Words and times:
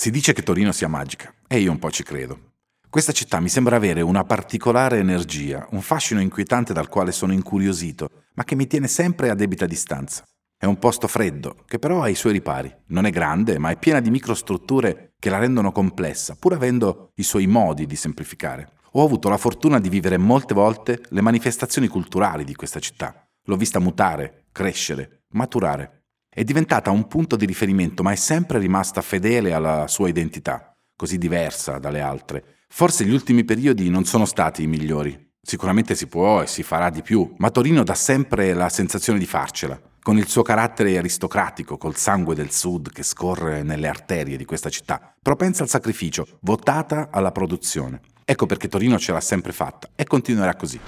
Si 0.00 0.10
dice 0.10 0.32
che 0.32 0.42
Torino 0.42 0.72
sia 0.72 0.88
magica 0.88 1.30
e 1.46 1.58
io 1.58 1.70
un 1.70 1.78
po' 1.78 1.90
ci 1.90 2.02
credo. 2.02 2.52
Questa 2.88 3.12
città 3.12 3.38
mi 3.38 3.50
sembra 3.50 3.76
avere 3.76 4.00
una 4.00 4.24
particolare 4.24 4.96
energia, 4.96 5.66
un 5.72 5.82
fascino 5.82 6.22
inquietante 6.22 6.72
dal 6.72 6.88
quale 6.88 7.12
sono 7.12 7.34
incuriosito, 7.34 8.08
ma 8.32 8.44
che 8.44 8.54
mi 8.54 8.66
tiene 8.66 8.88
sempre 8.88 9.28
a 9.28 9.34
debita 9.34 9.66
distanza. 9.66 10.24
È 10.56 10.64
un 10.64 10.78
posto 10.78 11.06
freddo, 11.06 11.64
che 11.66 11.78
però 11.78 12.00
ha 12.00 12.08
i 12.08 12.14
suoi 12.14 12.32
ripari. 12.32 12.74
Non 12.86 13.04
è 13.04 13.10
grande, 13.10 13.58
ma 13.58 13.68
è 13.68 13.76
piena 13.76 14.00
di 14.00 14.08
microstrutture 14.08 15.12
che 15.18 15.28
la 15.28 15.36
rendono 15.36 15.70
complessa, 15.70 16.34
pur 16.34 16.54
avendo 16.54 17.10
i 17.16 17.22
suoi 17.22 17.46
modi 17.46 17.84
di 17.84 17.94
semplificare. 17.94 18.70
Ho 18.92 19.04
avuto 19.04 19.28
la 19.28 19.36
fortuna 19.36 19.78
di 19.78 19.90
vivere 19.90 20.16
molte 20.16 20.54
volte 20.54 21.02
le 21.10 21.20
manifestazioni 21.20 21.88
culturali 21.88 22.44
di 22.44 22.54
questa 22.54 22.80
città. 22.80 23.28
L'ho 23.44 23.56
vista 23.56 23.80
mutare, 23.80 24.46
crescere, 24.50 25.24
maturare. 25.32 25.99
È 26.32 26.44
diventata 26.44 26.92
un 26.92 27.08
punto 27.08 27.34
di 27.34 27.44
riferimento, 27.44 28.04
ma 28.04 28.12
è 28.12 28.14
sempre 28.14 28.60
rimasta 28.60 29.02
fedele 29.02 29.52
alla 29.52 29.88
sua 29.88 30.08
identità, 30.08 30.72
così 30.94 31.18
diversa 31.18 31.80
dalle 31.80 32.00
altre. 32.00 32.58
Forse 32.68 33.04
gli 33.04 33.12
ultimi 33.12 33.42
periodi 33.42 33.90
non 33.90 34.04
sono 34.04 34.24
stati 34.24 34.62
i 34.62 34.68
migliori. 34.68 35.32
Sicuramente 35.42 35.96
si 35.96 36.06
può 36.06 36.40
e 36.40 36.46
si 36.46 36.62
farà 36.62 36.88
di 36.88 37.02
più, 37.02 37.34
ma 37.38 37.50
Torino 37.50 37.82
dà 37.82 37.94
sempre 37.94 38.54
la 38.54 38.68
sensazione 38.68 39.18
di 39.18 39.26
farcela, 39.26 39.80
con 40.00 40.18
il 40.18 40.28
suo 40.28 40.42
carattere 40.42 40.96
aristocratico, 40.98 41.76
col 41.76 41.96
sangue 41.96 42.36
del 42.36 42.52
sud 42.52 42.92
che 42.92 43.02
scorre 43.02 43.64
nelle 43.64 43.88
arterie 43.88 44.36
di 44.36 44.44
questa 44.44 44.70
città, 44.70 45.12
propensa 45.20 45.64
al 45.64 45.68
sacrificio, 45.68 46.38
votata 46.42 47.08
alla 47.10 47.32
produzione. 47.32 48.02
Ecco 48.24 48.46
perché 48.46 48.68
Torino 48.68 49.00
ce 49.00 49.10
l'ha 49.10 49.20
sempre 49.20 49.50
fatta 49.50 49.88
e 49.96 50.04
continuerà 50.04 50.54
così. 50.54 50.78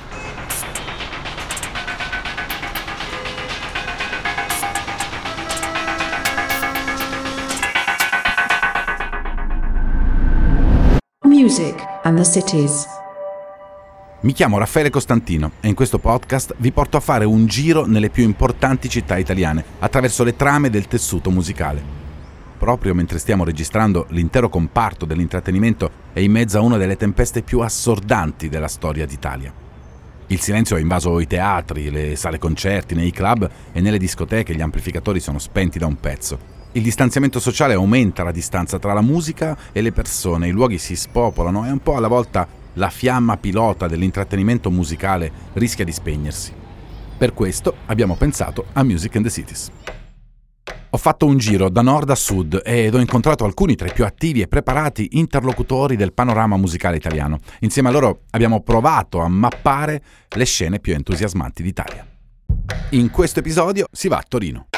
Music 11.53 11.87
and 12.05 12.17
the 12.17 12.25
Cities. 12.25 12.87
Mi 14.21 14.33
chiamo 14.33 14.57
Raffaele 14.57 14.89
Costantino 14.89 15.53
e 15.61 15.69
in 15.69 15.75
questo 15.75 15.99
podcast 15.99 16.55
vi 16.57 16.73
porto 16.73 16.97
a 16.97 17.01
fare 17.01 17.27
un 17.27 17.45
giro 17.45 17.85
nelle 17.85 18.09
più 18.09 18.25
importanti 18.25 18.89
città 18.89 19.19
italiane 19.19 19.63
attraverso 19.81 20.25
le 20.25 20.35
trame 20.35 20.71
del 20.71 20.89
tessuto 20.89 21.31
musicale. 21.31 21.83
Proprio 22.57 22.95
mentre 22.95 23.19
stiamo 23.19 23.45
registrando, 23.45 24.07
l'intero 24.13 24.49
comparto 24.49 25.05
dell'intrattenimento 25.05 25.91
è 26.15 26.21
in 26.21 26.33
mezzo 26.33 26.57
a 26.57 26.63
una 26.63 26.79
delle 26.79 26.97
tempeste 26.97 27.43
più 27.43 27.61
assordanti 27.61 28.49
della 28.49 28.69
storia 28.69 29.05
d'Italia. 29.05 29.53
Il 30.29 30.41
silenzio 30.41 30.77
ha 30.77 30.81
invaso 30.81 31.21
i 31.21 31.27
teatri, 31.27 31.91
le 31.91 32.17
sale 32.17 32.39
concerti, 32.39 32.95
nei 32.95 33.11
club 33.11 33.47
e 33.73 33.81
nelle 33.83 33.99
discoteche 33.99 34.55
gli 34.55 34.63
amplificatori 34.63 35.21
sono 35.21 35.39
spenti 35.39 35.79
da 35.79 35.85
un 35.85 36.01
pezzo. 36.01 36.52
Il 36.75 36.83
distanziamento 36.83 37.39
sociale 37.39 37.75
aumenta 37.75 38.23
la 38.23 38.33
distanza 38.33 38.79
tra 38.79 38.95
la 38.95 39.03
musica 39.03 39.57
e 39.73 39.83
le 39.83 39.93
persone, 39.93 40.49
i 40.49 40.53
luoghi 40.53 40.79
si 40.79 40.97
spopolano 40.97 41.67
e 41.67 41.71
un 41.71 41.81
po' 41.81 41.97
alla 41.97 42.09
volta 42.09 42.49
la 42.75 42.89
fiamma 42.89 43.37
pilota 43.37 43.87
dell'intrattenimento 43.87 44.71
musicale 44.71 45.31
rischia 45.53 45.85
di 45.85 45.93
spegnersi. 45.93 46.51
Per 47.19 47.35
questo 47.35 47.77
abbiamo 47.87 48.15
pensato 48.17 48.65
a 48.73 48.83
Music 48.85 49.15
in 49.17 49.23
the 49.23 49.29
Cities. 49.29 49.71
Ho 50.89 50.97
fatto 50.97 51.27
un 51.27 51.37
giro 51.37 51.69
da 51.69 51.83
nord 51.83 52.09
a 52.09 52.15
sud 52.15 52.63
ed 52.65 52.95
ho 52.95 53.01
incontrato 53.01 53.45
alcuni 53.45 53.77
tra 53.77 53.89
i 53.89 53.93
più 53.93 54.07
attivi 54.07 54.41
e 54.41 54.49
preparati 54.49 55.11
interlocutori 55.13 55.97
del 55.97 56.15
panorama 56.15 56.57
musicale 56.57 56.97
italiano. 56.97 57.39
Insieme 57.61 57.91
a 57.91 57.93
loro 57.93 58.23
abbiamo 58.31 58.63
provato 58.63 59.21
a 59.21 59.29
mappare 59.29 60.03
le 60.29 60.45
scene 60.45 60.81
più 60.81 60.95
entusiasmanti 60.95 61.63
d'Italia. 61.63 62.07
In 62.91 63.11
questo 63.11 63.41
episodio 63.41 63.89
si 63.93 64.09
va 64.09 64.17
a 64.17 64.25
Torino. 64.27 64.69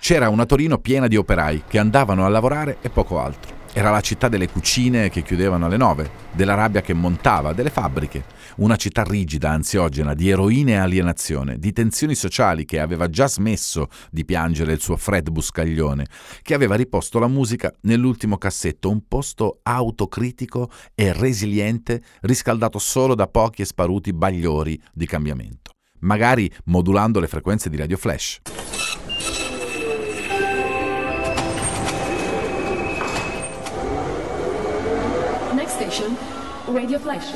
C'era 0.00 0.30
una 0.30 0.46
Torino 0.46 0.78
piena 0.78 1.08
di 1.08 1.16
operai 1.16 1.64
che 1.68 1.78
andavano 1.78 2.24
a 2.24 2.28
lavorare 2.28 2.78
e 2.80 2.88
poco 2.88 3.20
altro. 3.20 3.58
Era 3.72 3.90
la 3.90 4.00
città 4.00 4.28
delle 4.28 4.48
cucine 4.48 5.10
che 5.10 5.22
chiudevano 5.22 5.66
alle 5.66 5.76
nove, 5.76 6.10
della 6.32 6.54
rabbia 6.54 6.80
che 6.80 6.94
montava, 6.94 7.52
delle 7.52 7.68
fabbriche. 7.68 8.24
Una 8.56 8.76
città 8.76 9.04
rigida, 9.04 9.50
ansiogena, 9.50 10.14
di 10.14 10.30
eroine 10.30 10.72
e 10.72 10.76
alienazione, 10.76 11.58
di 11.58 11.72
tensioni 11.72 12.14
sociali 12.14 12.64
che 12.64 12.80
aveva 12.80 13.08
già 13.08 13.28
smesso 13.28 13.88
di 14.10 14.24
piangere 14.24 14.72
il 14.72 14.80
suo 14.80 14.96
Fred 14.96 15.30
Buscaglione, 15.30 16.06
che 16.42 16.54
aveva 16.54 16.74
riposto 16.74 17.18
la 17.18 17.28
musica 17.28 17.72
nell'ultimo 17.82 18.38
cassetto, 18.38 18.90
un 18.90 19.06
posto 19.06 19.60
autocritico 19.62 20.70
e 20.94 21.12
resiliente, 21.12 22.02
riscaldato 22.22 22.78
solo 22.78 23.14
da 23.14 23.28
pochi 23.28 23.62
e 23.62 23.66
sparuti 23.66 24.12
bagliori 24.12 24.80
di 24.92 25.06
cambiamento, 25.06 25.72
magari 26.00 26.50
modulando 26.64 27.20
le 27.20 27.28
frequenze 27.28 27.68
di 27.68 27.76
Radio 27.76 27.98
Flash. 27.98 28.40
Station, 35.90 36.16
Radio 36.66 37.00
Flash. 37.00 37.32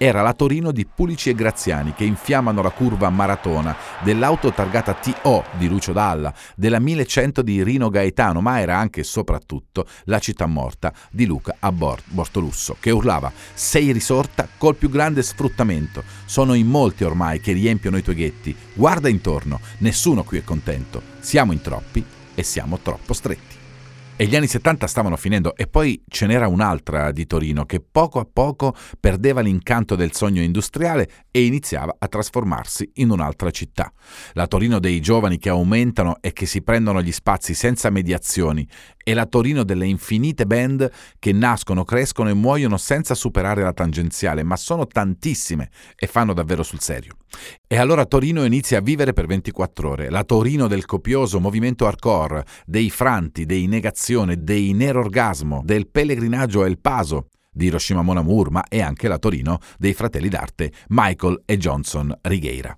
Era 0.00 0.22
la 0.22 0.32
Torino 0.32 0.70
di 0.70 0.86
Pulici 0.86 1.30
e 1.30 1.34
Graziani 1.34 1.92
che 1.92 2.04
infiammano 2.04 2.62
la 2.62 2.70
curva 2.70 3.10
maratona, 3.10 3.76
dell'auto 4.04 4.52
targata 4.52 4.94
TO 4.94 5.42
di 5.56 5.66
Lucio 5.66 5.92
Dalla, 5.92 6.32
della 6.54 6.78
1100 6.78 7.42
di 7.42 7.64
Rino 7.64 7.88
Gaetano, 7.88 8.40
ma 8.40 8.60
era 8.60 8.76
anche 8.76 9.00
e 9.00 9.04
soprattutto 9.04 9.88
la 10.04 10.20
città 10.20 10.46
morta 10.46 10.92
di 11.10 11.26
Luca 11.26 11.56
a 11.58 11.72
Bortolusso, 11.72 12.76
che 12.78 12.92
urlava 12.92 13.32
sei 13.52 13.90
risorta 13.90 14.46
col 14.56 14.76
più 14.76 14.88
grande 14.88 15.24
sfruttamento. 15.24 16.04
Sono 16.24 16.54
in 16.54 16.68
molti 16.68 17.02
ormai 17.02 17.40
che 17.40 17.50
riempiono 17.50 17.96
i 17.96 18.02
tuoi 18.02 18.14
ghetti. 18.14 18.54
Guarda 18.74 19.08
intorno, 19.08 19.58
nessuno 19.78 20.22
qui 20.22 20.38
è 20.38 20.44
contento. 20.44 21.02
Siamo 21.18 21.50
in 21.50 21.60
troppi 21.60 22.04
e 22.36 22.42
siamo 22.44 22.78
troppo 22.78 23.12
stretti. 23.12 23.57
E 24.20 24.26
gli 24.26 24.34
anni 24.34 24.48
70 24.48 24.88
stavano 24.88 25.14
finendo 25.14 25.54
e 25.54 25.68
poi 25.68 26.02
ce 26.08 26.26
n'era 26.26 26.48
un'altra 26.48 27.12
di 27.12 27.24
Torino 27.24 27.64
che 27.66 27.78
poco 27.78 28.18
a 28.18 28.26
poco 28.26 28.74
perdeva 28.98 29.42
l'incanto 29.42 29.94
del 29.94 30.12
sogno 30.12 30.42
industriale 30.42 31.08
e 31.30 31.44
iniziava 31.44 31.94
a 31.96 32.08
trasformarsi 32.08 32.90
in 32.94 33.10
un'altra 33.10 33.52
città. 33.52 33.92
La 34.32 34.48
Torino 34.48 34.80
dei 34.80 34.98
giovani 35.00 35.38
che 35.38 35.50
aumentano 35.50 36.16
e 36.20 36.32
che 36.32 36.46
si 36.46 36.62
prendono 36.62 37.00
gli 37.00 37.12
spazi 37.12 37.54
senza 37.54 37.90
mediazioni 37.90 38.66
e 39.08 39.14
la 39.14 39.24
Torino 39.24 39.64
delle 39.64 39.86
infinite 39.86 40.44
band 40.44 40.90
che 41.18 41.32
nascono, 41.32 41.82
crescono 41.82 42.28
e 42.28 42.34
muoiono 42.34 42.76
senza 42.76 43.14
superare 43.14 43.62
la 43.62 43.72
tangenziale, 43.72 44.42
ma 44.42 44.54
sono 44.54 44.86
tantissime 44.86 45.70
e 45.96 46.06
fanno 46.06 46.34
davvero 46.34 46.62
sul 46.62 46.80
serio. 46.80 47.14
E 47.66 47.78
allora 47.78 48.04
Torino 48.04 48.44
inizia 48.44 48.76
a 48.76 48.82
vivere 48.82 49.14
per 49.14 49.24
24 49.24 49.88
ore, 49.88 50.10
la 50.10 50.24
Torino 50.24 50.66
del 50.66 50.84
copioso 50.84 51.40
movimento 51.40 51.86
hardcore, 51.86 52.44
dei 52.66 52.90
franti, 52.90 53.46
dei 53.46 53.66
negazione, 53.66 54.42
dei 54.42 54.74
nerorgasmo, 54.74 55.62
del 55.64 55.88
pellegrinaggio 55.88 56.66
El 56.66 56.78
Paso, 56.78 57.28
di 57.50 57.64
Hiroshima 57.64 58.02
Mon 58.02 58.18
Amour, 58.18 58.50
ma 58.50 58.64
è 58.68 58.82
anche 58.82 59.08
la 59.08 59.18
Torino 59.18 59.58
dei 59.78 59.94
fratelli 59.94 60.28
d'arte 60.28 60.70
Michael 60.88 61.44
e 61.46 61.56
Johnson 61.56 62.14
Righeira. 62.20 62.76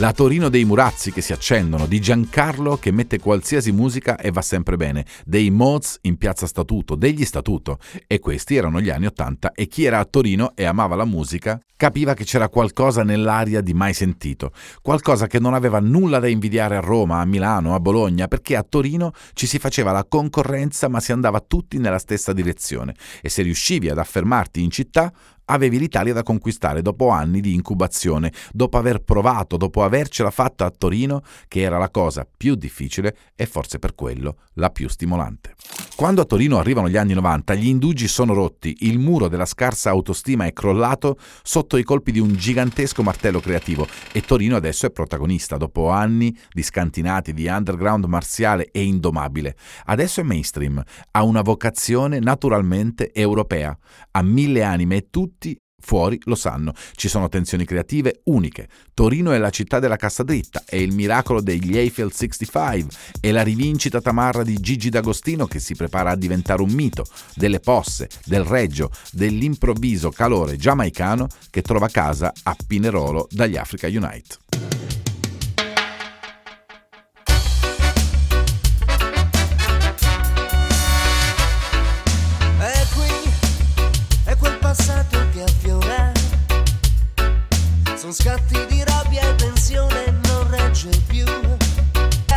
La 0.00 0.12
Torino 0.12 0.48
dei 0.48 0.64
Murazzi 0.64 1.12
che 1.12 1.20
si 1.20 1.34
accendono, 1.34 1.84
di 1.84 2.00
Giancarlo 2.00 2.78
che 2.78 2.90
mette 2.90 3.18
qualsiasi 3.18 3.70
musica 3.70 4.16
e 4.16 4.30
va 4.30 4.40
sempre 4.40 4.76
bene, 4.76 5.04
dei 5.26 5.50
Moz 5.50 5.98
in 6.02 6.16
piazza 6.16 6.46
Statuto, 6.46 6.94
degli 6.94 7.26
Statuto. 7.26 7.78
E 8.06 8.18
questi 8.18 8.56
erano 8.56 8.80
gli 8.80 8.88
anni 8.88 9.04
Ottanta 9.04 9.52
e 9.52 9.66
chi 9.66 9.84
era 9.84 9.98
a 9.98 10.06
Torino 10.06 10.52
e 10.54 10.64
amava 10.64 10.94
la 10.94 11.04
musica 11.04 11.60
capiva 11.76 12.12
che 12.12 12.24
c'era 12.24 12.50
qualcosa 12.50 13.02
nell'aria 13.02 13.62
di 13.62 13.72
mai 13.72 13.94
sentito, 13.94 14.52
qualcosa 14.82 15.26
che 15.26 15.38
non 15.38 15.54
aveva 15.54 15.80
nulla 15.80 16.18
da 16.18 16.28
invidiare 16.28 16.76
a 16.76 16.80
Roma, 16.80 17.20
a 17.20 17.24
Milano, 17.24 17.74
a 17.74 17.80
Bologna, 17.80 18.28
perché 18.28 18.54
a 18.54 18.62
Torino 18.62 19.12
ci 19.32 19.46
si 19.46 19.58
faceva 19.58 19.90
la 19.90 20.04
concorrenza 20.04 20.88
ma 20.88 21.00
si 21.00 21.12
andava 21.12 21.40
tutti 21.40 21.78
nella 21.78 21.98
stessa 21.98 22.34
direzione. 22.34 22.94
E 23.22 23.30
se 23.30 23.40
riuscivi 23.40 23.88
ad 23.88 23.96
affermarti 23.96 24.62
in 24.62 24.70
città 24.70 25.10
avevi 25.50 25.78
l'Italia 25.78 26.12
da 26.12 26.22
conquistare 26.22 26.82
dopo 26.82 27.08
anni 27.10 27.40
di 27.40 27.54
incubazione, 27.54 28.32
dopo 28.52 28.78
aver 28.78 29.00
provato, 29.00 29.56
dopo 29.56 29.82
avercela 29.82 30.30
fatta 30.30 30.64
a 30.64 30.70
Torino, 30.70 31.22
che 31.48 31.60
era 31.60 31.78
la 31.78 31.90
cosa 31.90 32.26
più 32.36 32.54
difficile 32.54 33.16
e 33.34 33.46
forse 33.46 33.78
per 33.78 33.94
quello 33.94 34.36
la 34.54 34.70
più 34.70 34.88
stimolante. 34.88 35.54
Quando 35.96 36.22
a 36.22 36.24
Torino 36.24 36.58
arrivano 36.58 36.88
gli 36.88 36.96
anni 36.96 37.12
90, 37.12 37.54
gli 37.54 37.66
indugi 37.66 38.08
sono 38.08 38.32
rotti, 38.32 38.74
il 38.80 38.98
muro 38.98 39.28
della 39.28 39.44
scarsa 39.44 39.90
autostima 39.90 40.46
è 40.46 40.52
crollato 40.52 41.18
sotto 41.42 41.76
i 41.76 41.82
colpi 41.82 42.10
di 42.12 42.20
un 42.20 42.34
gigantesco 42.34 43.02
martello 43.02 43.40
creativo 43.40 43.86
e 44.12 44.22
Torino 44.22 44.56
adesso 44.56 44.86
è 44.86 44.90
protagonista, 44.90 45.56
dopo 45.56 45.90
anni 45.90 46.34
di 46.52 46.62
scantinati 46.62 47.34
di 47.34 47.48
underground 47.48 48.04
marziale 48.06 48.70
e 48.70 48.82
indomabile. 48.82 49.56
Adesso 49.84 50.20
è 50.20 50.24
mainstream, 50.24 50.82
ha 51.10 51.22
una 51.22 51.42
vocazione 51.42 52.18
naturalmente 52.18 53.12
europea, 53.12 53.76
ha 54.12 54.22
mille 54.22 54.62
anime 54.62 54.96
e 54.96 55.06
tutti 55.10 55.39
Fuori 55.80 56.18
lo 56.24 56.34
sanno, 56.34 56.72
ci 56.94 57.08
sono 57.08 57.28
tensioni 57.28 57.64
creative 57.64 58.20
uniche. 58.24 58.68
Torino 58.94 59.32
è 59.32 59.38
la 59.38 59.50
città 59.50 59.78
della 59.78 59.96
cassa 59.96 60.22
dritta, 60.22 60.62
è 60.66 60.76
il 60.76 60.92
miracolo 60.92 61.40
degli 61.40 61.76
Eiffel 61.76 62.12
65, 62.12 62.96
è 63.20 63.30
la 63.30 63.42
rivincita 63.42 64.00
tamarra 64.00 64.42
di 64.42 64.58
Gigi 64.60 64.90
D'Agostino 64.90 65.46
che 65.46 65.58
si 65.58 65.74
prepara 65.74 66.10
a 66.10 66.16
diventare 66.16 66.62
un 66.62 66.70
mito, 66.70 67.04
delle 67.34 67.60
posse, 67.60 68.08
del 68.24 68.44
reggio, 68.44 68.90
dell'improvviso 69.12 70.10
calore 70.10 70.56
giamaicano 70.56 71.26
che 71.50 71.62
trova 71.62 71.88
casa 71.88 72.32
a 72.42 72.56
Pinerolo 72.66 73.26
dagli 73.30 73.56
Africa 73.56 73.86
Unite. 73.86 74.69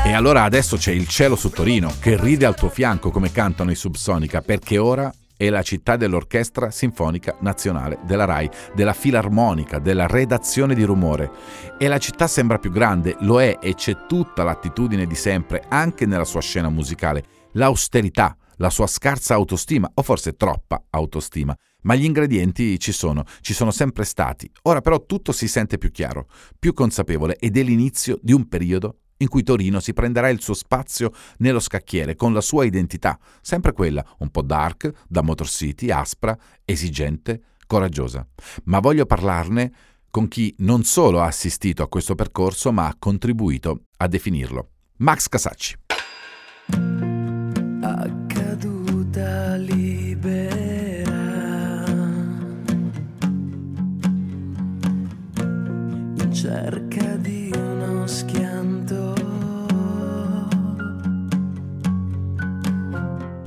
E 0.05 0.13
allora 0.13 0.43
adesso 0.43 0.77
c'è 0.77 0.91
il 0.91 1.07
cielo 1.07 1.35
su 1.35 1.49
Torino 1.49 1.93
che 1.99 2.19
ride 2.19 2.45
al 2.45 2.55
tuo 2.55 2.69
fianco 2.69 3.09
come 3.09 3.31
cantano 3.31 3.71
i 3.71 3.75
Subsonica 3.75 4.41
perché 4.41 4.77
ora 4.77 5.11
è 5.35 5.49
la 5.49 5.63
città 5.63 5.95
dell'Orchestra 5.95 6.69
Sinfonica 6.69 7.37
Nazionale, 7.39 7.99
della 8.05 8.25
RAI, 8.25 8.49
della 8.75 8.93
Filarmonica, 8.93 9.79
della 9.79 10.05
redazione 10.05 10.75
di 10.75 10.83
rumore. 10.83 11.31
E 11.79 11.87
la 11.87 11.97
città 11.97 12.27
sembra 12.27 12.59
più 12.59 12.71
grande, 12.71 13.15
lo 13.21 13.41
è 13.41 13.57
e 13.59 13.73
c'è 13.73 14.05
tutta 14.07 14.43
l'attitudine 14.43 15.07
di 15.07 15.15
sempre, 15.15 15.63
anche 15.67 16.05
nella 16.05 16.23
sua 16.23 16.41
scena 16.41 16.69
musicale, 16.69 17.23
l'austerità, 17.53 18.37
la 18.57 18.69
sua 18.69 18.87
scarsa 18.87 19.33
autostima, 19.33 19.89
o 19.93 20.01
forse 20.01 20.35
troppa 20.35 20.83
autostima. 20.89 21.55
Ma 21.83 21.95
gli 21.95 22.05
ingredienti 22.05 22.79
ci 22.79 22.91
sono, 22.91 23.23
ci 23.41 23.53
sono 23.53 23.71
sempre 23.71 24.05
stati. 24.05 24.49
Ora 24.63 24.81
però 24.81 25.05
tutto 25.05 25.31
si 25.31 25.47
sente 25.47 25.77
più 25.77 25.91
chiaro, 25.91 26.27
più 26.57 26.73
consapevole 26.73 27.35
ed 27.37 27.57
è 27.57 27.63
l'inizio 27.63 28.17
di 28.21 28.33
un 28.33 28.47
periodo 28.47 28.99
in 29.17 29.27
cui 29.27 29.43
Torino 29.43 29.79
si 29.79 29.93
prenderà 29.93 30.29
il 30.29 30.41
suo 30.41 30.53
spazio 30.53 31.11
nello 31.37 31.59
scacchiere 31.59 32.15
con 32.15 32.33
la 32.33 32.41
sua 32.41 32.65
identità, 32.65 33.17
sempre 33.41 33.71
quella, 33.71 34.05
un 34.19 34.29
po' 34.29 34.41
dark, 34.41 34.91
da 35.07 35.21
Motor 35.21 35.47
City, 35.47 35.89
aspra, 35.89 36.37
esigente, 36.65 37.41
coraggiosa. 37.65 38.27
Ma 38.65 38.79
voglio 38.79 39.05
parlarne 39.05 39.71
con 40.09 40.27
chi 40.27 40.53
non 40.59 40.83
solo 40.83 41.21
ha 41.21 41.25
assistito 41.25 41.81
a 41.81 41.87
questo 41.87 42.15
percorso, 42.15 42.71
ma 42.71 42.87
ha 42.87 42.95
contribuito 42.99 43.85
a 43.97 44.07
definirlo. 44.07 44.69
Max 44.97 45.27
Casacci. 45.27 45.75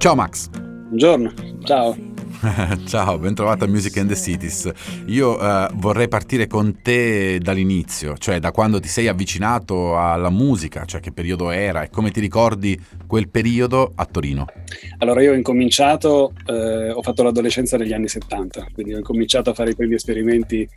Ciao 0.07 0.15
Max. 0.15 0.49
Buongiorno, 0.51 1.33
ciao. 1.65 1.97
Ciao, 2.87 3.19
ben 3.19 3.35
trovato 3.35 3.65
a 3.65 3.67
Music 3.67 3.97
and 3.97 4.09
the 4.09 4.15
Cities. 4.15 4.71
Io 5.07 5.37
uh, 5.37 5.67
vorrei 5.75 6.07
partire 6.07 6.47
con 6.47 6.81
te 6.81 7.41
dall'inizio, 7.41 8.17
cioè 8.17 8.39
da 8.39 8.53
quando 8.53 8.79
ti 8.79 8.87
sei 8.87 9.09
avvicinato 9.09 9.99
alla 9.99 10.31
musica, 10.31 10.85
cioè 10.85 11.01
che 11.01 11.11
periodo 11.11 11.51
era 11.51 11.83
e 11.83 11.91
come 11.91 12.13
ti 12.13 12.21
ricordi 12.21 12.81
quel 13.05 13.29
periodo 13.29 13.91
a 13.97 14.05
Torino. 14.05 14.45
Allora 14.99 15.23
io 15.23 15.33
ho 15.33 15.35
incominciato, 15.35 16.35
eh, 16.47 16.91
ho 16.91 17.03
fatto 17.03 17.25
l'adolescenza 17.25 17.77
negli 17.77 17.93
anni 17.93 18.07
70, 18.07 18.69
quindi 18.75 18.95
ho 18.95 18.99
incominciato 18.99 19.51
a 19.51 19.55
fare 19.55 19.71
i 19.71 19.75
primi 19.75 19.97
esperimenti 19.97 20.69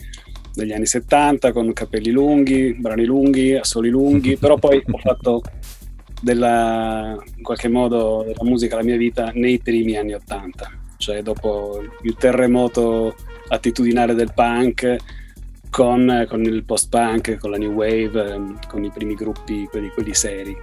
negli 0.56 0.74
anni 0.74 0.88
70 0.88 1.52
con 1.52 1.72
capelli 1.74 2.10
lunghi, 2.10 2.74
brani 2.74 3.06
lunghi, 3.06 3.54
assoli 3.54 3.90
lunghi, 3.90 4.38
però 4.42 4.58
poi 4.58 4.84
ho 4.84 4.98
fatto 4.98 5.44
della, 6.22 7.18
in 7.36 7.44
qualche 7.44 7.68
modo 7.68 8.24
della 8.26 8.44
musica 8.44 8.76
la 8.76 8.84
mia 8.84 8.98
vita 8.98 9.32
nei 9.34 9.60
primi 9.60 9.96
anni 9.96 10.14
80, 10.14 10.72
cioè 10.98 11.22
dopo 11.22 11.82
il 12.04 12.16
terremoto 12.16 13.16
attitudinale 13.48 14.14
del 14.14 14.34
punk 14.34 14.98
con, 15.70 16.26
con 16.28 16.44
il 16.44 16.64
post-punk, 16.64 17.38
con 17.38 17.52
la 17.52 17.58
new 17.58 17.72
wave, 17.72 18.58
con 18.68 18.84
i 18.84 18.90
primi 18.90 19.14
gruppi, 19.14 19.66
quelli, 19.70 19.90
quelli 19.90 20.14
seri. 20.14 20.56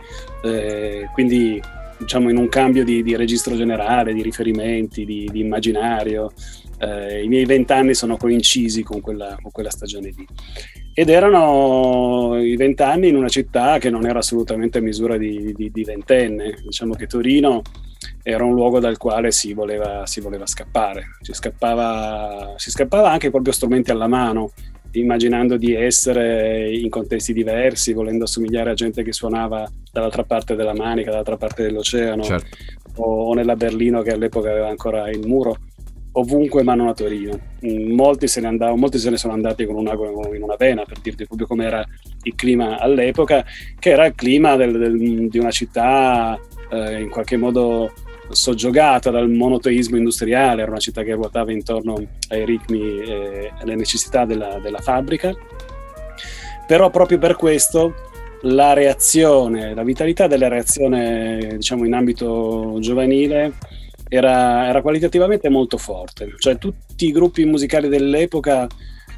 Eh, 0.43 1.09
quindi 1.13 1.61
diciamo 1.99 2.29
in 2.29 2.37
un 2.37 2.49
cambio 2.49 2.85
di, 2.85 3.03
di 3.03 3.17
registro 3.17 3.57
generale, 3.57 4.13
di 4.13 4.23
riferimenti, 4.23 5.05
di, 5.05 5.29
di 5.31 5.41
immaginario. 5.41 6.33
Eh, 6.79 7.23
I 7.23 7.29
miei 7.29 7.45
vent'anni 7.45 7.95
sono 7.95 8.17
coincisi 8.17 8.83
con 8.83 9.01
quella, 9.01 9.37
con 9.41 9.51
quella 9.51 9.71
stagione 9.71 10.13
lì. 10.15 10.27
Ed 10.99 11.11
erano 11.11 12.41
i 12.41 12.57
vent'anni 12.57 13.09
in 13.09 13.17
una 13.17 13.29
città 13.29 13.77
che 13.77 13.91
non 13.91 14.07
era 14.07 14.21
assolutamente 14.21 14.79
a 14.79 14.81
misura 14.81 15.19
di, 15.19 15.53
di, 15.55 15.71
di, 15.71 15.85
ventenne. 15.85 16.57
Diciamo 16.65 16.95
che 16.95 17.07
Torino 17.07 17.61
era 18.23 18.45
un 18.45 18.55
luogo 18.55 18.81
dal 18.81 18.97
quale 18.97 19.31
si 19.31 19.53
voleva, 19.53 20.07
si 20.07 20.23
voleva 20.23 20.47
scappare. 20.47 21.19
Si 21.21 21.35
scappava, 21.35 22.55
si 22.57 22.71
scappava 22.71 23.11
anche 23.11 23.29
proprio 23.29 23.53
strumenti 23.53 23.91
alla 23.91 24.07
mano, 24.07 24.53
immaginando 24.93 25.59
di 25.59 25.75
essere 25.75 26.75
in 26.75 26.89
contesti 26.89 27.35
diversi, 27.35 27.93
volendo 27.93 28.25
assomigliare 28.25 28.71
a 28.71 28.75
gente 28.75 29.03
che 29.03 29.13
suonava 29.13 29.71
dall'altra 29.93 30.25
parte 30.25 30.55
della 30.55 30.73
Manica, 30.73 31.11
dall'altra 31.11 31.37
parte 31.37 31.63
dell'oceano, 31.63 32.23
certo. 32.23 32.57
o, 33.03 33.27
o 33.27 33.35
nella 33.35 33.55
Berlino 33.55 34.01
che 34.01 34.13
all'epoca 34.13 34.49
aveva 34.49 34.71
ancora 34.71 35.11
il 35.11 35.27
muro 35.27 35.59
ovunque 36.19 36.63
ma 36.63 36.75
non 36.75 36.89
a 36.89 36.95
Torino. 36.95 37.39
Mm, 37.65 37.93
molti 37.93 38.29
se 38.29 38.41
ne, 38.41 38.49
andavano, 38.49 38.77
molti 38.77 38.99
se 38.99 39.11
ne 39.11 39.17
sono 39.17 39.33
andati 39.33 39.65
con 39.65 39.77
una, 39.77 39.93
in 40.35 40.43
una 40.43 40.57
vena 40.57 40.85
per 40.85 40.99
dirti 41.01 41.27
proprio 41.27 41.47
com'era 41.47 41.85
il 42.23 42.35
clima 42.35 42.79
all'epoca, 42.79 43.45
che 43.79 43.91
era 43.91 44.07
il 44.07 44.15
clima 44.15 44.57
del, 44.57 44.79
del, 44.79 45.29
di 45.29 45.39
una 45.39 45.51
città 45.51 46.39
eh, 46.71 47.01
in 47.01 47.11
qualche 47.11 47.37
modo 47.37 47.93
soggiogata 48.29 49.11
dal 49.11 49.31
monoteismo 49.31 49.97
industriale, 49.97 50.63
era 50.63 50.71
una 50.71 50.81
città 50.81 51.03
che 51.03 51.15
ruotava 51.15 51.53
intorno 51.53 51.95
ai 52.29 52.45
ritmi 52.45 53.01
e 53.01 53.53
alle 53.61 53.77
necessità 53.77 54.25
della, 54.25 54.59
della 54.61 54.81
fabbrica. 54.81 55.35
Però 56.67 56.91
proprio 56.91 57.19
per 57.19 57.37
questo 57.37 57.95
la 58.43 58.73
reazione, 58.73 59.75
la 59.75 59.85
vitalità 59.85 60.27
della 60.27 60.49
reazione 60.49 61.55
diciamo 61.57 61.85
in 61.85 61.95
ambito 61.95 62.77
giovanile 62.81 63.53
era, 64.09 64.69
era, 64.69 64.83
qualitativamente 64.83 65.49
molto 65.49 65.79
forte. 65.79 66.35
Cioè, 66.39 66.59
tutti 66.59 67.07
i 67.07 67.13
gruppi 67.13 67.45
musicali 67.45 67.89
dell'epoca 67.89 68.67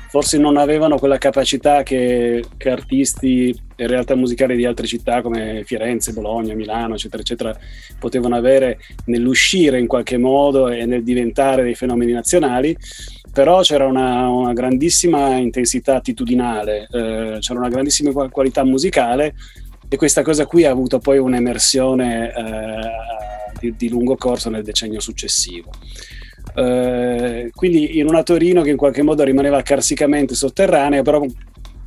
forse 0.09 0.39
non 0.39 0.57
avevano 0.57 0.97
quella 0.97 1.19
capacità 1.19 1.83
che, 1.83 2.43
che, 2.57 2.71
artisti 2.71 3.55
e 3.77 3.87
realtà 3.87 4.15
musicali 4.15 4.57
di 4.57 4.65
altre 4.65 4.87
città 4.87 5.21
come 5.21 5.63
Firenze, 5.65 6.13
Bologna, 6.13 6.55
Milano, 6.55 6.95
eccetera, 6.95 7.21
eccetera, 7.21 7.57
potevano 7.99 8.35
avere 8.35 8.79
nell'uscire 9.07 9.79
in 9.79 9.87
qualche 9.87 10.17
modo 10.17 10.69
e 10.69 10.87
nel 10.87 11.03
diventare 11.03 11.63
dei 11.63 11.75
fenomeni 11.75 12.13
nazionali. 12.13 12.77
Però 13.31 13.61
c'era 13.61 13.87
una, 13.87 14.29
una 14.29 14.55
grandissima 14.55 15.37
intensità 15.37 15.97
attitudinale, 15.97 16.89
eh, 16.91 17.37
c'era 17.41 17.59
una 17.59 17.69
grandissima 17.69 18.29
qualità 18.31 18.65
musicale 18.65 19.35
e 19.91 19.97
questa 19.97 20.23
cosa 20.23 20.47
qui 20.47 20.65
ha 20.65 20.71
avuto 20.71 20.99
poi 20.99 21.19
un'emersione 21.19 22.33
eh, 22.35 23.38
di, 23.61 23.89
lungo 23.89 24.17
corso 24.17 24.51
nel 24.51 24.63
decennio 24.63 25.01
successivo. 25.01 25.71
Uh, 26.55 27.51
quindi 27.53 27.99
in 27.99 28.09
una 28.09 28.23
Torino 28.23 28.63
che 28.63 28.71
in 28.71 28.77
qualche 28.77 29.03
modo 29.03 29.23
rimaneva 29.23 29.63
carsicamente 29.63 30.35
sotterranea, 30.35 31.03
però 31.03 31.25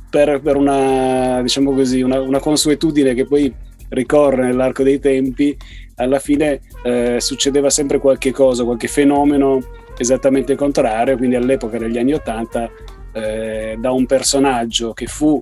per, 0.08 0.40
per 0.40 0.56
una, 0.56 1.40
diciamo 1.42 1.72
così, 1.72 2.02
una, 2.02 2.20
una, 2.20 2.38
consuetudine 2.38 3.14
che 3.14 3.26
poi 3.26 3.52
ricorre 3.88 4.44
nell'arco 4.44 4.82
dei 4.82 4.98
tempi, 4.98 5.56
alla 5.96 6.18
fine 6.18 6.60
uh, 6.84 7.18
succedeva 7.18 7.70
sempre 7.70 7.98
qualche 7.98 8.30
cosa, 8.30 8.64
qualche 8.64 8.88
fenomeno 8.88 9.60
esattamente 9.96 10.54
contrario, 10.54 11.16
quindi 11.16 11.36
all'epoca 11.36 11.78
negli 11.78 11.98
anni 11.98 12.14
Ottanta 12.14 12.64
uh, 12.64 13.80
da 13.80 13.90
un 13.90 14.06
personaggio 14.06 14.92
che 14.92 15.06
fu 15.06 15.40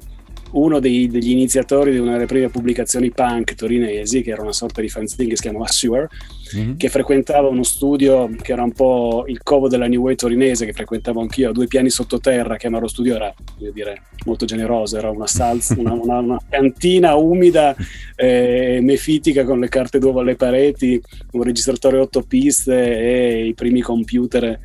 uno 0.52 0.80
dei, 0.80 1.09
degli 1.09 1.30
iniziatori 1.30 1.92
di 1.92 1.99
una 1.99 2.12
delle 2.12 2.26
prime 2.26 2.49
pubblicazioni 2.49 3.11
punk 3.11 3.54
torinesi, 3.54 4.23
che 4.23 4.30
era 4.30 4.42
una 4.42 4.52
sorta 4.52 4.80
di 4.80 4.88
fanzine 4.88 5.28
che 5.28 5.37
si 5.37 5.42
chiamava 5.42 5.66
Sewer, 5.66 6.09
mm-hmm. 6.57 6.76
che 6.76 6.88
frequentava 6.88 7.49
uno 7.49 7.62
studio 7.62 8.30
che 8.40 8.52
era 8.52 8.62
un 8.62 8.73
po' 8.73 9.25
il 9.26 9.42
covo 9.42 9.69
della 9.69 9.87
New 9.87 10.02
Way 10.02 10.14
torinese, 10.14 10.66
che 10.66 10.73
frequentavo 10.73 11.21
anch'io, 11.21 11.50
a 11.50 11.52
due 11.52 11.66
piani 11.66 11.90
sottoterra, 11.90 12.57
che 12.57 12.69
lo 12.69 12.88
studio 12.88 13.16
era, 13.16 13.33
voglio 13.59 13.73
dire, 13.73 14.02
molto 14.25 14.45
generoso, 14.45 14.97
era 14.97 15.11
una 15.11 15.26
salsa, 15.26 15.75
una, 15.78 15.92
una, 15.92 16.19
una, 16.19 16.40
cantina 16.49 17.14
umida 17.14 17.75
eh, 18.16 18.78
mefitica 18.83 19.45
con 19.45 19.61
le 19.61 19.69
carte 19.69 19.99
d'uovo 19.99 20.21
alle 20.21 20.37
pareti, 20.37 21.00
un 21.33 21.42
registratore 21.42 21.99
otto 21.99 22.23
piste 22.23 22.99
e 22.99 23.47
i 23.47 23.54
primi 23.54 23.80
computer 23.80 24.59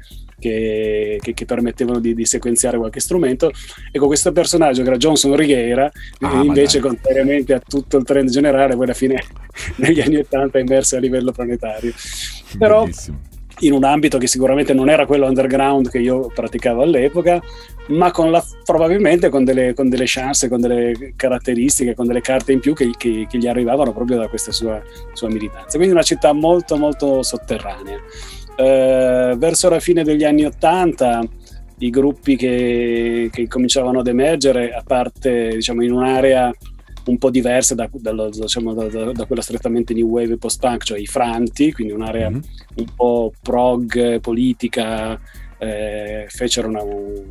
che, 0.46 1.20
che, 1.22 1.34
che 1.34 1.46
permettevano 1.46 2.00
di, 2.00 2.14
di, 2.14 2.26
sequenziare 2.26 2.78
qualche 2.78 3.00
strumento. 3.00 3.52
Ecco, 3.92 4.06
questo 4.06 4.32
personaggio 4.32 4.84
che 4.84 4.90
era 4.90 4.98
Johnson 4.98 5.36
Righeira, 5.36 5.92
ah, 6.20 6.44
invece 6.44 6.80
contrariamente 6.80 7.54
a 7.54 7.60
tutto 7.60 7.98
il 7.98 8.04
trend 8.04 8.30
generale, 8.30 8.76
poi 8.76 8.84
alla 8.84 8.94
fine 8.94 9.24
negli 9.78 10.02
anni 10.02 10.18
80 10.18 10.60
è 10.60 10.62
immerso 10.62 10.98
a 10.98 11.00
livello 11.00 11.32
planetario. 11.32 11.92
Però 12.60 12.88
in 13.60 13.72
un 13.72 13.84
ambito 13.86 14.18
che 14.18 14.28
sicuramente 14.28 14.74
non 14.74 14.90
era 14.90 15.06
quello 15.06 15.26
underground 15.26 15.90
che 15.90 16.00
io 16.00 16.32
praticavo 16.34 16.84
all'epoca, 16.84 17.42
ma 17.88 18.12
con 18.12 18.30
la, 18.30 18.44
probabilmente 18.64 19.30
con 19.30 19.44
delle, 19.44 19.74
con 19.74 19.90
delle, 19.90 20.06
chance, 20.06 20.48
con 20.48 20.60
delle 20.62 21.14
caratteristiche, 21.16 21.96
con 21.96 22.06
delle 22.06 22.22
carte 22.22 22.52
in 22.52 22.60
più 22.60 22.74
che, 22.74 22.92
che, 22.98 23.26
che 23.28 23.38
gli 23.38 23.48
arrivavano 23.48 23.94
proprio 23.94 24.18
da 24.18 24.28
questa 24.28 24.52
sua, 24.52 24.82
sua, 25.14 25.30
militanza. 25.30 25.78
Quindi 25.78 25.94
una 25.94 26.04
città 26.04 26.34
molto 26.34 26.78
molto 26.78 27.24
sotterranea. 27.24 27.98
Eh, 28.56 29.36
verso 29.38 29.70
la 29.70 29.80
fine 29.80 30.04
degli 30.04 30.24
anni 30.24 30.46
Ottanta 30.46 31.22
i 31.80 31.90
gruppi 31.90 32.36
che, 32.36 33.30
che 33.32 33.48
cominciavano 33.48 34.00
ad 34.00 34.08
emergere, 34.08 34.72
a 34.72 34.82
parte 34.86 35.50
diciamo, 35.56 35.84
in 35.84 35.92
un'area 35.92 36.54
un 37.08 37.18
po' 37.18 37.30
diversa 37.30 37.76
da, 37.76 37.90
da, 37.92 38.30
diciamo, 38.30 38.74
da, 38.74 39.12
da, 39.12 39.26
quella 39.26 39.42
strettamente 39.42 39.94
new 39.94 40.08
wave 40.08 40.34
e 40.34 40.38
post-punk, 40.38 40.84
cioè 40.84 41.00
i 41.00 41.06
franti, 41.06 41.72
quindi 41.72 41.94
un'area 41.94 42.30
mm-hmm. 42.30 42.42
un 42.76 42.86
po' 42.96 43.32
prog, 43.42 44.20
politica, 44.22 45.20
eh, 45.60 46.26
fecero 46.30 46.68
una, 46.68 46.82
un, 46.82 47.24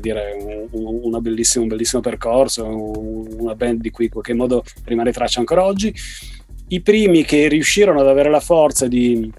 dire, 0.00 0.68
un, 0.70 1.00
una 1.02 1.20
bellissima, 1.20 1.64
un 1.64 1.68
bellissimo 1.68 2.00
percorso, 2.00 2.64
una 2.66 3.54
band 3.54 3.80
di 3.80 3.90
cui 3.90 4.04
in 4.06 4.10
qualche 4.10 4.34
modo 4.34 4.64
rimane 4.84 5.12
traccia 5.12 5.40
ancora 5.40 5.64
oggi. 5.64 5.92
I 6.68 6.80
primi 6.80 7.24
che 7.24 7.48
riuscirono 7.48 8.00
ad 8.00 8.06
avere 8.06 8.30
la 8.30 8.40
forza 8.40 8.86
di, 8.86 9.30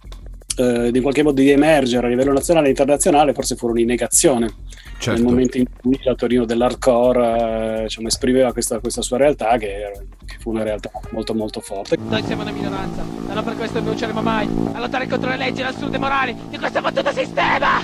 eh, 0.61 0.91
di 0.91 0.97
in 0.97 1.03
qualche 1.03 1.23
modo 1.23 1.41
di 1.41 1.49
emergere 1.49 2.07
a 2.07 2.09
livello 2.09 2.31
nazionale 2.31 2.67
e 2.67 2.69
internazionale 2.69 3.33
forse 3.33 3.55
furono 3.55 3.79
in 3.79 3.87
negazione 3.87 4.53
certo. 4.97 5.19
nel 5.19 5.23
momento 5.23 5.57
in 5.57 5.65
cui 5.81 5.99
la 6.03 6.13
Torino 6.13 6.45
dell'hardcore 6.45 7.79
eh, 7.79 7.81
diciamo, 7.83 8.07
esprimeva 8.07 8.53
questa, 8.53 8.79
questa, 8.79 9.01
sua 9.01 9.17
realtà 9.17 9.57
che, 9.57 9.91
che, 10.25 10.35
fu 10.39 10.51
una 10.51 10.63
realtà 10.63 10.91
molto 11.09 11.33
molto 11.33 11.59
forte. 11.59 11.97
Noi 11.97 12.23
siamo 12.23 12.43
una 12.43 12.51
minoranza 12.51 13.01
e 13.01 13.33
non 13.33 13.43
per 13.43 13.55
questo 13.55 13.75
non 13.75 13.83
rinuncieremo 13.83 14.21
mai 14.21 14.47
a 14.73 14.79
lottare 14.79 15.07
contro 15.07 15.29
le 15.29 15.37
leggi 15.37 15.61
e 15.61 15.63
l'assurde 15.63 15.97
morali 15.97 16.35
di 16.49 16.57
questo 16.57 16.81
fottuto 16.81 17.11
sistema! 17.11 17.79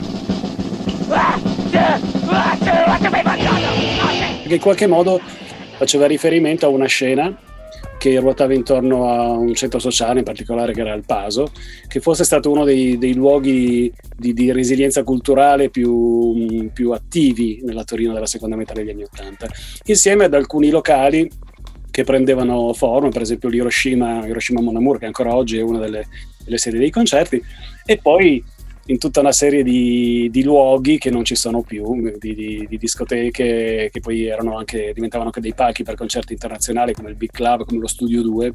Che 4.47 4.53
in 4.53 4.61
qualche 4.61 4.87
modo 4.87 5.19
faceva 5.77 6.05
riferimento 6.05 6.65
a 6.65 6.69
una 6.69 6.85
scena 6.85 7.35
che 7.97 8.19
ruotava 8.19 8.53
intorno 8.53 9.09
a 9.09 9.31
un 9.31 9.53
centro 9.53 9.79
sociale, 9.79 10.19
in 10.19 10.25
particolare 10.25 10.73
che 10.73 10.81
era 10.81 10.93
il 10.93 11.03
Paso, 11.05 11.51
che 11.87 11.99
fosse 11.99 12.23
stato 12.23 12.51
uno 12.51 12.63
dei, 12.63 12.97
dei 12.97 13.13
luoghi 13.13 13.91
di, 14.15 14.33
di, 14.33 14.51
resilienza 14.51 15.03
culturale 15.03 15.69
più, 15.69 16.69
più, 16.73 16.91
attivi 16.91 17.61
nella 17.63 17.83
Torino 17.83 18.13
della 18.13 18.25
seconda 18.25 18.55
metà 18.55 18.73
degli 18.73 18.89
anni 18.89 19.03
Ottanta, 19.03 19.47
insieme 19.85 20.25
ad 20.25 20.33
alcuni 20.33 20.69
locali 20.69 21.29
che 21.89 22.03
prendevano 22.03 22.73
forma, 22.73 23.09
per 23.09 23.23
esempio 23.23 23.49
l'Hiroshima, 23.49 24.27
Hiroshima 24.27 24.61
Monamur, 24.61 24.99
che 24.99 25.07
ancora 25.07 25.33
oggi 25.33 25.57
è 25.57 25.61
una 25.61 25.79
delle, 25.79 26.05
delle 26.43 26.57
serie 26.57 26.79
dei 26.79 26.91
concerti, 26.91 27.41
e 27.85 27.97
poi 27.97 28.43
in 28.87 28.97
tutta 28.97 29.19
una 29.19 29.31
serie 29.31 29.63
di, 29.63 30.29
di, 30.31 30.43
luoghi 30.43 30.97
che 30.97 31.09
non 31.09 31.23
ci 31.23 31.35
sono 31.35 31.61
più, 31.61 32.11
di, 32.17 32.35
di, 32.35 32.65
di, 32.69 32.77
discoteche 32.77 33.89
che 33.91 33.99
poi 33.99 34.29
anche, 34.29 34.91
diventavano 34.93 35.29
anche 35.29 35.41
dei 35.41 35.53
palchi 35.53 35.83
per 35.83 35.95
concerti 35.95 36.33
internazionali 36.33 36.93
come 36.93 37.09
il 37.09 37.15
Big 37.15 37.31
Club, 37.31 37.65
come 37.65 37.79
lo 37.79 37.87
Studio 37.87 38.21
2. 38.21 38.53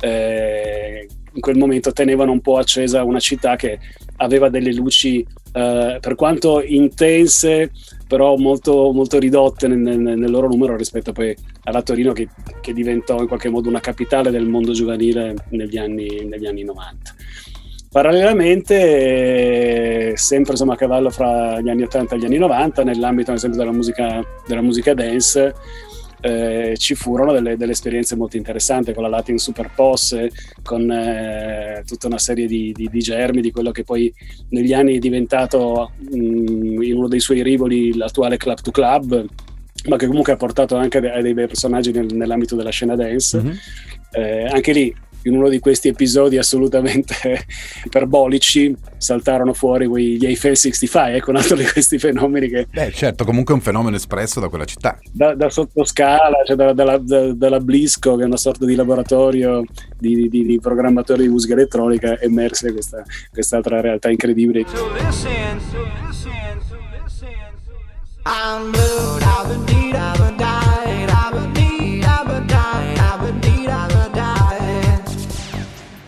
Eh, 0.00 1.06
in 1.34 1.40
quel 1.40 1.56
momento 1.56 1.92
tenevano 1.92 2.32
un 2.32 2.40
po' 2.40 2.58
accesa 2.58 3.04
una 3.04 3.18
città 3.18 3.56
che 3.56 3.78
aveva 4.16 4.50
delle 4.50 4.74
luci, 4.74 5.26
eh, 5.52 5.98
per 6.00 6.14
quanto 6.14 6.62
intense, 6.62 7.70
però 8.06 8.36
molto, 8.36 8.92
molto 8.92 9.18
ridotte 9.18 9.68
nel, 9.68 9.98
nel, 9.98 10.30
loro 10.30 10.48
numero 10.48 10.76
rispetto 10.76 11.12
poi 11.12 11.34
alla 11.64 11.80
Torino 11.80 12.12
che, 12.12 12.28
che, 12.60 12.74
diventò 12.74 13.18
in 13.20 13.26
qualche 13.26 13.48
modo 13.48 13.70
una 13.70 13.80
capitale 13.80 14.30
del 14.30 14.46
mondo 14.46 14.72
giovanile 14.72 15.34
negli 15.50 15.78
anni, 15.78 16.26
negli 16.26 16.46
anni 16.46 16.64
90. 16.64 17.14
Parallelamente, 17.92 20.16
sempre 20.16 20.52
insomma, 20.52 20.72
a 20.72 20.76
cavallo 20.76 21.10
fra 21.10 21.60
gli 21.60 21.68
anni 21.68 21.82
80 21.82 22.14
e 22.14 22.18
gli 22.18 22.24
anni 22.24 22.38
90, 22.38 22.84
nell'ambito 22.84 23.32
ad 23.32 23.36
esempio 23.36 23.58
della 23.58 23.72
musica, 23.72 24.24
della 24.46 24.62
musica 24.62 24.94
dance, 24.94 25.54
eh, 26.22 26.74
ci 26.78 26.94
furono 26.94 27.32
delle, 27.32 27.58
delle, 27.58 27.72
esperienze 27.72 28.16
molto 28.16 28.38
interessanti 28.38 28.94
con 28.94 29.02
la 29.02 29.10
Latin 29.10 29.36
Superposse, 29.36 30.30
con 30.62 30.90
eh, 30.90 31.82
tutta 31.84 32.06
una 32.06 32.16
serie 32.16 32.46
di, 32.46 32.72
di, 32.72 32.88
di, 32.90 33.00
germi 33.00 33.42
di 33.42 33.50
quello 33.50 33.72
che 33.72 33.84
poi 33.84 34.10
negli 34.48 34.72
anni 34.72 34.96
è 34.96 34.98
diventato 34.98 35.92
mh, 35.98 36.82
in 36.82 36.96
uno 36.96 37.08
dei 37.08 37.20
suoi 37.20 37.42
rivoli 37.42 37.94
l'attuale 37.94 38.38
Club 38.38 38.62
to 38.62 38.70
Club, 38.70 39.26
ma 39.88 39.96
che 39.96 40.06
comunque 40.06 40.32
ha 40.32 40.36
portato 40.36 40.76
anche 40.76 40.96
a 40.96 41.20
dei 41.20 41.34
bei 41.34 41.46
personaggi 41.46 41.92
nel, 41.92 42.06
nell'ambito 42.14 42.56
della 42.56 42.70
scena 42.70 42.96
dance. 42.96 43.38
Mm-hmm. 43.38 43.54
Eh, 44.12 44.46
anche 44.46 44.72
lì 44.72 44.94
in 45.24 45.36
uno 45.36 45.48
di 45.48 45.58
questi 45.58 45.88
episodi 45.88 46.38
assolutamente 46.38 47.46
iperbolici 47.84 48.74
saltarono 48.96 49.52
fuori 49.52 49.88
gli 50.16 50.24
Eiffel 50.24 50.56
65, 50.56 51.16
ecco 51.16 51.30
un 51.30 51.36
altro 51.36 51.56
di 51.56 51.64
questi 51.64 51.98
fenomeni 51.98 52.48
che... 52.48 52.66
Beh 52.70 52.92
certo, 52.92 53.24
comunque 53.24 53.54
è 53.54 53.56
un 53.56 53.62
fenomeno 53.62 53.96
espresso 53.96 54.40
da 54.40 54.48
quella 54.48 54.64
città. 54.64 54.98
Da, 55.10 55.34
da 55.34 55.50
sottoscala, 55.50 56.44
cioè 56.46 56.56
da, 56.56 56.72
dalla, 56.72 56.98
da, 56.98 57.32
dalla 57.32 57.60
Blisco, 57.60 58.16
che 58.16 58.22
è 58.22 58.26
una 58.26 58.36
sorta 58.36 58.64
di 58.64 58.74
laboratorio 58.74 59.64
di, 59.98 60.28
di, 60.28 60.44
di 60.44 60.58
programmatori 60.60 61.22
di 61.22 61.28
musica 61.28 61.54
elettronica, 61.54 62.18
emerse 62.20 62.72
questa, 62.72 63.02
quest'altra 63.30 63.80
realtà 63.80 64.10
incredibile. 64.10 64.64
So 64.66 64.92
listen, 64.92 65.60
so 65.70 65.78
listen, 66.06 66.60
so 66.68 66.76
listen, 67.02 67.28
I'm 68.24 68.70
blue, 68.70 69.18
I've 69.20 69.66
been 69.66 69.82
I've 69.94 71.54
been 71.54 71.61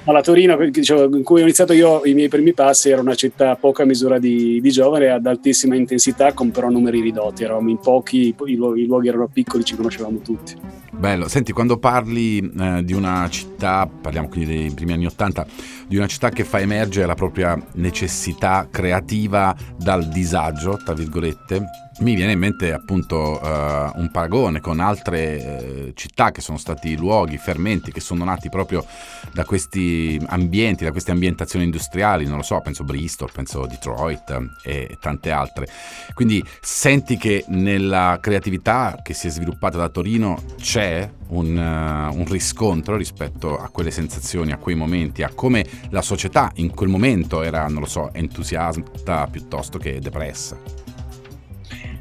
alla 0.05 0.21
Torino, 0.21 0.57
dicevo, 0.69 1.17
in 1.17 1.23
cui 1.23 1.41
ho 1.41 1.45
iniziato 1.45 1.73
io 1.73 2.05
i 2.05 2.15
miei 2.15 2.29
primi 2.29 2.53
passi, 2.53 2.91
era 2.91 3.01
una 3.01 3.15
città 3.15 3.51
a 3.51 3.57
poca 3.57 3.85
misura 3.85 4.19
di, 4.19 4.61
di 4.61 4.71
giovane, 4.71 5.09
ad 5.09 5.27
altissima 5.27 5.77
intensità, 5.77 6.33
con 6.33 6.51
però 6.51 6.69
numeri 6.69 7.01
ridotti. 7.01 7.45
Eravamo 7.45 7.71
in 7.71 7.79
pochi, 7.79 8.35
i 8.47 8.57
luoghi 8.57 9.09
erano 9.09 9.29
piccoli, 9.33 9.65
ci 9.65 9.77
conoscevamo 9.77 10.19
tutti. 10.19 10.55
Bello, 10.97 11.29
senti, 11.29 11.53
quando 11.53 11.79
parli 11.79 12.39
eh, 12.39 12.83
di 12.83 12.95
una 12.95 13.29
città, 13.29 13.87
parliamo 13.87 14.29
quindi 14.29 14.57
dei 14.57 14.71
primi 14.71 14.93
anni 14.95 15.07
Ottanta, 15.07 15.47
di 15.87 15.97
una 15.97 16.07
città 16.07 16.31
che 16.31 16.45
fa 16.45 16.61
emergere 16.61 17.07
la 17.07 17.15
propria 17.15 17.63
necessità 17.75 18.69
creativa 18.71 19.55
dal 19.77 20.09
disagio, 20.09 20.81
tra 20.83 20.95
virgolette, 20.95 21.63
mi 22.01 22.17
viene 22.17 22.33
in 22.33 22.39
mente 22.41 22.73
appunto 22.73 23.41
uh, 23.41 24.01
un 24.01 24.09
paragone 24.11 24.61
con 24.61 24.81
altre 24.81 25.87
uh, 25.87 25.93
città 25.95 26.33
che 26.33 26.41
sono 26.41 26.59
stati 26.59 26.97
luoghi, 26.97 27.39
fermenti 27.39 27.93
che 27.93 28.01
sono 28.01 28.25
nati 28.25 28.49
proprio 28.49 28.85
da 29.33 29.45
questi 29.45 30.21
ambienti, 30.27 30.83
da 30.83 30.91
queste 30.91 31.13
ambientazioni 31.13 31.65
industriali, 31.65 32.27
non 32.27 32.39
lo 32.39 32.43
so, 32.43 32.61
penso 32.61 32.83
Bristol, 32.83 33.31
penso 33.33 33.67
Detroit 33.67 34.37
uh, 34.37 34.69
e 34.69 34.97
tante 35.01 35.31
altre. 35.31 35.69
Quindi 36.15 36.45
senti 36.61 37.17
che 37.17 37.45
nella 37.49 38.19
creatività 38.21 38.99
che 39.03 39.15
si 39.15 39.29
è 39.29 39.31
sviluppata 39.31 39.79
da 39.79 39.89
Torino 39.89 40.43
c'è 40.57 40.84
un, 41.29 41.57
un 41.57 42.25
riscontro 42.29 42.97
rispetto 42.97 43.59
a 43.59 43.69
quelle 43.69 43.91
sensazioni, 43.91 44.53
a 44.53 44.59
quei 44.59 44.75
momenti, 44.75 45.23
a 45.23 45.31
come 45.35 45.65
la 45.91 46.03
società 46.03 46.51
in 46.57 46.73
quel 46.75 46.89
momento 46.89 47.43
era, 47.43 47.67
non 47.69 47.81
lo 47.81 47.89
so, 47.89 48.13
entusiasta 48.13 49.27
piuttosto 49.31 49.79
che 49.79 49.99
depressa. 50.01 50.85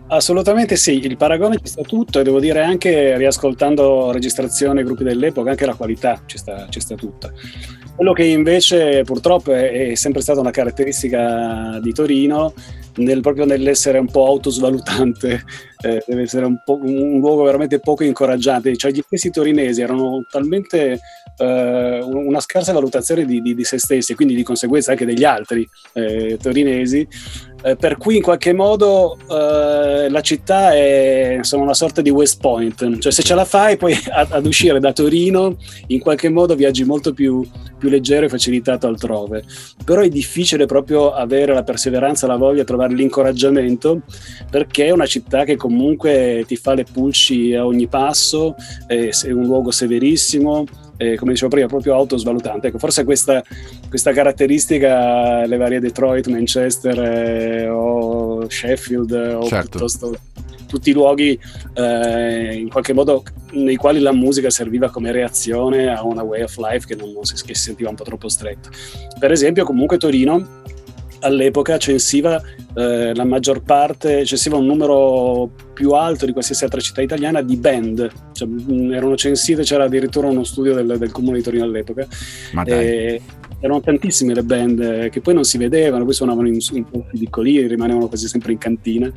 Assolutamente 0.08 0.76
sì, 0.76 1.04
il 1.06 1.18
paragone 1.18 1.58
ci 1.58 1.68
sta 1.68 1.82
tutto 1.82 2.20
e 2.20 2.24
devo 2.24 2.40
dire 2.40 2.62
anche 2.62 3.18
riascoltando 3.18 4.12
registrazioni, 4.12 4.84
gruppi 4.84 5.04
dell'epoca, 5.04 5.50
anche 5.50 5.66
la 5.66 5.74
qualità 5.74 6.22
ci 6.26 6.38
sta, 6.38 6.68
ci 6.70 6.80
sta 6.80 6.96
tutta. 6.96 7.32
Quello 7.96 8.14
che 8.14 8.24
invece 8.24 9.04
purtroppo 9.04 9.54
è, 9.54 9.92
è, 9.92 9.96
sempre 9.96 10.22
stata 10.22 10.40
una 10.40 10.52
caratteristica 10.52 11.80
di 11.82 11.94
Torino, 11.94 12.54
nel, 12.96 13.22
proprio 13.22 13.46
nell'essere 13.46 13.98
un 13.98 14.08
po' 14.08 14.26
autosvalutante, 14.26 15.44
eh, 15.84 16.04
deve 16.06 16.22
essere 16.24 16.46
un, 16.46 16.58
un, 16.66 17.20
luogo 17.20 17.44
veramente 17.44 17.80
poco 17.80 18.04
incoraggiante, 18.04 18.76
cioè 18.76 18.92
gli 18.92 19.02
stessi 19.06 19.30
torinesi 19.30 19.82
erano 19.82 20.26
talmente 20.30 21.00
eh, 21.38 22.00
una 22.04 22.40
scarsa 22.40 22.74
valutazione 22.74 23.26
di, 23.26 23.42
di, 23.42 23.56
di, 23.56 23.64
se 23.64 23.78
stessi 23.78 24.12
e 24.12 24.16
quindi 24.16 24.36
di 24.36 24.44
conseguenza 24.44 24.92
anche 24.92 25.06
degli 25.06 25.24
altri 25.24 25.68
eh, 25.94 26.38
torinesi, 26.42 27.08
eh, 27.64 27.76
per 27.78 27.98
cui 27.98 28.18
in 28.18 28.22
qualche 28.22 28.54
modo 28.54 29.18
eh, 29.30 30.10
la 30.10 30.22
città 30.22 30.74
è 30.74 31.36
insomma, 31.38 31.64
una 31.64 31.74
sorta 31.74 32.02
di 32.02 32.10
West 32.10 32.40
Point, 32.42 33.00
cioè 33.00 33.12
se 33.12 33.24
ce 33.24 33.34
la 33.36 33.46
fai 33.46 33.78
poi 33.78 33.94
ad, 34.12 34.32
ad 34.32 34.46
uscire 34.46 34.80
da 34.80 34.92
Torino 34.92 35.56
in 35.88 36.00
qualche 36.00 36.30
modo 36.30 36.56
viaggi 36.56 36.84
molto 36.84 37.14
più, 37.14 37.46
più 37.78 37.90
leggero 37.90 38.26
e 38.26 38.30
facilitato 38.30 38.88
altrove, 38.88 39.44
però 39.86 40.02
è 40.02 40.10
difficile 40.10 40.66
proprio 40.66 41.14
avere 41.14 41.54
la 41.54 41.64
perseveranza, 41.64 42.28
la 42.28 42.36
voglia, 42.36 42.64
trovare 42.64 42.94
l'incoraggiamento 42.94 44.02
perché 44.50 44.88
è 44.88 44.92
una 44.92 45.06
città 45.06 45.46
che 45.46 45.56
comunque 45.56 46.44
ti 46.46 46.58
fa 46.58 46.74
le 46.74 46.86
pulci 46.92 47.56
a 47.56 47.66
ogni 47.66 47.88
passo, 47.88 48.56
è 48.88 49.10
un 49.32 49.46
luogo 49.46 49.72
severissimo, 49.72 50.66
eh, 50.98 51.16
come 51.16 51.32
dicevo 51.32 51.50
prima, 51.50 51.68
proprio 51.68 51.96
autosvalutante. 51.96 52.68
Ecco, 52.68 52.78
forse 52.78 53.04
questa, 53.04 53.44
questa 53.90 54.12
caratteristica 54.12 55.46
le 55.46 55.58
varie 55.58 55.80
Detroit, 55.80 56.28
Manchester 56.28 57.00
eh, 57.00 57.68
o 57.68 58.50
Sheffield 58.50 59.12
o 59.12 59.48
certo. 59.48 59.70
piuttosto 59.70 60.18
tutti 60.74 60.90
i 60.90 60.94
luoghi 60.94 61.40
eh, 61.76 62.56
in 62.56 62.70
qualche 62.70 62.94
modo 62.94 63.24
nei 63.52 63.76
quali 63.76 64.00
la 64.00 64.12
musica 64.12 64.50
serviva 64.50 64.90
come 64.90 65.12
reazione 65.12 65.94
a 65.94 66.04
una 66.04 66.24
way 66.24 66.42
of 66.42 66.58
life 66.58 66.88
che, 66.88 66.96
non, 66.96 67.14
che 67.22 67.54
si 67.54 67.62
sentiva 67.62 67.90
un 67.90 67.96
po' 67.96 68.04
troppo 68.04 68.28
stretta. 68.28 68.70
Per 69.20 69.32
esempio, 69.32 69.66
comunque 69.66 69.98
Torino 69.98 70.62
all'epoca 71.24 71.78
censiva 71.78 72.42
eh, 72.76 73.14
la 73.16 73.26
maggior 73.26 73.62
parte, 73.64 74.26
censiva 74.26 74.58
un 74.58 74.66
numero 74.66 75.50
più 75.74 75.92
alto 75.92 76.26
di 76.26 76.32
qualsiasi 76.32 76.64
altra 76.64 76.80
città 76.80 77.02
italiana 77.02 77.42
di 77.42 77.56
band, 77.58 78.12
cioè, 78.34 78.48
mh, 78.48 78.94
erano 78.94 79.16
censite, 79.16 79.64
c'era 79.64 79.86
addirittura 79.86 80.28
uno 80.28 80.44
studio 80.44 80.74
del, 80.74 80.98
del 80.98 81.12
comune 81.12 81.38
di 81.38 81.44
Torino 81.44 81.64
all'epoca. 81.64 82.08
Ma 82.52 82.64
dai. 82.64 82.86
E 82.86 83.22
erano 83.64 83.80
tantissime 83.80 84.34
le 84.34 84.44
band 84.44 85.10
che 85.10 85.22
poi 85.22 85.34
non 85.34 85.46
si 85.46 85.58
vedevano, 85.58 86.04
poi 86.04 86.14
suonavano 86.14 86.50
in, 86.50 86.58
in 86.74 86.84
posti 86.84 87.18
piccolini, 87.18 87.66
rimanevano 87.66 88.10
quasi 88.10 88.28
sempre 88.28 88.52
in 88.52 88.58
cantina 88.58 89.10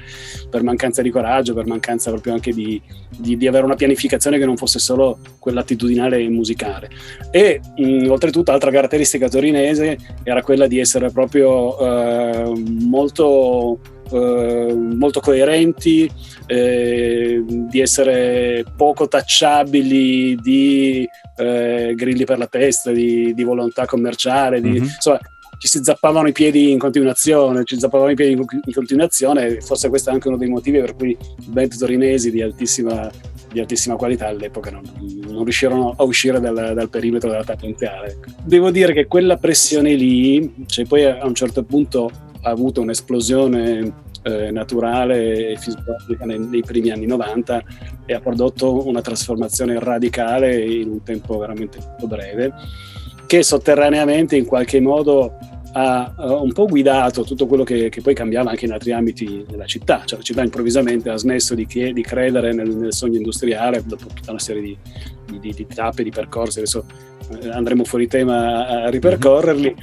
per 0.49 0.63
mancanza 0.63 1.03
di 1.03 1.11
coraggio, 1.11 1.53
per 1.53 1.67
mancanza 1.67 2.11
proprio 2.13 2.33
anche 2.33 2.53
di, 2.53 2.81
di, 3.19 3.37
di 3.37 3.49
avere 3.49 3.65
una 3.65 3.75
pianificazione 3.75 4.39
che 4.39 4.47
non 4.47 4.57
fosse 4.57 4.79
solo 4.79 5.19
quell'attitudinale 5.41 6.29
musicale. 6.29 6.89
E 7.33 7.61
mh, 7.77 8.09
oltretutto, 8.09 8.53
altra 8.53 8.71
caratteristica 8.71 9.29
torinese 9.29 9.99
era 10.23 10.41
quella 10.43 10.69
di 10.69 10.79
essere 10.79 11.11
proprio 11.11 11.77
eh, 11.81 12.53
molto 12.83 13.81
eh, 14.11 14.75
molto 14.75 15.21
coerenti, 15.21 16.11
eh, 16.47 17.43
di 17.47 17.81
essere 17.81 18.65
poco 18.77 19.09
tacciabili 19.09 20.37
di 20.37 21.09
eh, 21.37 21.93
grilli 21.95 22.25
per 22.25 22.39
la 22.39 22.47
testa, 22.47 22.93
di, 22.93 23.35
di 23.35 23.43
volontà 23.43 23.85
commerciale, 23.87 24.61
di, 24.61 24.69
Mhm. 24.71 24.77
insomma 24.85 25.21
ci 25.59 25.69
si 25.69 25.81
zappavano 25.83 26.29
i 26.29 26.33
piedi 26.33 26.71
in 26.71 26.79
continuazione, 26.79 27.65
ci 27.65 27.79
zappavano 27.79 28.11
i 28.11 28.15
piedi 28.15 28.33
in, 28.33 28.45
in 28.65 28.73
continuazione, 28.73 29.61
forse 29.61 29.89
questo 29.89 30.11
è 30.11 30.13
anche 30.13 30.29
uno 30.29 30.37
dei 30.37 30.49
motivi 30.49 30.79
per 30.81 30.95
cui 30.95 31.11
i 31.11 31.19
band 31.47 31.79
torinesi 31.79 32.31
di 32.31 32.43
altissima, 32.43 33.11
di 33.51 33.61
altissima 33.61 33.97
qualità 33.97 34.27
all'epoca 34.27 34.71
non, 34.71 34.83
non 35.27 35.45
riuscirono 35.45 35.95
a 35.97 36.03
uscire 36.05 36.41
dal, 36.41 36.73
dal 36.75 36.91
perimetro 36.91 37.31
della 37.31 37.45
tangenziale. 37.45 38.19
Devo 38.45 38.71
dire 38.71 38.93
che 38.93 39.07
quella 39.07 39.39
pressione 39.39 39.95
lì, 39.95 40.67
cioè 40.67 40.85
poi 40.85 41.07
a 41.07 41.25
un 41.25 41.35
certo 41.35 41.63
punto 41.63 42.11
ha 42.47 42.51
avuto 42.51 42.81
un'esplosione 42.81 43.93
eh, 44.23 44.51
naturale 44.53 45.51
e 45.51 45.57
fisiologica 45.57 46.25
nei, 46.25 46.39
nei 46.39 46.63
primi 46.63 46.91
anni 46.91 47.07
90 47.07 47.63
e 48.07 48.15
ha 48.15 48.21
prodotto 48.21 48.87
una 48.87 49.01
trasformazione 49.01 49.79
radicale 49.81 50.65
in 50.65 50.89
un 50.89 51.03
tempo 51.03 51.39
veramente 51.39 51.79
molto 51.85 52.07
breve 52.07 52.53
che 53.27 53.43
sotterraneamente 53.43 54.37
in 54.37 54.45
qualche 54.45 54.81
modo 54.81 55.37
ha 55.73 56.15
eh, 56.19 56.25
un 56.25 56.53
po' 56.53 56.67
guidato 56.67 57.25
tutto 57.25 57.47
quello 57.47 57.65
che, 57.65 57.89
che 57.89 58.01
poi 58.01 58.15
cambiava 58.15 58.51
anche 58.51 58.65
in 58.65 58.73
altri 58.73 58.93
ambiti 58.93 59.45
della 59.47 59.67
città, 59.67 60.03
cioè 60.05 60.19
la 60.19 60.25
città 60.25 60.43
improvvisamente 60.43 61.11
ha 61.11 61.17
smesso 61.17 61.55
di, 61.55 61.67
chie- 61.67 61.93
di 61.93 62.03
credere 62.03 62.53
nel, 62.55 62.69
nel 62.69 62.95
sogno 62.95 63.17
industriale 63.17 63.83
dopo 63.85 64.07
tutta 64.07 64.31
una 64.31 64.41
serie 64.41 64.63
di, 64.63 64.79
di, 65.39 65.53
di- 65.53 65.67
tappe, 65.67 66.05
di 66.05 66.11
percorsi, 66.11 66.59
adesso 66.59 66.85
andremo 67.51 67.85
fuori 67.85 68.07
tema 68.07 68.67
a 68.67 68.91
ripercorrerli, 68.91 69.75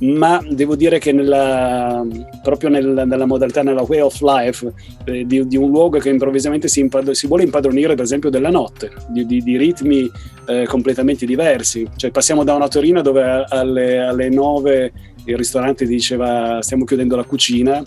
ma 0.00 0.42
devo 0.48 0.76
dire 0.76 0.98
che 0.98 1.12
nella, 1.12 2.04
proprio 2.42 2.70
nel- 2.70 3.04
nella 3.06 3.26
modalità, 3.26 3.62
nella 3.62 3.82
way 3.82 4.00
of 4.00 4.20
life 4.20 4.72
eh, 5.04 5.24
di, 5.26 5.46
di 5.46 5.56
un 5.56 5.70
luogo 5.70 5.98
che 5.98 6.08
improvvisamente 6.08 6.68
si, 6.68 6.80
impad- 6.80 7.10
si 7.10 7.26
vuole 7.26 7.42
impadronire 7.42 7.94
per 7.94 8.04
esempio 8.04 8.30
della 8.30 8.50
notte, 8.50 8.90
di, 9.08 9.26
di- 9.26 9.42
di 9.42 9.56
ritmi 9.56 10.10
eh, 10.46 10.64
completamente 10.66 11.26
diversi, 11.26 11.88
cioè 11.96 12.10
passiamo 12.10 12.44
da 12.44 12.54
una 12.54 12.68
Torino 12.68 13.02
dove 13.02 13.44
alle, 13.48 13.98
alle 13.98 14.28
9 14.28 14.92
il 15.24 15.36
ristorante 15.36 15.86
diceva 15.86 16.60
stiamo 16.62 16.84
chiudendo 16.84 17.14
la 17.14 17.22
cucina 17.24 17.80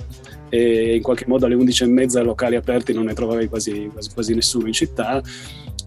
e 0.56 0.96
in 0.96 1.02
qualche 1.02 1.26
modo 1.28 1.46
alle 1.46 1.56
11 1.56 1.84
e 1.84 1.88
mezza 1.88 2.22
locali 2.22 2.56
aperti 2.56 2.94
non 2.94 3.06
ne 3.06 3.14
trovavi 3.14 3.48
quasi, 3.48 3.90
quasi, 3.92 4.10
quasi 4.14 4.34
nessuno 4.34 4.68
in 4.68 4.74
città 4.74 5.22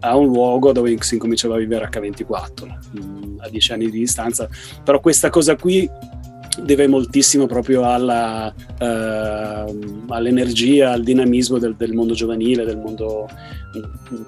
a 0.00 0.16
un 0.16 0.26
luogo 0.26 0.72
dove 0.72 0.96
si 1.00 1.14
incominciava 1.14 1.54
a 1.54 1.58
vivere 1.58 1.88
H24 1.88 2.78
mh, 2.92 3.40
a 3.40 3.48
10 3.48 3.72
anni 3.72 3.90
di 3.90 3.98
distanza. 3.98 4.48
Però 4.84 5.00
questa 5.00 5.30
cosa 5.30 5.56
qui 5.56 5.88
deve 6.62 6.86
moltissimo 6.86 7.46
proprio 7.46 7.84
alla, 7.84 8.52
ehm, 8.78 10.04
all'energia, 10.08 10.92
al 10.92 11.02
dinamismo 11.02 11.58
del, 11.58 11.74
del 11.76 11.92
mondo 11.92 12.14
giovanile, 12.14 12.64
del 12.64 12.78
mondo 12.78 13.28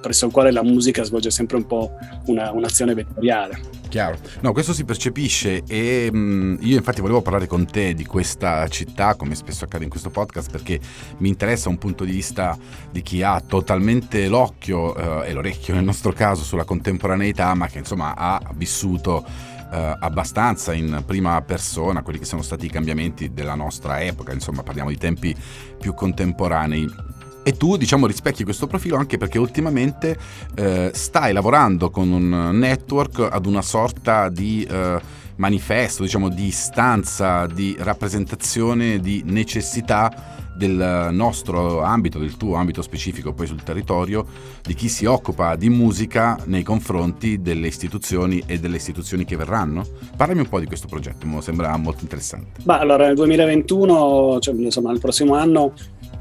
presso 0.01 0.27
il 0.27 0.33
quale 0.33 0.51
la 0.51 0.63
musica 0.63 1.03
svolge 1.03 1.31
sempre 1.31 1.57
un 1.57 1.67
po' 1.67 1.93
una- 2.27 2.53
un'azione 2.53 2.95
vettoriale. 2.95 3.79
Chiaro. 3.89 4.19
No, 4.43 4.53
questo 4.53 4.73
si 4.73 4.85
percepisce 4.85 5.65
e 5.67 6.13
mh, 6.13 6.59
io 6.61 6.77
infatti 6.77 7.01
volevo 7.01 7.23
parlare 7.23 7.49
con 7.49 7.67
te 7.67 7.93
di 7.93 8.05
questa 8.05 8.69
città, 8.69 9.17
come 9.17 9.35
spesso 9.35 9.65
accade 9.65 9.83
in 9.83 9.91
questo 9.91 10.11
podcast, 10.11 10.49
perché 10.49 10.79
mi 11.19 11.29
interessa 11.29 11.69
un 11.69 11.79
punto 11.79 12.05
di 12.05 12.13
vista 12.13 12.57
di 12.93 13.03
chi 13.03 13.23
ha 13.25 13.43
totalmente 13.45 14.29
l'occhio 14.29 14.95
eh, 15.25 15.31
e 15.31 15.33
l'orecchio 15.33 15.75
nel 15.75 15.83
nostro 15.83 16.13
caso 16.13 16.45
sulla 16.45 16.63
contemporaneità, 16.63 17.53
ma 17.55 17.67
che 17.67 17.79
insomma 17.79 18.15
ha 18.17 18.41
vissuto 18.55 19.25
eh, 19.73 19.97
abbastanza 19.99 20.73
in 20.73 21.03
prima 21.07 21.41
persona 21.43 22.03
quelli 22.03 22.19
che 22.19 22.25
sono 22.25 22.43
stati 22.43 22.67
i 22.67 22.71
cambiamenti 22.71 23.33
della 23.33 23.55
nostra 23.55 24.01
epoca, 24.01 24.33
insomma 24.33 24.63
parliamo 24.63 24.91
di 24.91 24.97
tempi 24.97 25.35
più 25.79 25.95
contemporanei. 25.95 27.09
E 27.43 27.57
tu, 27.57 27.77
diciamo, 27.77 28.07
rispecchi 28.07 28.45
questo 28.45 28.67
profilo 28.67 28.97
anche 28.97 29.17
perché 29.17 29.39
ultimamente 29.39 30.17
eh, 30.55 30.91
stai 30.93 31.33
lavorando 31.33 31.91
con 31.91 32.11
un 32.13 32.51
network 32.53 33.29
ad 33.31 33.47
una 33.47 33.63
sorta 33.63 34.29
di 34.29 34.63
eh, 34.71 35.01
manifesto, 35.37 36.03
diciamo, 36.03 36.29
di 36.29 36.47
istanza, 36.47 37.47
di 37.47 37.75
rappresentazione, 37.79 39.01
di 39.01 39.23
necessità 39.25 40.40
del 40.61 41.09
nostro 41.13 41.81
ambito, 41.81 42.19
del 42.19 42.37
tuo 42.37 42.57
ambito 42.57 42.83
specifico 42.83 43.33
poi 43.33 43.47
sul 43.47 43.63
territorio, 43.63 44.27
di 44.63 44.75
chi 44.75 44.89
si 44.91 45.07
occupa 45.07 45.57
di 45.57 45.71
musica 45.71 46.39
nei 46.45 46.63
confronti 46.63 47.41
delle 47.41 47.67
istituzioni 47.67 48.43
e 48.45 48.61
delle 48.61 48.77
istituzioni 48.77 49.25
che 49.25 49.37
verranno. 49.37 49.87
Parlami 50.15 50.41
un 50.41 50.49
po' 50.51 50.61
di 50.61 50.67
questo 50.67 50.87
progetto, 50.87 51.27
mi 51.27 51.41
sembra 51.41 51.75
molto 51.79 52.03
interessante. 52.03 52.61
Ma 52.65 52.79
allora 52.79 53.07
nel 53.07 53.15
2021, 53.15 54.39
cioè, 54.41 54.55
insomma 54.55 54.91
nel 54.91 55.01
prossimo 55.01 55.35
anno, 55.35 55.73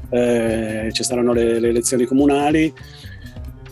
eh, 0.08 0.88
ci 0.92 1.04
saranno 1.04 1.34
le, 1.34 1.60
le 1.60 1.68
elezioni 1.68 2.06
comunali. 2.06 2.72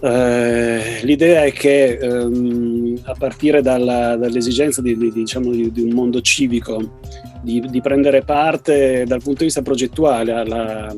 Eh, 0.01 1.01
l'idea 1.03 1.45
è 1.45 1.53
che 1.53 1.99
ehm, 1.99 3.01
a 3.05 3.15
partire 3.19 3.63
dalla- 3.63 4.17
dall'esigenza 4.17 4.81
di, 4.81 4.97
di- 4.97 5.11
diciamo, 5.13 5.51
di- 5.51 5.73
di 5.73 5.83
un 5.83 5.91
mondo 5.91 6.21
civico, 6.21 6.99
di, 7.43 7.61
prendere 7.81 8.23
parte 8.23 9.05
dal 9.07 9.21
punto 9.23 9.39
di 9.41 9.45
vista 9.47 9.63
progettuale 9.63 10.33
alla, 10.33 10.95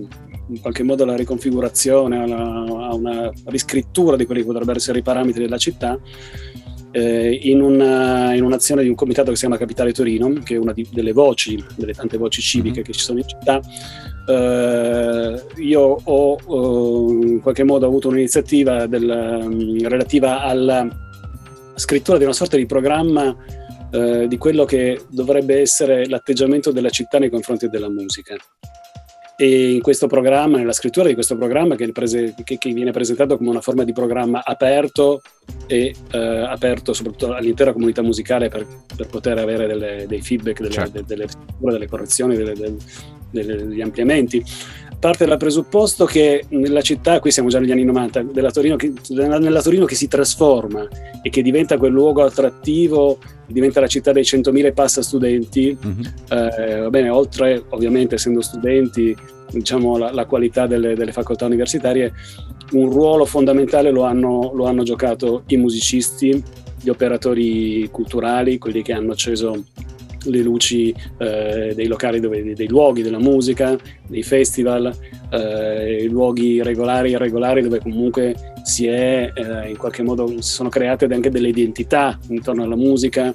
in 0.49 0.61
qualche 0.61 0.83
modo 0.83 1.05
alla 1.05 1.17
riconfigurazione, 1.17 2.23
alla- 2.23 2.89
a 2.89 2.95
una 2.95 3.31
riscrittura 3.47 4.17
di 4.17 4.27
quelli 4.27 4.43
che 4.43 4.47
potrebbero 4.47 4.77
essere 4.77 4.99
i 4.99 5.03
parametri 5.03 5.43
della 5.45 5.59
città, 5.59 5.99
eh, 6.93 7.39
in, 7.43 7.63
una- 7.63 8.35
in 8.35 8.43
un'azione 8.43 8.83
di 8.83 8.89
un 8.89 8.97
comitato 8.97 9.29
che 9.31 9.37
si 9.37 9.43
chiama 9.43 9.57
Capitale 9.57 9.93
Torino, 9.93 10.31
che 10.45 10.57
è 10.57 10.59
una 10.59 10.75
delle 10.91 11.13
voci, 11.13 11.63
delle 11.77 11.95
tante 11.95 12.19
voci 12.19 12.43
civiche 12.43 12.81
Mhm. 12.81 12.85
che 12.85 12.93
ci 12.93 13.01
sono 13.01 13.19
in 13.21 13.27
città. 13.29 13.61
Eh, 14.31 15.43
io 15.57 15.97
ho 16.05 16.37
eh, 16.37 17.27
in 17.27 17.41
qualche 17.41 17.65
modo 17.65 17.85
avuto 17.87 18.09
un'iniziativa 18.09 18.87
del- 18.87 19.41
mm, 19.45 19.79
relativa 19.87 20.43
alla 20.43 20.87
scrittura 21.75 22.17
di 22.19 22.25
una 22.25 22.33
sorta 22.33 22.57
di 22.57 22.67
programma 22.67 23.35
eh, 23.93 24.29
di 24.29 24.39
quello 24.39 24.65
che 24.65 25.01
dovrebbe 25.09 25.59
essere 25.61 26.07
l'atteggiamento 26.09 26.71
della 26.71 26.91
città 26.91 27.19
nei 27.19 27.29
confronti 27.29 27.69
della 27.69 27.89
musica. 27.89 28.37
E 29.37 29.73
in 29.73 29.81
questo 29.81 30.07
programma, 30.07 30.59
nella 30.59 30.73
scrittura 30.73 31.09
di 31.09 31.15
questo 31.15 31.35
programma, 31.37 31.75
che, 31.75 31.91
prese- 31.93 32.35
che- 32.45 32.59
che 32.59 32.73
viene 32.73 32.91
presentato 32.93 33.37
come 33.39 33.49
una 33.51 33.63
forma 33.63 33.83
di 33.85 33.93
programma 33.93 34.45
aperto 34.45 35.23
e 35.67 35.95
eh, 36.13 36.19
aperto 36.19 36.93
soprattutto 36.93 37.33
all'intera 37.33 37.73
comunità 37.73 38.03
musicale 38.03 38.49
per, 38.49 38.65
per 38.95 39.07
poter 39.09 39.39
avere 39.39 39.67
delle- 39.67 40.05
dei 40.07 40.21
feedback, 40.21 40.61
delle, 40.61 40.73
Certo. 40.75 40.91
de- 40.93 41.05
delle 41.07 41.27
delle 41.59 41.89
correzioni, 41.89 42.37
delle- 42.37 42.53
del- 42.53 42.77
delle- 42.77 42.79
degli 43.31 43.81
ampliamenti. 43.81 44.45
Parte 45.01 45.25
dal 45.25 45.39
presupposto 45.39 46.05
che 46.05 46.45
nella 46.51 46.83
città, 46.83 47.21
qui 47.21 47.31
siamo 47.31 47.49
già 47.49 47.59
negli 47.59 47.71
anni 47.71 47.85
90, 47.85 48.23
della 48.25 48.51
Torino 48.51 48.77
che, 48.77 48.93
nella 49.09 49.63
Torino 49.63 49.87
che 49.87 49.95
si 49.95 50.09
trasforma 50.09 50.87
e 51.23 51.31
che 51.31 51.41
diventa 51.41 51.79
quel 51.79 51.93
luogo 51.93 52.23
attrattivo, 52.23 53.19
diventa 53.47 53.81
la 53.81 53.87
città 53.87 54.13
dei 54.13 54.25
100.000 54.25 54.67
e 54.67 54.73
passa 54.73 55.01
studenti, 55.01 55.75
Mhm. 55.81 56.03
eh, 56.31 56.81
va 56.81 56.91
bene, 56.91 57.09
oltre 57.09 57.65
ovviamente 57.71 58.17
essendo 58.17 58.43
studenti, 58.43 59.17
diciamo 59.51 59.97
la, 59.97 60.13
la 60.13 60.27
qualità 60.27 60.67
delle, 60.67 60.95
delle 60.95 61.13
facoltà 61.13 61.47
universitarie, 61.47 62.13
un 62.73 62.91
ruolo 62.91 63.25
fondamentale 63.25 63.91
lo 63.91 64.03
hanno, 64.03 64.53
lo 64.55 64.67
hanno 64.67 64.83
giocato 64.83 65.45
i 65.47 65.57
musicisti, 65.57 66.43
gli 66.83 66.89
operatori 66.91 67.89
culturali, 67.91 68.59
quelli 68.59 68.83
che 68.83 68.93
hanno 68.93 69.13
acceso 69.13 69.65
le 70.25 70.41
luci 70.41 70.95
eh, 71.19 71.73
dei 71.75 71.87
locali, 71.87 72.21
dove, 72.21 72.55
dei 72.55 72.69
luoghi 72.69 73.03
della 73.03 73.19
musica, 73.19 73.77
dei 74.07 74.23
festival, 74.23 74.93
eh, 75.31 76.07
luoghi 76.09 76.63
regolari 76.63 77.11
e 77.11 77.13
irregolari 77.13 77.63
dove 77.63 77.81
comunque 77.81 78.35
si 78.63 78.87
è 78.87 79.33
eh, 79.35 79.69
in 79.69 79.77
qualche 79.77 80.03
modo 80.03 80.27
si 80.41 80.53
sono 80.53 80.69
create 80.69 81.07
anche 81.07 81.31
delle 81.31 81.49
identità 81.49 82.19
intorno 82.29 82.65
alla 82.65 82.77
musica. 82.77 83.35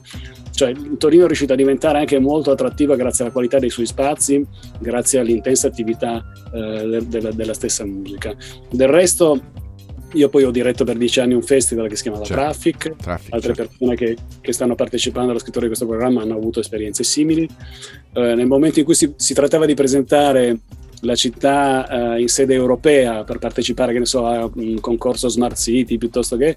Cioè, 0.52 0.74
Torino 0.98 1.24
è 1.24 1.28
riuscito 1.28 1.52
a 1.52 1.58
diventare 1.58 2.00
anche 2.00 2.18
molto 2.18 2.52
attrattiva 2.52 2.96
grazie 2.96 3.26
alla 3.26 3.34
qualità 3.34 3.60
dei 3.60 3.70
suoi 3.70 3.86
spazi, 3.86 4.46
grazie 4.80 5.20
all'intensa 5.20 5.68
attività 5.68 6.24
eh, 6.54 6.88
de- 6.88 7.08
della, 7.08 7.32
della 7.32 7.54
stessa 7.54 7.84
musica. 7.86 8.34
Del 8.70 8.88
resto, 8.88 9.42
Io 10.16 10.30
poi 10.30 10.44
ho 10.44 10.52
diretto 10.52 10.84
per 10.84 10.98
dieci 10.98 11.20
anni 11.20 11.34
un 11.34 11.42
festival 11.42 11.88
che 11.88 11.96
si 11.96 12.04
chiamava 12.04 12.24
Certo. 12.24 12.42
Traffic, 12.42 12.96
Traffic, 12.96 13.34
altre 13.34 13.54
certo. 13.54 13.72
persone 13.78 13.96
che, 13.96 14.18
che 14.42 14.54
stanno 14.54 14.76
partecipando 14.76 15.32
alla 15.32 15.40
scrittura 15.40 15.62
di 15.62 15.68
questo 15.68 15.86
programma 15.88 16.22
hanno 16.22 16.36
avuto 16.36 16.60
esperienze 16.60 17.04
simili. 17.04 17.48
Eh, 18.14 18.36
nel 18.36 18.48
momento 18.48 18.80
in 18.80 18.86
cui 18.86 18.96
si, 18.96 19.14
si 19.16 19.34
trattava 19.34 19.66
di 19.66 19.74
presentare 19.74 20.60
la 21.02 21.16
città 21.16 22.16
eh, 22.16 22.22
in 22.22 22.28
sede 22.28 22.54
europea 22.54 23.24
per 23.24 23.38
partecipare, 23.38 23.94
che 23.94 24.00
ne 24.00 24.06
so, 24.06 24.26
a 24.26 24.50
un 24.56 24.80
concorso 24.80 25.28
Smart 25.28 25.58
City 25.58 25.98
piuttosto 25.98 26.38
che 26.38 26.56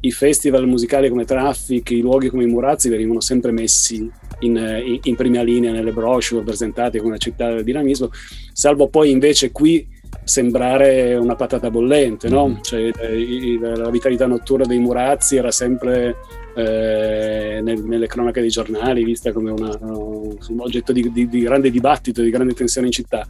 i 0.00 0.10
festival 0.10 0.66
musicali 0.66 1.08
come 1.08 1.24
Traffic, 1.24 1.90
i 1.90 2.00
luoghi 2.00 2.28
come 2.28 2.44
i 2.44 2.46
Murazzi 2.46 2.88
venivano 2.88 3.20
sempre 3.20 3.52
messi 3.52 4.10
in, 4.40 4.56
eh, 4.56 4.80
in- 4.80 5.00
in 5.02 5.16
prima 5.16 5.42
linea 5.42 5.72
nelle 5.72 5.92
brochure 5.92 6.42
presentati 6.42 6.98
come 6.98 7.10
una 7.10 7.18
città 7.18 7.52
del 7.52 7.64
dinamismo, 7.64 8.10
salvo 8.52 8.88
poi 8.88 9.10
invece 9.10 9.50
qui 9.50 9.86
sembrare 10.24 11.14
una 11.14 11.34
patata 11.36 11.70
bollente, 11.70 12.28
no? 12.28 12.48
Mhm. 12.48 12.62
Cioè, 12.62 12.90
la 13.76 13.90
vitalità 13.90 14.26
notturna 14.26 14.64
dei 14.64 14.78
Murazzi 14.78 15.36
era 15.36 15.50
sempre 15.50 16.16
eh, 16.56 17.60
nel- 17.64 17.82
nelle 17.82 18.06
cronache 18.06 18.40
dei 18.40 18.48
giornali 18.48 19.02
vista 19.02 19.32
come 19.32 19.50
una- 19.50 19.76
un 19.80 20.36
oggetto 20.58 20.92
di, 20.92 21.10
di- 21.12 21.28
di 21.28 21.40
grande 21.40 21.68
dibattito, 21.68 22.22
di 22.22 22.30
grande 22.30 22.54
tensione 22.54 22.86
in 22.86 22.92
città. 22.92 23.26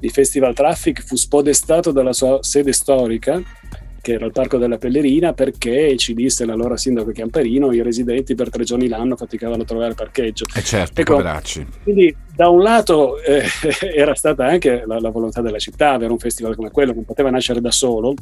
Il 0.00 0.10
Festival 0.10 0.52
Traffic 0.52 1.04
fu 1.04 1.14
spodestato 1.14 1.92
dalla 1.92 2.12
sua 2.12 2.38
sede 2.42 2.72
storica, 2.72 3.40
che 4.06 4.12
era 4.12 4.26
il 4.26 4.30
Parco 4.30 4.56
della 4.56 4.78
Pellerina, 4.78 5.32
perché 5.32 5.96
ci 5.96 6.14
disse 6.14 6.44
l'allora 6.44 6.76
sindaco 6.76 7.10
Chiamparino, 7.10 7.72
i 7.72 7.82
residenti 7.82 8.36
per 8.36 8.50
tre 8.50 8.62
giorni 8.62 8.86
l'anno 8.86 9.16
faticavano 9.16 9.62
a 9.62 9.64
trovare 9.64 9.94
parcheggio. 9.94 10.44
Eh 10.54 10.62
certo, 10.62 11.00
Ecco, 11.00 11.16
poveracci. 11.16 11.66
Quindi 11.82 12.14
da 12.32 12.48
un 12.48 12.62
lato 12.62 13.20
eh, 13.20 13.42
era 13.92 14.14
stata 14.14 14.46
anche 14.46 14.84
la, 14.86 15.00
la 15.00 15.10
volontà 15.10 15.40
della 15.40 15.58
città 15.58 15.90
avere 15.90 16.12
un 16.12 16.20
festival 16.20 16.54
come 16.54 16.70
quello, 16.70 16.92
non 16.92 17.04
poteva 17.04 17.30
nascere 17.30 17.60
da 17.60 17.72
solo, 17.72 18.14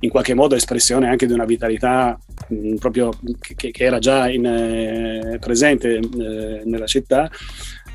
in 0.00 0.10
qualche 0.10 0.34
modo 0.34 0.54
espressione 0.54 1.08
anche 1.08 1.26
di 1.26 1.32
una 1.32 1.44
vitalità 1.44 2.18
mh, 2.48 2.74
proprio 2.76 3.10
che, 3.40 3.70
che 3.70 3.84
era 3.84 3.98
già 3.98 4.28
in, 4.28 4.44
eh, 4.44 5.38
presente 5.40 5.96
eh, 5.96 6.62
nella 6.64 6.86
città. 6.86 7.30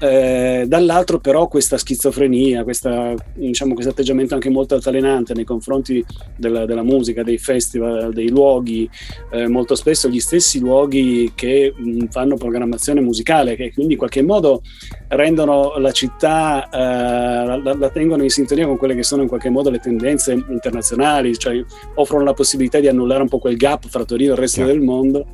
Eh, 0.04 0.66
dall'altro 0.68 1.20
però 1.20 1.48
questa 1.48 1.78
schizofrenia, 1.78 2.64
questa, 2.64 3.14
diciamo, 3.36 3.76
questo 3.76 3.92
atteggiamento 3.92 4.34
anche 4.34 4.50
molto 4.50 4.74
altalenante 4.74 5.36
nei 5.36 5.44
confronti 5.44 6.04
della, 6.36 6.66
della 6.66 6.82
musica, 6.82 7.22
dei 7.22 7.38
festival, 7.38 8.12
dei 8.12 8.30
luoghi, 8.30 8.90
eh, 9.32 9.48
molto 9.48 9.76
spesso 9.76 10.10
gli 10.10 10.20
stessi 10.20 10.60
luoghi 10.60 11.34
che 11.36 11.72
mh, 11.76 12.08
fanno 12.08 12.36
programmazione 12.36 13.00
musicale, 13.00 13.56
che 13.56 13.72
quindi 13.72 13.94
in 13.94 14.00
qualche 14.00 14.24
modo 14.24 14.64
rendono 15.10 15.78
la 15.78 15.92
città, 15.92 16.68
eh, 16.68 17.46
la, 17.46 17.76
la 17.78 17.90
tengono 17.92 18.24
in 18.24 18.32
sintonia 18.32 18.66
con 18.66 18.78
quelle 18.78 18.96
che 18.96 19.04
sono 19.04 19.22
in 19.22 19.28
qualche 19.28 19.52
modo 19.52 19.70
le 19.70 19.78
tendenze 19.78 20.34
internazionali, 20.34 21.38
cioè 21.38 21.64
offrono 21.96 22.24
la 22.24 22.34
possibilità 22.34 22.80
di 22.80 22.88
annullare 22.88 23.22
un 23.22 23.30
po' 23.30 23.40
quel 23.40 23.58
gap 23.58 23.88
fra 23.88 24.06
Torino 24.06 24.32
e 24.32 24.34
il 24.34 24.40
resto 24.40 24.64
del 24.64 24.82
mondo. 24.82 25.26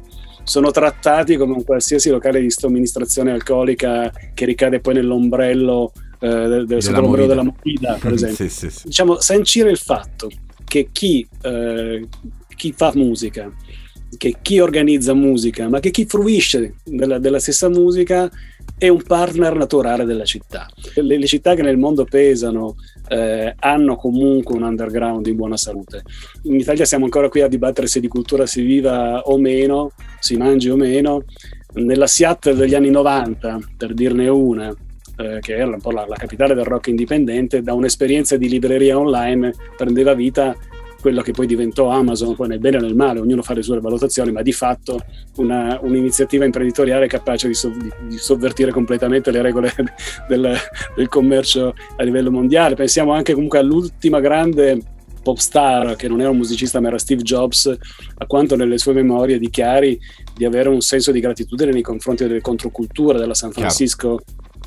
Sono 0.44 0.72
trattati 0.72 1.36
come 1.36 1.54
un 1.54 1.64
qualsiasi 1.64 2.10
locale 2.10 2.40
di 2.40 2.50
somministrazione 2.50 3.32
alcolica 3.32 4.12
che 4.34 4.46
ricade 4.46 4.80
poi 4.80 4.94
nell'ombrello, 4.94 5.92
eh, 6.20 6.28
del, 6.28 6.66
del, 6.66 6.82
sotto 6.82 7.02
l'ombrello 7.02 7.28
della 7.28 7.44
movida, 7.44 7.98
per 8.00 8.14
esempio 8.14 8.48
sì, 8.48 8.50
sì, 8.50 8.70
sì. 8.70 8.82
diciamo, 8.86 9.20
sancire 9.20 9.70
il 9.70 9.78
fatto 9.78 10.30
che 10.64 10.90
chi, 10.92 11.28
eh, 11.42 12.08
chi 12.56 12.74
fa 12.76 12.92
musica, 12.96 13.52
che 14.18 14.38
chi 14.42 14.60
organizza 14.60 15.14
musica, 15.14 15.68
ma 15.68 15.80
che 15.80 15.92
chi 15.92 16.06
fruisce 16.06 16.76
della, 16.84 17.20
della 17.20 17.40
stessa 17.40 17.68
musica 17.68 18.30
è 18.78 18.88
un 18.88 19.02
partner 19.02 19.56
naturale 19.56 20.06
della 20.06 20.26
città. 20.26 20.68
Le, 20.96 21.18
le 21.18 21.26
città 21.26 21.56
che 21.56 21.62
nel 21.62 21.78
mondo 21.78 22.06
pesano 22.06 22.76
eh, 23.08 23.56
hanno 23.58 23.96
comunque 23.96 24.56
un 24.56 24.64
underground 24.64 25.26
in 25.28 25.36
buona 25.36 25.58
salute. 25.58 26.04
In 26.44 26.56
Italia 26.56 26.86
siamo 26.86 27.06
ancora 27.06 27.30
qui 27.30 27.42
a 27.42 27.48
dibattere 27.48 27.88
se 27.88 28.00
di 28.00 28.08
cultura 28.08 28.46
si 28.46 28.62
viva 28.62 29.22
o 29.22 29.38
meno, 29.38 29.92
si 30.20 30.38
mangi 30.38 30.70
o 30.70 30.76
meno. 30.76 31.24
Nella 31.74 32.08
Seattle 32.08 32.56
degli 32.56 32.76
anni 32.76 32.90
90, 32.90 33.60
per 33.78 33.94
dirne 33.94 34.28
una, 34.28 34.74
eh, 35.18 35.40
che 35.40 35.56
era 35.56 35.68
un 35.68 35.82
po' 35.82 35.92
la, 35.92 36.06
la 36.08 36.16
capitale 36.16 36.54
del 36.54 36.66
rock 36.66 36.88
indipendente, 36.88 37.62
da 37.62 37.74
un'esperienza 37.74 38.38
di 38.38 38.50
libreria 38.50 38.98
online 38.98 39.54
prendeva 39.76 40.14
vita 40.14 40.56
quello 41.00 41.22
che 41.22 41.32
poi 41.32 41.46
diventò 41.46 41.90
Amazon, 41.90 42.36
poi 42.36 42.48
nel 42.48 42.60
bene 42.60 42.78
e 42.78 42.82
nel 42.82 42.96
male, 42.96 43.20
ognuno 43.20 43.42
fa 43.42 43.54
le 43.54 43.62
sue 43.62 43.80
valutazioni, 43.80 44.32
ma 44.32 44.42
di 44.42 44.52
fatto 44.52 45.00
una, 45.38 45.80
un'iniziativa 45.82 46.46
imprenditoriale 46.46 47.08
capace 47.08 47.48
di, 47.48 47.54
sov- 47.54 47.78
di- 47.78 47.92
di 48.08 48.18
sovvertire 48.18 48.72
completamente 48.72 49.32
le 49.32 49.42
regole 49.42 49.74
del, 50.28 50.56
del 50.96 51.08
commercio 51.08 51.74
a 51.96 52.04
livello 52.04 52.32
mondiale. 52.32 52.76
Pensiamo 52.76 53.14
anche 53.14 53.34
comunque 53.34 53.60
all'ultima 53.60 54.20
grande 54.20 54.82
pop 55.28 55.38
star, 55.38 55.96
che 55.98 56.08
non 56.08 56.22
era 56.22 56.30
un 56.30 56.38
musicista 56.38 56.80
ma 56.80 56.88
era 56.88 56.98
Steve 56.98 57.22
Jobs, 57.22 57.68
a 58.18 58.26
quanto 58.26 58.56
nelle 58.56 58.78
sue 58.78 58.94
memorie 58.94 59.38
dichiari 59.38 60.00
di 60.34 60.46
avere 60.46 60.70
un 60.70 60.80
senso 60.80 61.12
di 61.12 61.20
gratitudine 61.20 61.72
nei 61.72 61.82
confronti 61.82 62.26
delle 62.26 62.40
controculture 62.40 63.20
della 63.20 63.34
San 63.34 63.52
Chiaro. 63.52 63.68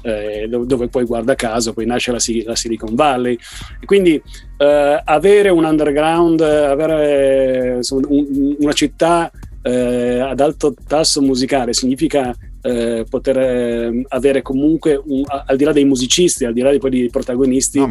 Eh, 0.03 0.49
dove, 0.49 0.89
poi 0.89 1.05
guarda 1.05 1.35
caso 1.35 1.73
poi 1.73 1.85
nasce 1.87 2.11
la, 2.11 2.19
la 2.45 2.57
Silicon 2.57 2.95
Valley. 2.95 3.37
E 3.81 3.85
quindi 3.87 4.21
eh, 4.59 5.03
avere 5.05 5.49
un 5.51 5.65
underground, 5.65 6.41
avere 6.41 7.77
insomma, 7.77 8.07
un- 8.09 8.57
una 8.59 8.73
città 8.73 9.31
eh, 9.63 10.19
ad 10.21 10.41
alto 10.41 10.75
tasso 10.87 11.21
musicale 11.21 11.75
significa 11.75 12.35
eh, 12.63 13.05
poter 13.09 13.39
eh, 13.39 14.05
avere 14.09 14.41
comunque, 14.43 15.01
un- 15.05 15.23
al 15.27 15.57
di 15.57 15.65
là 15.65 15.73
dei 15.73 15.85
musicisti, 15.85 16.45
al 16.45 16.53
di 16.55 16.61
là 16.63 16.71
di 16.71 16.79
poi 16.79 16.91
dei 16.91 17.09
protagonisti, 17.11 17.79
No, 17.79 17.87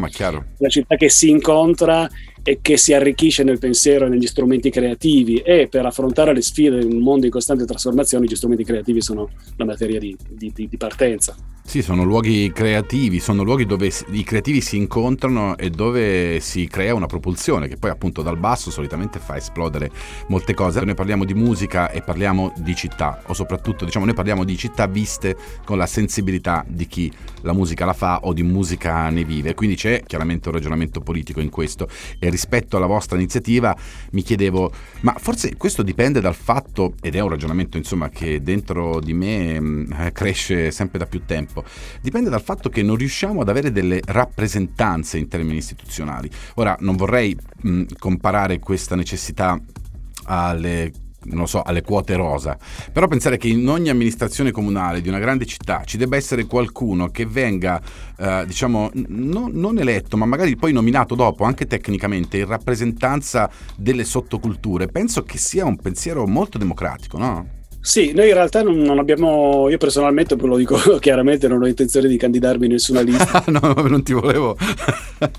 una 0.58 0.68
città 0.68 0.96
che 0.96 1.08
si 1.08 1.28
incontra 1.28 2.08
e 2.42 2.58
che 2.62 2.76
si 2.76 2.92
arricchisce 2.94 3.42
nel 3.44 3.58
pensiero 3.58 4.06
e 4.06 4.08
negli 4.08 4.26
strumenti 4.26 4.70
creativi 4.70 5.36
e 5.38 5.68
per 5.68 5.86
affrontare 5.86 6.32
le 6.32 6.40
sfide 6.40 6.80
in 6.80 6.92
un 6.92 7.02
mondo 7.02 7.26
in 7.26 7.32
costante 7.32 7.64
trasformazione 7.64 8.26
gli 8.26 8.34
strumenti 8.34 8.64
creativi 8.64 9.00
sono 9.02 9.28
la 9.56 9.64
materia 9.64 9.98
di- 9.98 10.16
di- 10.28 10.52
di 10.68 10.76
partenza. 10.76 11.34
Sì, 11.70 11.82
sono 11.82 12.02
luoghi 12.02 12.50
creativi, 12.52 13.20
sono 13.20 13.44
luoghi 13.44 13.64
dove 13.64 13.92
i 14.08 14.24
creativi 14.24 14.60
si 14.60 14.76
incontrano 14.76 15.56
e 15.56 15.70
dove 15.70 16.40
si 16.40 16.66
crea 16.66 16.96
una 16.96 17.06
propulsione 17.06 17.68
che 17.68 17.76
poi 17.76 17.90
appunto 17.90 18.22
dal 18.22 18.36
basso 18.38 18.72
solitamente 18.72 19.20
fa 19.20 19.36
esplodere 19.36 19.88
molte 20.26 20.52
cose. 20.52 20.80
Noi 20.80 20.96
parliamo 20.96 21.24
di 21.24 21.32
musica 21.32 21.88
e 21.92 22.02
parliamo 22.02 22.52
di 22.56 22.74
città, 22.74 23.22
o 23.26 23.34
soprattutto 23.34 23.84
diciamo 23.84 24.04
noi 24.04 24.14
parliamo 24.14 24.42
di 24.42 24.56
città 24.56 24.88
viste 24.88 25.36
con 25.64 25.78
la 25.78 25.86
sensibilità 25.86 26.64
di 26.66 26.88
chi 26.88 27.12
la 27.42 27.52
musica 27.52 27.84
la 27.84 27.92
fa 27.92 28.18
o 28.22 28.32
di 28.32 28.42
musica 28.42 29.08
ne 29.08 29.22
vive, 29.22 29.54
quindi 29.54 29.76
c'è 29.76 30.02
chiaramente 30.04 30.48
un 30.48 30.54
ragionamento 30.54 31.00
politico 31.00 31.38
in 31.38 31.50
questo 31.50 31.88
e 32.18 32.28
rispetto 32.30 32.78
alla 32.78 32.86
vostra 32.86 33.16
iniziativa 33.16 33.76
mi 34.10 34.22
chiedevo, 34.22 34.72
ma 35.02 35.14
forse 35.18 35.56
questo 35.56 35.84
dipende 35.84 36.20
dal 36.20 36.34
fatto, 36.34 36.94
ed 37.00 37.14
è 37.14 37.20
un 37.20 37.28
ragionamento 37.28 37.76
insomma 37.76 38.08
che 38.08 38.42
dentro 38.42 38.98
di 38.98 39.12
me 39.12 39.86
eh, 40.00 40.10
cresce 40.10 40.72
sempre 40.72 40.98
da 40.98 41.06
più 41.06 41.22
tempo, 41.24 41.59
dipende 42.00 42.30
dal 42.30 42.42
fatto 42.42 42.68
che 42.68 42.82
non 42.82 42.96
riusciamo 42.96 43.40
ad 43.40 43.48
avere 43.48 43.72
delle 43.72 44.00
rappresentanze 44.04 45.18
in 45.18 45.28
termini 45.28 45.58
istituzionali. 45.58 46.30
Ora 46.54 46.76
non 46.80 46.96
vorrei 46.96 47.36
mh, 47.62 47.82
comparare 47.98 48.58
questa 48.58 48.96
necessità 48.96 49.58
alle 50.24 50.92
non 51.22 51.46
so, 51.46 51.62
alle 51.62 51.82
quote 51.82 52.14
rosa, 52.16 52.56
però 52.92 53.06
pensare 53.06 53.36
che 53.36 53.48
in 53.48 53.68
ogni 53.68 53.90
amministrazione 53.90 54.50
comunale 54.50 55.00
di 55.00 55.08
una 55.08 55.18
grande 55.18 55.44
città 55.44 55.82
ci 55.84 55.96
debba 55.96 56.16
essere 56.16 56.46
qualcuno 56.46 57.08
che 57.08 57.26
venga, 57.26 57.80
eh, 58.16 58.44
diciamo, 58.46 58.90
n- 58.94 59.04
non- 59.08 59.52
non 59.52 59.78
eletto, 59.78 60.16
ma 60.16 60.24
magari 60.24 60.56
poi 60.56 60.72
nominato 60.72 61.14
dopo, 61.14 61.44
anche 61.44 61.66
tecnicamente, 61.66 62.38
in 62.38 62.46
rappresentanza 62.46 63.50
delle 63.76 64.04
sottoculture, 64.04 64.88
penso 64.88 65.22
che 65.22 65.36
sia 65.36 65.64
un 65.66 65.76
pensiero 65.76 66.26
molto 66.26 66.56
democratico, 66.56 67.18
no? 67.18 67.58
Sì, 67.82 68.12
noi 68.12 68.28
in 68.28 68.34
realtà 68.34 68.62
non, 68.62 68.76
non 68.78 68.98
abbiamo, 68.98 69.70
io 69.70 69.78
personalmente 69.78 70.36
ve 70.36 70.46
lo 70.46 70.56
dico 70.58 70.76
chiaramente, 71.00 71.48
non 71.48 71.62
ho 71.62 71.66
intenzione 71.66 72.08
di 72.08 72.18
candidarmi 72.18 72.66
in 72.66 72.72
nessuna 72.72 73.00
lista. 73.00 73.42
no, 73.48 73.72
non 73.88 74.02
ti 74.02 74.12
volevo, 74.12 74.56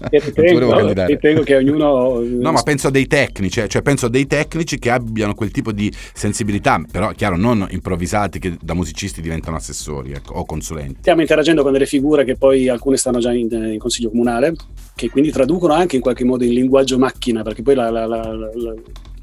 ritengo, 0.10 0.92
ritengo 1.06 1.44
che 1.44 1.56
ognuno... 1.56 2.20
No, 2.20 2.52
ma 2.52 2.62
penso 2.64 2.88
a 2.88 2.92
dei 2.92 3.06
tecnici, 3.06 3.60
eh, 3.60 3.68
cioè 3.68 3.84
penso 3.84 4.08
a 4.08 4.10
dei 4.10 4.26
tecnici 4.26 4.80
che 4.80 4.90
abbiano 4.90 5.36
quel 5.36 5.52
tipo 5.52 5.72
di 5.72 5.94
sensibilità, 6.14 6.82
però 6.92 7.12
chiaro, 7.12 7.38
non 7.38 7.68
improvvisati 7.70 8.40
che 8.40 8.58
da 8.60 8.74
musicisti 8.74 9.22
diventano 9.22 9.58
assessori 9.58 10.12
ecco, 10.12 10.34
o 10.34 10.46
consulenti. 10.46 10.98
Stiamo 11.02 11.22
interagendo 11.22 11.62
con 11.62 11.72
delle 11.72 11.86
figure 11.86 12.24
che 12.24 12.38
poi 12.38 12.68
alcune 12.68 12.98
stanno 12.98 13.20
già 13.20 13.32
in, 13.32 13.50
in 13.52 13.78
consiglio 13.78 14.10
comunale, 14.10 14.56
che 14.96 15.10
quindi 15.12 15.32
traducono 15.32 15.74
anche 15.74 15.96
in 15.96 16.02
qualche 16.02 16.24
modo 16.26 16.44
il 16.44 16.54
linguaggio 16.54 16.98
macchina, 16.98 17.44
perché 17.44 17.62
poi 17.62 17.76
la, 17.76 17.92
la- 17.92 18.08
la- 18.08 18.36
la- 18.36 18.74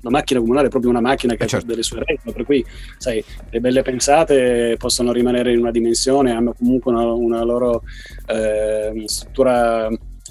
la 0.00 0.10
macchina 0.10 0.40
comunale 0.40 0.66
è 0.66 0.70
proprio 0.70 0.90
una 0.90 1.00
macchina 1.00 1.34
che 1.34 1.44
Eh, 1.44 1.46
certo. 1.46 1.64
ha 1.64 1.68
delle 1.68 1.82
sue 1.82 2.02
regole, 2.04 2.32
per 2.32 2.44
cui 2.44 2.64
sai, 2.98 3.22
le 3.50 3.60
belle 3.60 3.82
pensate 3.82 4.76
possono 4.78 5.12
rimanere 5.12 5.52
in 5.52 5.58
una 5.58 5.70
dimensione, 5.70 6.32
hanno 6.32 6.54
comunque 6.56 6.92
una, 6.92 7.12
una 7.12 7.42
loro 7.44 7.82
eh, 8.26 9.02
struttura 9.06 9.88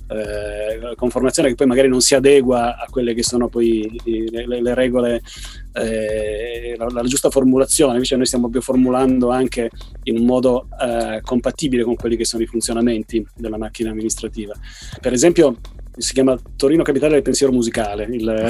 eh, 0.10 0.96
conformazione 0.96 1.50
che 1.50 1.56
poi 1.56 1.68
magari 1.68 1.90
non 1.90 2.00
si 2.00 2.16
adegua 2.16 2.78
a 2.78 2.86
quelle 2.90 3.14
che 3.14 3.24
sono 3.24 3.50
poi 3.50 4.00
le, 4.06 4.46
le- 4.48 4.62
le 4.62 4.74
regole, 4.74 5.22
eh, 5.74 6.76
la, 6.78 6.88
la 6.90 7.02
giusta 7.04 7.30
formulazione, 7.30 7.94
invece 7.94 8.16
noi 8.16 8.26
stiamo 8.26 8.50
più 8.50 8.62
formulando 8.62 9.30
anche 9.32 9.70
in 10.04 10.18
un 10.18 10.26
modo 10.26 10.68
eh, 10.80 11.20
compatibile 11.22 11.84
con 11.84 11.96
quelli 11.96 12.16
che 12.16 12.24
sono 12.26 12.44
i 12.44 12.48
funzionamenti 12.48 13.26
della 13.36 13.58
macchina 13.58 13.90
amministrativa. 13.90 14.54
Per 15.02 15.12
esempio, 15.12 15.58
si 15.98 16.14
chiama 16.14 16.38
Torino 16.56 16.84
Capitale 16.84 17.14
del 17.14 17.22
Pensiero 17.22 17.52
Musicale, 17.52 18.08
il, 18.10 18.50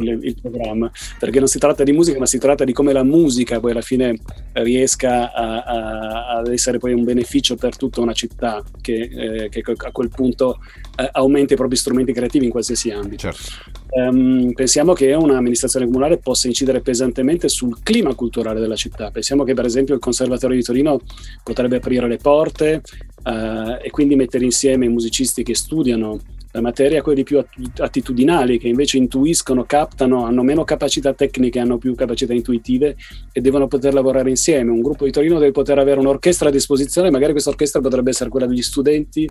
il, 0.00 0.18
il, 0.22 0.36
programma, 0.40 0.90
perché 1.18 1.38
non 1.38 1.48
si 1.48 1.58
tratta 1.58 1.82
di 1.82 1.92
musica, 1.92 2.18
ma 2.18 2.26
si 2.26 2.38
tratta 2.38 2.64
di 2.64 2.72
come 2.72 2.92
la 2.92 3.02
musica 3.02 3.60
poi 3.60 3.72
alla 3.72 3.80
fine 3.80 4.18
riesca 4.52 5.32
a, 5.32 5.62
a, 5.62 6.26
ad 6.38 6.48
essere 6.48 6.78
poi 6.78 6.92
un 6.92 7.04
beneficio 7.04 7.56
per 7.56 7.76
tutta 7.76 8.00
una 8.00 8.12
città 8.12 8.62
che, 8.80 9.10
eh, 9.12 9.48
che 9.48 9.62
a 9.64 9.90
quel 9.90 10.08
punto 10.08 10.58
eh, 10.96 11.08
aumenta 11.12 11.54
i 11.54 11.56
propri 11.56 11.76
strumenti 11.76 12.12
creativi 12.12 12.44
in 12.44 12.50
qualsiasi 12.50 12.90
ambito. 12.90 13.30
Certo. 13.30 13.78
Um, 13.90 14.52
pensiamo 14.52 14.92
che 14.92 15.12
un'amministrazione 15.14 15.86
comunale 15.86 16.18
possa 16.18 16.46
incidere 16.46 16.80
pesantemente 16.80 17.48
sul 17.48 17.82
clima 17.82 18.14
culturale 18.14 18.60
della 18.60 18.76
città. 18.76 19.10
Pensiamo 19.10 19.42
che 19.42 19.54
per 19.54 19.64
esempio 19.64 19.94
il 19.94 20.00
Conservatorio 20.00 20.56
di 20.56 20.62
Torino 20.62 21.00
potrebbe 21.42 21.76
aprire 21.76 22.06
le 22.06 22.18
porte 22.18 22.82
uh, 23.24 23.78
e 23.82 23.90
quindi 23.90 24.14
mettere 24.14 24.44
insieme 24.44 24.86
i 24.86 24.88
musicisti 24.88 25.42
che 25.42 25.54
studiano 25.54 26.20
la 26.52 26.60
materia 26.60 27.02
quelli 27.02 27.22
più 27.22 27.42
attitudinali 27.78 28.58
che 28.58 28.68
invece 28.68 28.96
intuiscono, 28.96 29.64
captano, 29.64 30.24
hanno 30.24 30.42
meno 30.42 30.64
capacità 30.64 31.12
tecniche, 31.12 31.60
hanno 31.60 31.78
più 31.78 31.94
capacità 31.94 32.32
intuitive 32.32 32.96
e 33.32 33.40
devono 33.40 33.68
poter 33.68 33.94
lavorare 33.94 34.30
insieme. 34.30 34.70
Un 34.70 34.80
gruppo 34.80 35.04
di 35.04 35.12
Torino 35.12 35.38
deve 35.38 35.52
poter 35.52 35.78
avere 35.78 36.00
un'orchestra 36.00 36.48
a 36.48 36.52
disposizione, 36.52 37.10
magari 37.10 37.32
questa 37.32 37.50
orchestra 37.50 37.80
potrebbe 37.80 38.10
essere 38.10 38.30
quella 38.30 38.46
degli 38.46 38.62
studenti 38.62 39.28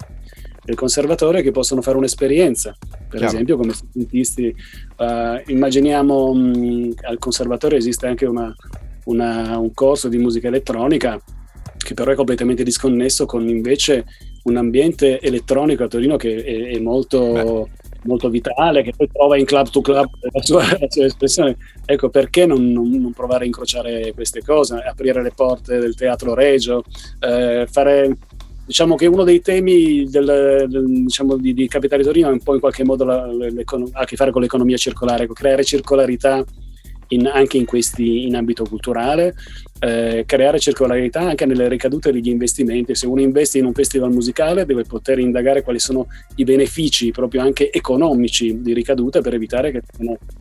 del 0.63 0.75
conservatorio 0.75 1.41
che 1.41 1.51
possono 1.51 1.81
fare 1.81 1.97
un'esperienza, 1.97 2.75
per 2.79 3.17
Chiaro. 3.17 3.25
esempio 3.25 3.57
come 3.57 3.73
studentisti. 3.73 4.55
Uh, 4.97 5.51
immaginiamo 5.51 6.33
mh, 6.33 6.93
al 7.01 7.17
conservatorio 7.17 7.77
esiste 7.77 8.07
anche 8.07 8.25
una, 8.25 8.53
una, 9.05 9.57
un 9.57 9.73
corso 9.73 10.07
di 10.07 10.17
musica 10.17 10.47
elettronica 10.47 11.21
che 11.83 11.93
però 11.93 12.11
è 12.11 12.15
completamente 12.15 12.63
disconnesso 12.63 13.25
con 13.25 13.47
invece 13.47 14.05
un 14.43 14.57
ambiente 14.57 15.19
elettronico 15.19 15.83
a 15.83 15.87
Torino 15.87 16.17
che 16.17 16.43
è, 16.43 16.75
è 16.75 16.79
molto, 16.79 17.69
molto, 18.03 18.29
vitale, 18.29 18.83
che 18.83 18.93
poi 18.95 19.09
trova 19.11 19.37
in 19.37 19.45
club 19.45 19.69
to 19.69 19.81
club 19.81 20.09
la 20.31 20.41
sua, 20.41 20.63
la 20.63 20.87
sua 20.89 21.05
espressione. 21.05 21.57
Ecco, 21.85 22.09
perché 22.09 22.45
non, 22.45 22.71
non, 22.71 22.89
non, 22.89 23.13
provare 23.13 23.43
a 23.43 23.47
incrociare 23.47 24.13
queste 24.13 24.41
cose, 24.41 24.75
aprire 24.75 25.21
le 25.21 25.31
porte 25.33 25.79
del 25.79 25.95
teatro 25.95 26.33
regio, 26.33 26.83
eh, 27.19 27.67
fare... 27.69 28.17
Diciamo 28.69 28.93
che 28.93 29.07
uno 29.07 29.23
dei 29.23 29.41
temi 29.41 30.07
del, 30.07 30.67
del, 30.69 30.85
diciamo, 30.85 31.37
di, 31.37 31.55
di 31.55 31.67
Capitale 31.67 32.03
Torino 32.03 32.29
è 32.29 32.31
un 32.31 32.43
po' 32.43 32.53
in 32.53 32.59
qualche 32.59 32.83
modo 32.83 33.03
la, 33.03 33.23
ha 33.23 33.99
a 34.01 34.05
che 34.05 34.15
fare 34.15 34.29
con 34.29 34.43
l'economia 34.43 34.77
circolare, 34.77 35.23
ecco, 35.23 35.33
creare 35.33 35.63
circolarità 35.63 36.45
in, 37.09 37.27
anche 37.27 37.57
in, 37.57 37.65
questi, 37.65 38.25
in 38.25 38.35
ambito 38.35 38.63
culturale, 38.65 39.35
eh, 39.79 40.23
creare 40.25 40.59
circolarità 40.59 41.21
anche 41.21 41.45
nelle 41.45 41.67
ricadute 41.67 42.11
degli 42.11 42.29
investimenti. 42.29 42.95
Se 42.95 43.07
uno 43.07 43.21
investe 43.21 43.57
in 43.57 43.65
un 43.65 43.73
festival 43.73 44.11
musicale 44.11 44.65
deve 44.65 44.83
poter 44.83 45.19
indagare 45.19 45.61
quali 45.61 45.79
sono 45.79 46.07
i 46.35 46.43
benefici 46.43 47.11
proprio 47.11 47.41
anche 47.41 47.71
economici 47.71 48.61
di 48.61 48.73
ricaduta 48.73 49.21
per 49.21 49.33
evitare 49.33 49.71
che, 49.71 49.81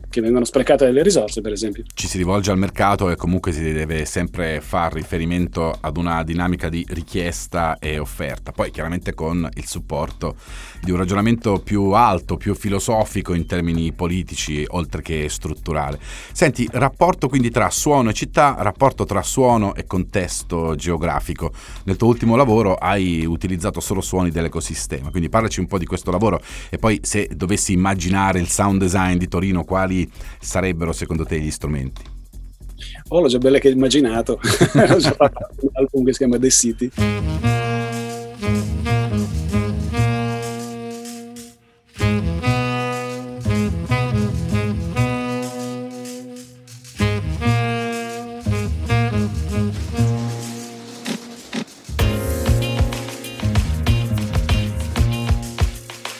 che 0.09 0.21
vengano 0.21 0.45
sprecate 0.45 0.85
delle 0.85 1.03
risorse, 1.03 1.41
per 1.41 1.51
esempio. 1.51 1.83
Ci 1.93 2.07
si 2.07 2.17
rivolge 2.17 2.51
al 2.51 2.57
mercato 2.57 3.09
e 3.09 3.15
comunque 3.15 3.51
si 3.51 3.61
deve 3.61 4.05
sempre 4.05 4.61
fare 4.61 4.95
riferimento 4.95 5.75
ad 5.79 5.97
una 5.97 6.23
dinamica 6.23 6.69
di 6.69 6.85
richiesta 6.89 7.77
e 7.79 7.97
offerta, 7.97 8.51
poi 8.51 8.71
chiaramente 8.71 9.13
con 9.13 9.47
il 9.55 9.65
supporto 9.65 10.35
di 10.81 10.91
un 10.91 10.97
ragionamento 10.97 11.59
più 11.59 11.91
alto, 11.91 12.37
più 12.37 12.55
filosofico 12.55 13.33
in 13.33 13.45
termini 13.45 13.91
politici, 13.91 14.65
oltre 14.69 15.01
che 15.01 15.27
strutturale. 15.29 15.99
Senti, 16.31 16.67
rapporto 16.71 17.27
quindi 17.27 17.49
tra 17.49 17.69
suono 17.69 18.09
e 18.09 18.13
città, 18.13 18.55
rapporto 18.59 19.05
tra 19.05 19.21
suono 19.21 19.75
e 19.75 19.85
contesto 19.85 20.75
geografico. 20.75 21.51
Nel 21.83 21.97
tuo 21.97 22.07
ultimo 22.07 22.35
lavoro 22.35 22.75
hai 22.75 23.25
utilizzato 23.25 23.79
solo 23.79 24.01
suoni 24.01 24.31
dell'ecosistema, 24.31 25.09
quindi 25.09 25.29
parlaci 25.29 25.59
un 25.59 25.67
po' 25.67 25.77
di 25.77 25.85
questo 25.85 26.11
lavoro 26.11 26.41
e 26.69 26.77
poi 26.77 26.99
se 27.03 27.29
dovessi 27.33 27.73
immaginare 27.73 28.39
il 28.39 28.47
sound 28.47 28.79
design 28.79 29.17
di 29.17 29.27
Torino, 29.27 29.63
quali 29.63 30.09
sarebbero 30.39 30.91
secondo 30.91 31.25
te 31.25 31.39
gli 31.39 31.51
strumenti? 31.51 32.17
Oh, 33.09 33.21
l'ho 33.21 33.27
già 33.27 33.37
belle 33.37 33.59
che 33.59 33.69
immaginato. 33.69 34.39
ho 34.39 34.97
già 34.97 35.11
fatto 35.11 35.49
un 35.61 35.69
album 35.73 36.05
che 36.05 36.11
si 36.13 36.17
chiama 36.17 36.37
The 36.37 36.49
City. 36.49 36.91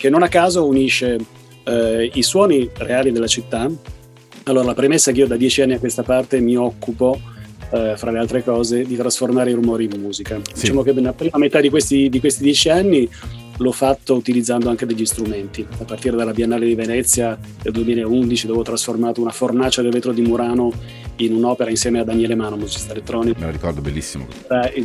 Che 0.09 0.15
non 0.15 0.23
a 0.23 0.27
caso 0.27 0.65
unisce 0.65 1.17
eh, 1.63 2.09
i 2.11 2.23
suoni 2.23 2.67
reali 2.77 3.11
della 3.11 3.27
città. 3.27 3.69
Allora, 4.45 4.65
la 4.65 4.73
premessa 4.73 5.11
è 5.11 5.13
che 5.13 5.19
io 5.19 5.27
da 5.27 5.37
dieci 5.37 5.61
anni 5.61 5.73
a 5.73 5.79
questa 5.79 6.01
parte 6.01 6.39
mi 6.39 6.57
occupo, 6.57 7.19
eh, 7.71 7.93
fra 7.95 8.09
le 8.09 8.17
altre 8.17 8.43
cose, 8.43 8.83
di 8.83 8.95
trasformare 8.95 9.51
i 9.51 9.53
rumori 9.53 9.83
in 9.83 10.01
musica. 10.01 10.39
Sì. 10.51 10.61
Diciamo 10.61 10.81
che 10.81 10.93
nella 10.93 11.13
prima 11.13 11.37
metà 11.37 11.61
di 11.61 11.69
questi, 11.69 12.09
di 12.09 12.19
questi 12.19 12.41
dieci 12.41 12.69
anni 12.69 13.07
l'ho 13.59 13.71
fatto 13.71 14.15
utilizzando 14.15 14.69
anche 14.69 14.87
degli 14.87 15.05
strumenti. 15.05 15.65
A 15.77 15.83
partire 15.83 16.15
dalla 16.15 16.31
Biennale 16.31 16.65
di 16.65 16.73
Venezia 16.73 17.37
del 17.61 17.71
2011, 17.73 18.47
dove 18.47 18.59
ho 18.59 18.63
trasformato 18.63 19.21
una 19.21 19.31
fornacia 19.31 19.83
del 19.83 19.91
vetro 19.91 20.11
di 20.11 20.21
Murano 20.21 20.71
in 21.17 21.35
un'opera 21.35 21.69
insieme 21.69 21.99
a 21.99 22.03
Daniele 22.03 22.35
Mano, 22.35 22.55
musicista 22.55 22.93
elettronico. 22.93 23.39
Me 23.39 23.45
lo 23.45 23.51
ricordo, 23.51 23.81
bellissimo. 23.81 24.25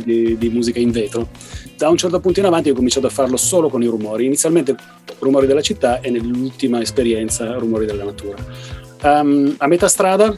Di, 0.03 0.37
di, 0.37 0.49
musica 0.49 0.79
in 0.79 0.91
vetro. 0.91 1.29
Da 1.77 1.89
un 1.89 1.97
certo 1.97 2.19
punto 2.19 2.39
in 2.39 2.45
avanti 2.45 2.69
ho 2.69 2.73
cominciato 2.73 3.07
a 3.07 3.09
farlo 3.09 3.35
solo 3.35 3.69
con 3.69 3.83
i 3.83 3.87
rumori. 3.87 4.25
Inizialmente 4.25 4.75
rumori 5.19 5.45
della 5.45 5.61
città 5.61 5.99
e 5.99 6.09
nell'ultima 6.09 6.81
esperienza 6.81 7.57
rumori 7.57 7.85
della 7.85 8.05
natura. 8.05 8.37
Um, 9.03 9.55
a 9.57 9.67
metà 9.67 9.87
strada 9.87 10.35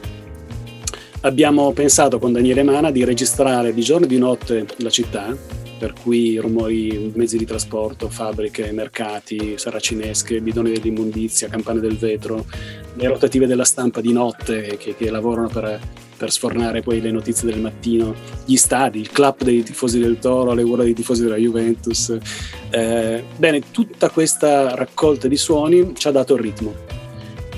abbiamo 1.20 1.72
pensato 1.72 2.18
con 2.18 2.32
Daniele 2.32 2.62
Mana 2.62 2.90
di 2.90 3.04
registrare 3.04 3.72
di 3.72 3.82
giorno 3.82 4.06
e 4.06 4.08
di 4.08 4.18
notte 4.18 4.66
la 4.78 4.90
città 4.90 5.36
per 5.78 5.92
cui 5.92 6.38
rumori, 6.38 7.12
mezzi 7.14 7.38
di 7.38 7.46
trasporto, 7.46 8.08
fabbriche, 8.08 8.72
mercati, 8.72 9.56
saracinesche, 9.56 10.40
bidoni 10.40 10.72
dell'immondizia, 10.72 11.48
campane 11.48 11.78
del 11.78 11.96
vetro, 11.96 12.44
le 12.94 13.06
rotative 13.06 13.46
della 13.46 13.64
stampa 13.64 14.00
di 14.00 14.12
notte 14.12 14.76
che, 14.76 14.96
che 14.96 15.10
lavorano 15.10 15.48
per, 15.48 15.80
per, 16.18 16.30
sfornare 16.30 16.82
poi 16.82 17.00
le 17.00 17.10
notizie 17.10 17.48
del 17.48 17.60
mattino, 17.60 18.14
gli 18.44 18.56
stadi, 18.56 19.00
il 19.00 19.10
club 19.10 19.42
dei 19.42 19.62
tifosi 19.62 19.98
del 19.98 20.18
Toro, 20.18 20.52
le 20.52 20.62
ore 20.62 20.84
dei 20.84 20.94
tifosi 20.94 21.22
della 21.22 21.36
Juventus. 21.36 22.16
Eh, 22.70 23.24
bene, 23.36 23.62
tutta 23.70 24.10
questa 24.10 24.74
raccolta 24.74 25.28
di 25.28 25.36
suoni 25.36 25.94
ci 25.94 26.08
ha 26.08 26.10
dato 26.10 26.34
il 26.34 26.40
ritmo. 26.40 26.74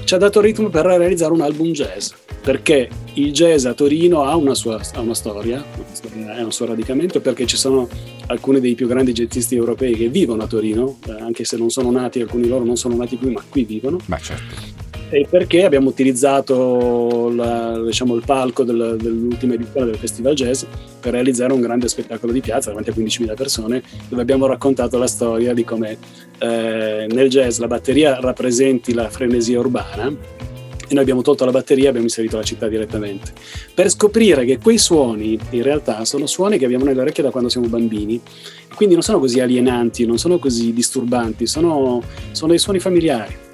Ci 0.04 0.14
ha 0.14 0.18
dato 0.18 0.38
il 0.40 0.44
ritmo 0.44 0.68
per 0.68 0.84
realizzare 0.84 1.32
un 1.32 1.40
album 1.40 1.72
jazz 1.72 2.10
perché 2.40 2.88
il 3.14 3.32
jazz 3.32 3.66
a 3.66 3.74
Torino 3.74 4.22
ha 4.22 4.34
una 4.34 4.54
sua 4.54 4.80
ha 4.94 5.00
una 5.00 5.14
storia, 5.14 5.62
ha 5.62 6.42
un 6.42 6.52
suo 6.52 6.66
radicamento, 6.66 7.20
perché 7.20 7.46
ci 7.46 7.56
sono 7.56 7.88
alcuni 8.26 8.60
dei 8.60 8.74
più 8.74 8.86
grandi 8.86 9.12
jazzisti 9.12 9.54
europei 9.54 9.94
che 9.94 10.08
vivono 10.08 10.42
a 10.42 10.46
Torino, 10.46 10.98
eh, 11.06 11.12
anche 11.20 11.44
se 11.44 11.56
non 11.56 11.70
sono 11.70 11.90
nati, 11.90 12.20
alcuni 12.20 12.44
di 12.44 12.48
loro 12.48 12.64
non 12.64 12.76
sono 12.76 12.96
nati 12.96 13.18
qui, 13.18 13.30
ma 13.30 13.42
qui 13.48 13.64
vivono. 13.64 13.98
Beh, 14.06 14.18
certo. 14.18 14.79
E 15.12 15.26
perché 15.28 15.64
abbiamo 15.64 15.88
utilizzato 15.88 17.32
la, 17.34 17.82
diciamo, 17.84 18.14
il 18.14 18.22
palco 18.24 18.62
del, 18.62 18.96
dell'ultima 18.96 19.54
edizione 19.54 19.86
del 19.86 19.96
Festival 19.96 20.34
Jazz 20.34 20.62
per 21.00 21.12
realizzare 21.12 21.52
un 21.52 21.60
grande 21.60 21.88
spettacolo 21.88 22.32
di 22.32 22.40
piazza 22.40 22.68
davanti 22.68 22.90
a 22.90 22.92
15.000 22.94 23.34
persone, 23.34 23.82
dove 24.08 24.22
abbiamo 24.22 24.46
raccontato 24.46 24.98
la 24.98 25.08
storia 25.08 25.52
di 25.52 25.64
come 25.64 25.98
eh, 26.38 27.08
nel 27.10 27.28
jazz 27.28 27.58
la 27.58 27.66
batteria 27.66 28.20
rappresenti 28.20 28.94
la 28.94 29.10
frenesia 29.10 29.58
urbana 29.58 30.06
e 30.06 30.94
noi 30.94 31.02
abbiamo 31.02 31.22
tolto 31.22 31.44
la 31.44 31.50
batteria 31.50 31.86
e 31.86 31.88
abbiamo 31.88 32.06
inserito 32.06 32.36
la 32.36 32.42
città 32.44 32.68
direttamente. 32.68 33.32
Per 33.74 33.88
scoprire 33.90 34.44
che 34.44 34.58
quei 34.58 34.78
suoni 34.78 35.38
in 35.50 35.62
realtà 35.62 36.04
sono 36.04 36.26
suoni 36.26 36.56
che 36.56 36.64
abbiamo 36.66 36.84
nelle 36.84 37.00
orecchie 37.00 37.24
da 37.24 37.30
quando 37.30 37.48
siamo 37.48 37.66
bambini, 37.66 38.20
quindi 38.76 38.94
non 38.94 39.02
sono 39.02 39.18
così 39.18 39.40
alienanti, 39.40 40.06
non 40.06 40.18
sono 40.18 40.38
così 40.38 40.72
disturbanti, 40.72 41.46
sono, 41.46 42.00
sono 42.30 42.50
dei 42.50 42.58
suoni 42.58 42.78
familiari. 42.78 43.48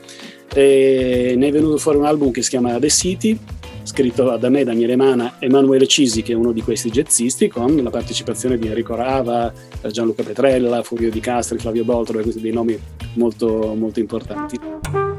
E 0.54 1.34
ne 1.36 1.46
è 1.46 1.52
venuto 1.52 1.76
fuori 1.78 1.98
un 1.98 2.06
album 2.06 2.30
che 2.30 2.42
si 2.42 2.50
chiama 2.50 2.78
The 2.78 2.88
City, 2.88 3.38
scritto 3.82 4.36
da 4.36 4.48
me, 4.48 4.64
Daniele 4.64 4.96
Mana, 4.96 5.36
Emanuele 5.38 5.86
Cisi, 5.86 6.22
che 6.22 6.32
è 6.32 6.34
uno 6.34 6.52
di 6.52 6.62
questi 6.62 6.90
jazzisti, 6.90 7.48
con 7.48 7.76
la 7.76 7.90
partecipazione 7.90 8.58
di 8.58 8.66
Enrico 8.66 8.94
Rava, 8.94 9.52
Gianluca 9.90 10.22
Petrella, 10.22 10.82
Furio 10.82 11.10
Di 11.10 11.20
Castri, 11.20 11.58
Flavio 11.58 11.84
Boltro, 11.84 12.20
questi 12.20 12.40
dei 12.40 12.52
nomi 12.52 12.78
molto, 13.14 13.74
molto 13.76 14.00
importanti. 14.00 15.15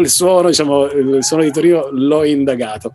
Quel 0.00 0.08
suono, 0.08 0.48
diciamo, 0.48 0.86
il 0.86 1.22
suono 1.22 1.42
di 1.42 1.50
Torino 1.50 1.88
l'ho 1.92 2.24
indagato. 2.24 2.92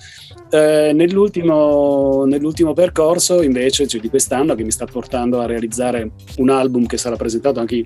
Eh, 0.49 0.91
nell'ultimo, 0.93 2.25
nell'ultimo, 2.25 2.73
percorso 2.73 3.41
invece 3.41 3.87
cioè 3.87 3.99
di 3.99 4.09
quest'anno 4.09 4.55
che 4.55 4.63
mi 4.63 4.71
sta 4.71 4.85
portando 4.85 5.39
a 5.39 5.45
realizzare 5.45 6.11
un 6.37 6.49
album 6.49 6.85
che 6.85 6.97
sarà 6.97 7.15
presentato 7.15 7.59
anche 7.59 7.85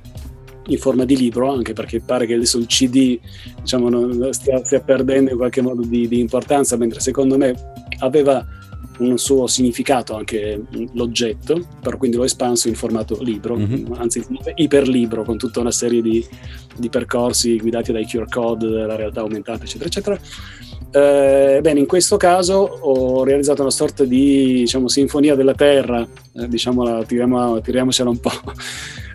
in 0.68 0.78
forma 0.78 1.04
di 1.04 1.18
libro, 1.18 1.52
anche 1.52 1.74
perché 1.74 2.00
pare 2.00 2.26
che 2.26 2.36
adesso 2.36 2.58
il 2.58 2.68
CD 2.68 3.20
diciamo, 3.60 4.32
stia, 4.32 4.64
stia, 4.64 4.80
perdendo 4.82 5.32
in 5.32 5.38
qualche 5.38 5.62
modo 5.62 5.82
di, 5.82 6.08
di 6.08 6.20
importanza, 6.20 6.78
mentre 6.78 7.00
secondo 7.00 7.38
me 7.38 7.54
aveva 8.00 8.46
un 9.00 9.18
suo 9.18 9.48
significato 9.48 10.16
anche 10.16 10.62
l'oggetto, 10.94 11.66
però 11.82 11.98
quindi 11.98 12.18
l'ho 12.18 12.24
espanso 12.24 12.68
in 12.68 12.76
formato 12.76 13.22
libro, 13.22 13.56
mm-hmm. 13.56 13.94
anzi 13.94 14.26
iperlibro, 14.56 15.24
con 15.24 15.38
tutta 15.38 15.60
una 15.60 15.72
serie 15.72 16.02
di, 16.02 16.26
di, 16.76 16.90
percorsi 16.90 17.58
guidati 17.58 17.92
dai 17.92 18.06
QR 18.06 18.28
code, 18.30 18.68
della 18.68 18.96
realtà 18.96 19.22
aumentata, 19.22 19.64
eccetera, 19.64 19.86
eccetera. 19.86 20.20
Eh, 20.92 21.60
bene, 21.62 21.80
in 21.80 21.86
questo 21.86 22.18
caso 22.18 22.56
ho 22.56 23.24
realizzato 23.24 23.62
una 23.62 23.70
sorta 23.70 24.04
di 24.06 24.54
diciamo, 24.60 24.88
sinfonia 24.88 25.36
della 25.36 25.54
terra, 25.54 26.06
eh, 26.34 26.48
diciamola, 26.48 27.04
tiriamo, 27.04 27.62
tiriamocela 27.62 28.10
un 28.10 28.20
po'. 28.20 28.32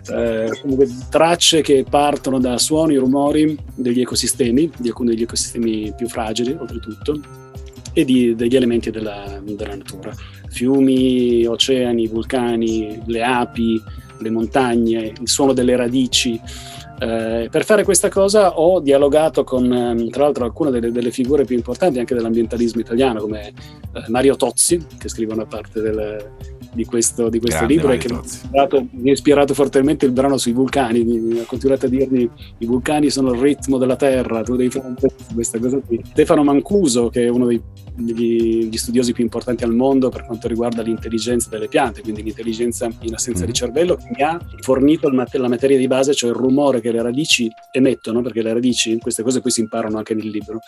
Eh, 0.07 0.59
comunque 0.61 0.87
tracce 1.09 1.61
che 1.61 1.83
partono 1.89 2.39
da 2.39 2.59
suoni, 2.59 2.95
rumori 2.95 3.57
degli 3.73 4.01
ecosistemi, 4.01 4.69
di 4.77 4.89
alcuni 4.89 5.09
degli 5.09 5.23
ecosistemi 5.23 5.93
più 5.97 6.07
fragili, 6.07 6.55
oltretutto, 6.57 7.19
e 7.95 8.03
di, 8.03 8.35
degli 8.35 8.57
elementi 8.57 8.91
della, 8.91 9.39
della, 9.41 9.73
natura. 9.73 10.13
Fiumi, 10.49 11.45
oceani, 11.45 12.07
vulcani, 12.07 13.01
le 13.05 13.23
api, 13.23 13.81
le 14.19 14.29
montagne, 14.29 15.13
il 15.17 15.29
suono 15.29 15.53
delle 15.53 15.77
radici. 15.77 16.37
Eh, 16.97 17.49
per 17.51 17.65
fare 17.65 17.83
questa 17.83 18.09
cosa 18.09 18.57
ho 18.57 18.79
dialogato 18.79 19.43
con, 19.43 19.71
ehm, 19.71 20.09
tra 20.09 20.23
l'altro, 20.23 20.45
alcune 20.45 20.71
delle, 20.71 20.91
delle, 20.91 21.11
figure 21.11 21.43
più 21.43 21.55
importanti 21.55 21.99
anche 21.99 22.15
dell'ambientalismo 22.15 22.79
italiano, 22.79 23.19
come 23.19 23.47
eh, 23.47 23.53
Mario 24.07 24.35
Tozzi, 24.37 24.85
che 24.97 25.09
scrive 25.09 25.33
una 25.33 25.45
parte 25.45 25.81
del, 25.81 26.31
di 26.75 26.85
questo, 26.85 27.29
di 27.29 27.39
questo 27.39 27.65
libro 27.65 27.91
e 27.91 27.97
che 27.97 28.09
mi 28.11 28.17
ha, 28.17 28.21
ispirato, 28.23 28.87
mi 28.91 29.09
ha, 29.09 29.13
ispirato, 29.13 29.53
fortemente 29.53 30.05
il 30.05 30.11
brano 30.11 30.37
sui 30.37 30.51
vulcani. 30.51 31.03
Mi, 31.03 31.39
ha 31.39 31.45
continuato 31.45 31.85
a 31.85 31.89
dirmi 31.89 32.29
i 32.59 32.65
vulcani 32.65 33.09
sono 33.09 33.33
il 33.33 33.39
ritmo 33.39 33.77
della 33.77 33.95
terra, 33.95 34.41
tu 34.43 34.55
devi 34.55 34.69
fare 34.69 34.93
questa 35.33 35.57
cosa 35.59 35.79
qui. 35.79 36.01
Stefano 36.03 36.43
Mancuso, 36.43 37.09
che 37.09 37.23
è 37.23 37.27
uno 37.29 37.47
dei, 37.47 37.61
degli 37.95 38.77
studiosi 38.77 39.13
più 39.13 39.23
importanti 39.23 39.63
al 39.63 39.73
mondo 39.73 40.09
per 40.09 40.25
quanto 40.25 40.47
riguarda 40.47 40.81
l'intelligenza 40.81 41.49
delle 41.49 41.67
piante, 41.67 42.01
quindi 42.01 42.23
l'intelligenza 42.23 42.89
in 43.01 43.13
assenza 43.13 43.43
mm. 43.43 43.47
di 43.47 43.53
cervello, 43.53 43.97
mi 44.15 44.21
ha 44.21 44.39
fornito 44.59 45.09
la 45.09 45.47
materia 45.47 45.77
di 45.77 45.87
base, 45.87 46.13
cioè 46.13 46.29
il 46.29 46.35
rumore 46.35 46.81
che 46.85 46.91
le 46.91 47.01
radici 47.01 47.51
emettono, 47.71 48.21
perché 48.21 48.43
le 48.43 48.53
radici, 48.53 48.99
queste 48.99 49.23
cose 49.23 49.41
qui 49.41 49.49
si 49.49 49.61
imparano 49.61 49.97
anche 49.97 50.13
nel 50.13 50.27
libro, 50.27 50.59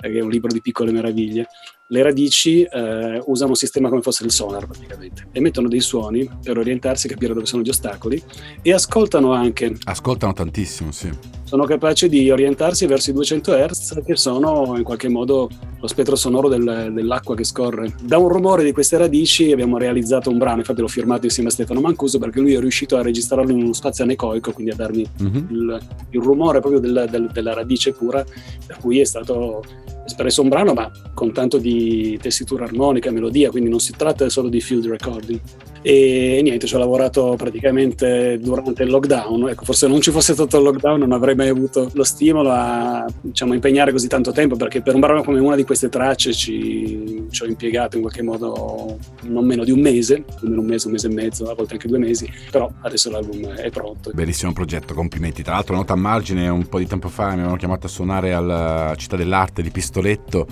che 0.00 0.12
è 0.12 0.20
un 0.20 0.30
libro 0.30 0.52
di 0.52 0.60
piccole 0.60 0.92
meraviglie, 0.92 1.48
le 1.88 2.02
radici 2.02 2.62
eh, 2.62 3.20
usano 3.24 3.50
un 3.50 3.56
sistema 3.56 3.88
come 3.88 4.00
fosse 4.00 4.24
il 4.24 4.30
sonar 4.30 4.66
praticamente, 4.66 5.26
emettono 5.32 5.66
dei 5.66 5.80
suoni 5.80 6.30
per 6.40 6.58
orientarsi 6.58 7.06
e 7.06 7.10
capire 7.10 7.34
dove 7.34 7.46
sono 7.46 7.62
gli 7.62 7.70
ostacoli 7.70 8.22
e 8.62 8.72
ascoltano 8.72 9.32
anche. 9.32 9.74
Ascoltano 9.84 10.32
tantissimo, 10.32 10.92
sì. 10.92 11.10
Sono 11.42 11.64
capaci 11.64 12.08
di 12.08 12.30
orientarsi 12.30 12.86
verso 12.86 13.10
i 13.10 13.14
200 13.14 13.52
Hz 13.52 14.02
che 14.04 14.16
sono 14.16 14.76
in 14.76 14.84
qualche 14.84 15.08
modo 15.08 15.48
lo 15.80 15.86
spettro 15.86 16.16
sonoro 16.16 16.48
del, 16.48 16.90
dell'acqua 16.92 17.34
che 17.34 17.44
scorre. 17.44 17.94
Da 18.02 18.18
un 18.18 18.28
rumore 18.28 18.64
di 18.64 18.72
queste 18.72 18.96
radici 18.96 19.52
abbiamo 19.52 19.78
realizzato 19.78 20.30
un 20.30 20.38
brano, 20.38 20.58
infatti 20.58 20.80
l'ho 20.80 20.88
firmato 20.88 21.26
insieme 21.26 21.48
a 21.48 21.52
Stefano 21.52 21.80
Mancuso 21.80 22.18
perché 22.18 22.40
lui 22.40 22.54
è 22.54 22.60
riuscito 22.60 22.96
a 22.96 23.02
registrarlo 23.02 23.52
in 23.52 23.62
uno 23.62 23.72
spazio 23.72 24.04
anecoico, 24.04 24.52
quindi 24.52 24.72
a 24.72 24.76
darmi 24.76 25.06
mm-hmm. 25.22 25.46
il, 25.50 25.80
il, 26.10 26.20
rumore 26.20 26.60
proprio 26.60 26.80
del, 26.80 27.06
del, 27.10 27.30
della 27.32 27.54
radice 27.54 27.92
pura, 27.92 28.24
per 28.66 28.78
cui 28.80 29.00
è 29.00 29.04
stato 29.04 29.62
espresso 30.04 30.40
un 30.42 30.48
brano 30.48 30.72
ma 30.72 30.90
con 31.14 31.32
tanto 31.32 31.58
di 31.58 32.18
tessitura 32.20 32.64
armonica, 32.64 33.10
melodia, 33.10 33.50
quindi 33.50 33.68
non 33.68 33.78
si 33.78 33.92
tratta 33.96 34.28
solo 34.28 34.48
di 34.48 34.60
field 34.60 34.86
recording. 34.86 35.40
E 35.82 36.40
niente, 36.42 36.66
ci 36.66 36.74
ho 36.74 36.78
lavorato 36.78 37.34
praticamente 37.36 38.38
durante 38.40 38.82
il 38.82 38.90
lockdown. 38.90 39.48
Ecco, 39.48 39.64
forse 39.64 39.86
non 39.86 40.00
ci 40.00 40.10
fosse 40.10 40.32
stato 40.32 40.58
il 40.58 40.64
lockdown 40.64 40.98
non 40.98 41.12
avrei 41.12 41.34
mai 41.34 41.48
avuto 41.48 41.90
lo 41.92 42.04
stimolo 42.04 42.50
a 42.50 43.06
diciamo, 43.20 43.54
impegnare 43.54 43.92
così 43.92 44.08
tanto 44.08 44.32
tempo, 44.32 44.56
perché 44.56 44.82
per 44.82 44.94
un 44.94 45.00
brano 45.00 45.22
come 45.22 45.38
una 45.38 45.56
di 45.56 45.64
queste 45.64 45.88
tracce 45.88 46.32
ci, 46.32 47.26
ci 47.30 47.42
ho 47.42 47.46
impiegato 47.46 47.96
in 47.96 48.02
qualche 48.02 48.22
modo 48.22 48.98
non 49.22 49.44
meno 49.44 49.64
di 49.64 49.70
un 49.70 49.80
mese, 49.80 50.24
almeno 50.42 50.60
un 50.60 50.66
mese, 50.66 50.86
un 50.86 50.92
mese 50.92 51.06
e 51.06 51.12
mezzo, 51.12 51.50
a 51.50 51.54
volte 51.54 51.74
anche 51.74 51.88
due 51.88 51.98
mesi, 51.98 52.30
però 52.50 52.70
adesso 52.82 53.10
l'album 53.10 53.46
è 53.54 53.70
pronto. 53.70 54.10
Bellissimo 54.12 54.52
progetto, 54.52 54.94
complimenti. 54.94 55.42
Tra 55.42 55.54
l'altro, 55.54 55.74
nota 55.74 55.92
a 55.92 55.96
margine, 55.96 56.48
un 56.48 56.66
po' 56.66 56.78
di 56.78 56.86
tempo 56.86 57.08
fa 57.08 57.28
mi 57.28 57.34
avevano 57.34 57.56
chiamato 57.56 57.86
a 57.86 57.90
suonare 57.90 58.32
alla 58.32 58.94
Città 58.96 59.16
dell'Arte 59.16 59.62
di 59.62 59.70
Pistoletto 59.70 60.46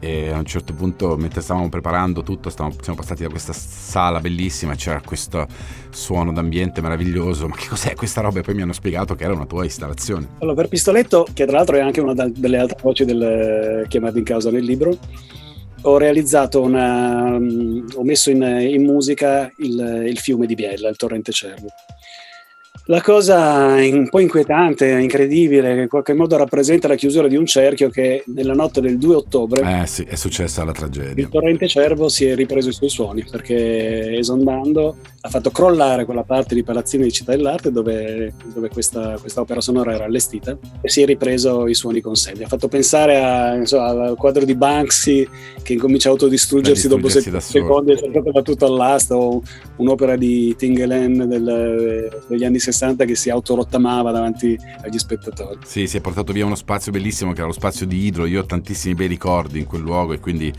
e 0.00 0.30
a 0.30 0.38
un 0.38 0.44
certo 0.44 0.72
punto 0.72 1.16
mentre 1.16 1.40
stavamo 1.40 1.68
preparando 1.68 2.22
tutto 2.22 2.50
stavamo, 2.50 2.76
siamo 2.80 2.98
passati 2.98 3.22
da 3.22 3.28
questa 3.28 3.52
sala 3.52 4.20
bellissima 4.20 4.74
c'era 4.74 5.00
questo 5.04 5.46
suono 5.90 6.32
d'ambiente 6.32 6.80
meraviglioso. 6.80 7.48
Ma 7.48 7.56
che 7.56 7.68
cos'è 7.68 7.94
questa 7.94 8.20
roba? 8.20 8.40
E 8.40 8.42
poi 8.42 8.54
mi 8.54 8.62
hanno 8.62 8.72
spiegato 8.72 9.14
che 9.14 9.24
era 9.24 9.32
una 9.32 9.46
tua 9.46 9.64
installazione. 9.64 10.28
Allora 10.38 10.56
per 10.56 10.68
Pistoletto 10.68 11.26
che 11.32 11.46
tra 11.46 11.56
l'altro 11.56 11.76
è 11.76 11.80
anche 11.80 12.00
una 12.00 12.14
delle 12.14 12.58
altre 12.58 12.78
voci 12.82 13.04
del, 13.04 13.86
chiamate 13.88 14.18
in 14.18 14.24
causa 14.24 14.50
nel 14.50 14.64
libro 14.64 14.96
ho 15.82 15.96
realizzato 15.96 16.60
una 16.60 17.34
ho 17.34 18.02
messo 18.02 18.30
in, 18.30 18.42
in 18.42 18.84
musica 18.84 19.50
il, 19.58 20.06
il 20.08 20.18
fiume 20.18 20.46
di 20.46 20.54
Biella 20.54 20.88
il 20.88 20.96
torrente 20.96 21.30
Cervo 21.30 21.68
la 22.90 23.02
cosa 23.02 23.74
un 23.74 24.08
po' 24.08 24.18
inquietante, 24.18 24.88
incredibile, 24.88 25.74
che 25.74 25.80
in 25.82 25.88
qualche 25.88 26.14
modo 26.14 26.38
rappresenta 26.38 26.88
la 26.88 26.94
chiusura 26.94 27.28
di 27.28 27.36
un 27.36 27.44
cerchio 27.44 27.90
che 27.90 28.24
nella 28.28 28.54
notte 28.54 28.80
del 28.80 28.96
2 28.96 29.14
ottobre 29.14 29.82
eh 29.82 29.86
sì, 29.86 30.04
è 30.04 30.14
successa 30.14 30.64
la 30.64 30.72
tragedia. 30.72 31.22
Il 31.22 31.28
torrente 31.28 31.68
Cervo 31.68 32.08
si 32.08 32.24
è 32.24 32.34
ripreso 32.34 32.70
i 32.70 32.72
suoi 32.72 32.88
suoni 32.88 33.26
perché 33.30 34.16
esondando 34.16 34.96
ha 35.20 35.28
fatto 35.28 35.50
crollare 35.50 36.06
quella 36.06 36.22
parte 36.22 36.54
di 36.54 36.62
palazzine 36.62 37.04
di 37.04 37.12
Città 37.12 37.32
dell'Arte 37.32 37.70
dove, 37.70 38.32
dove 38.54 38.70
questa, 38.70 39.18
questa, 39.20 39.42
opera 39.42 39.60
sonora 39.60 39.92
era 39.92 40.04
allestita 40.04 40.56
e 40.80 40.88
si 40.88 41.02
è 41.02 41.04
ripreso 41.04 41.66
i 41.66 41.74
suoni 41.74 42.00
con 42.00 42.16
sé. 42.16 42.32
Mi 42.36 42.44
ha 42.44 42.48
fatto 42.48 42.68
pensare 42.68 43.22
a, 43.22 43.64
so, 43.66 43.80
al 43.80 44.14
quadro 44.16 44.46
di 44.46 44.54
Banksy 44.54 45.28
che 45.62 45.74
incomincia 45.74 46.08
a 46.08 46.12
autodistruggersi 46.12 46.88
dopo 46.88 47.10
7 47.10 47.38
secondi 47.40 47.90
e 47.90 47.94
è 47.94 47.98
stato 47.98 48.30
battuto 48.30 48.64
all'asta 48.64 49.14
o 49.14 49.42
un'opera 49.76 50.16
di 50.16 50.56
Tingelen 50.56 51.28
del, 51.28 52.22
degli 52.26 52.44
anni 52.44 52.58
60 52.58 52.77
60 52.78 53.04
che 53.04 53.16
si 53.16 53.28
autorottamava 53.28 54.12
davanti 54.12 54.56
agli 54.82 54.98
spettatori. 54.98 55.58
Sì, 55.64 55.88
si 55.88 55.96
è 55.96 56.00
portato 56.00 56.32
via 56.32 56.46
uno 56.46 56.54
spazio 56.54 56.92
bellissimo 56.92 57.32
che 57.32 57.38
era 57.38 57.48
lo 57.48 57.52
spazio 57.52 57.86
di 57.86 58.06
Idro. 58.06 58.26
Io 58.26 58.42
ho 58.42 58.46
tantissimi 58.46 58.94
bei 58.94 59.08
ricordi 59.08 59.58
in 59.58 59.66
quel 59.66 59.82
luogo 59.82 60.12
e 60.12 60.20
quindi 60.20 60.52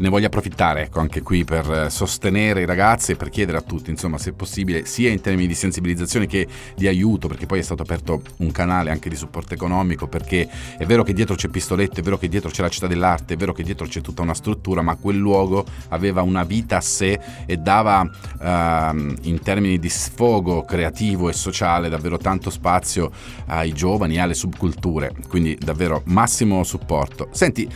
ne 0.00 0.08
voglio 0.08 0.26
approfittare 0.26 0.84
ecco, 0.84 1.00
anche 1.00 1.20
qui 1.22 1.44
per 1.44 1.70
eh, 1.70 1.90
sostenere 1.90 2.62
i 2.62 2.64
ragazzi 2.64 3.12
e 3.12 3.16
per 3.16 3.28
chiedere 3.28 3.58
a 3.58 3.60
tutti, 3.60 3.90
insomma, 3.90 4.16
se 4.16 4.32
possibile, 4.32 4.86
sia 4.86 5.10
in 5.10 5.20
termini 5.20 5.46
di 5.46 5.54
sensibilizzazione 5.54 6.26
che 6.26 6.46
di 6.74 6.88
aiuto, 6.88 7.28
perché 7.28 7.46
poi 7.46 7.58
è 7.58 7.62
stato 7.62 7.82
aperto 7.82 8.22
un 8.38 8.50
canale 8.50 8.90
anche 8.90 9.10
di 9.10 9.16
supporto 9.16 9.52
economico, 9.52 10.08
perché 10.08 10.48
è 10.78 10.86
vero 10.86 11.02
che 11.02 11.12
dietro 11.12 11.34
c'è 11.34 11.48
Pistoletto, 11.48 12.00
è 12.00 12.02
vero 12.02 12.16
che 12.16 12.28
dietro 12.28 12.50
c'è 12.50 12.62
la 12.62 12.70
città 12.70 12.86
dell'arte, 12.86 13.34
è 13.34 13.36
vero 13.36 13.52
che 13.52 13.62
dietro 13.62 13.86
c'è 13.86 14.00
tutta 14.00 14.22
una 14.22 14.34
struttura, 14.34 14.80
ma 14.80 14.96
quel 14.96 15.18
luogo 15.18 15.66
aveva 15.88 16.22
una 16.22 16.44
vita 16.44 16.78
a 16.78 16.80
sé 16.80 17.20
e 17.44 17.58
dava 17.58 18.00
uh, 18.00 18.96
in 19.22 19.40
termini 19.42 19.78
di 19.78 19.88
sfogo 19.90 20.62
creativo 20.62 21.28
e 21.28 21.34
sociale 21.34 21.90
davvero 21.90 22.16
tanto 22.16 22.48
spazio 22.48 23.10
ai 23.46 23.72
giovani 23.72 24.14
e 24.14 24.20
alle 24.20 24.34
subculture, 24.34 25.12
quindi 25.28 25.58
davvero 25.60 26.00
massimo 26.06 26.64
supporto. 26.64 27.28
Senti, 27.32 27.68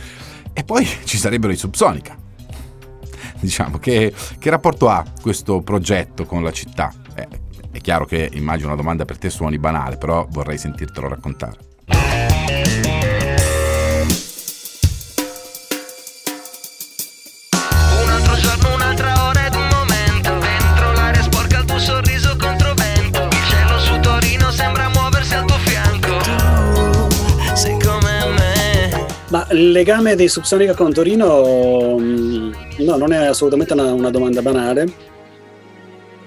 e 0.55 0.63
poi 0.63 0.87
ci 1.03 1.17
sarebbero 1.17 1.51
i 1.51 1.57
Subsonica. 1.57 2.17
Diciamo, 3.39 3.77
che, 3.77 4.13
che 4.39 4.49
rapporto 4.49 4.89
ha 4.89 5.03
questo 5.21 5.61
progetto 5.61 6.25
con 6.25 6.41
la 6.41 6.51
città? 6.51 6.91
Eh, 7.13 7.27
è 7.69 7.79
chiaro 7.81 8.05
che 8.05 8.29
immagino 8.33 8.67
una 8.67 8.77
domanda 8.77 9.03
per 9.03 9.17
te 9.17 9.29
suoni 9.29 9.59
banale, 9.59 9.97
però 9.97 10.25
vorrei 10.29 10.57
sentirtelo 10.57 11.09
raccontare. 11.09 11.57
Il 29.55 29.71
legame 29.71 30.15
dei 30.15 30.27
Subsonica 30.27 30.73
con 30.73 30.91
Torino 30.91 31.97
mm, 31.97 32.53
no, 32.79 32.97
non 32.97 33.13
è 33.13 33.25
assolutamente 33.25 33.73
una, 33.73 33.93
una, 33.93 34.09
domanda 34.09 34.41
banale, 34.41 34.85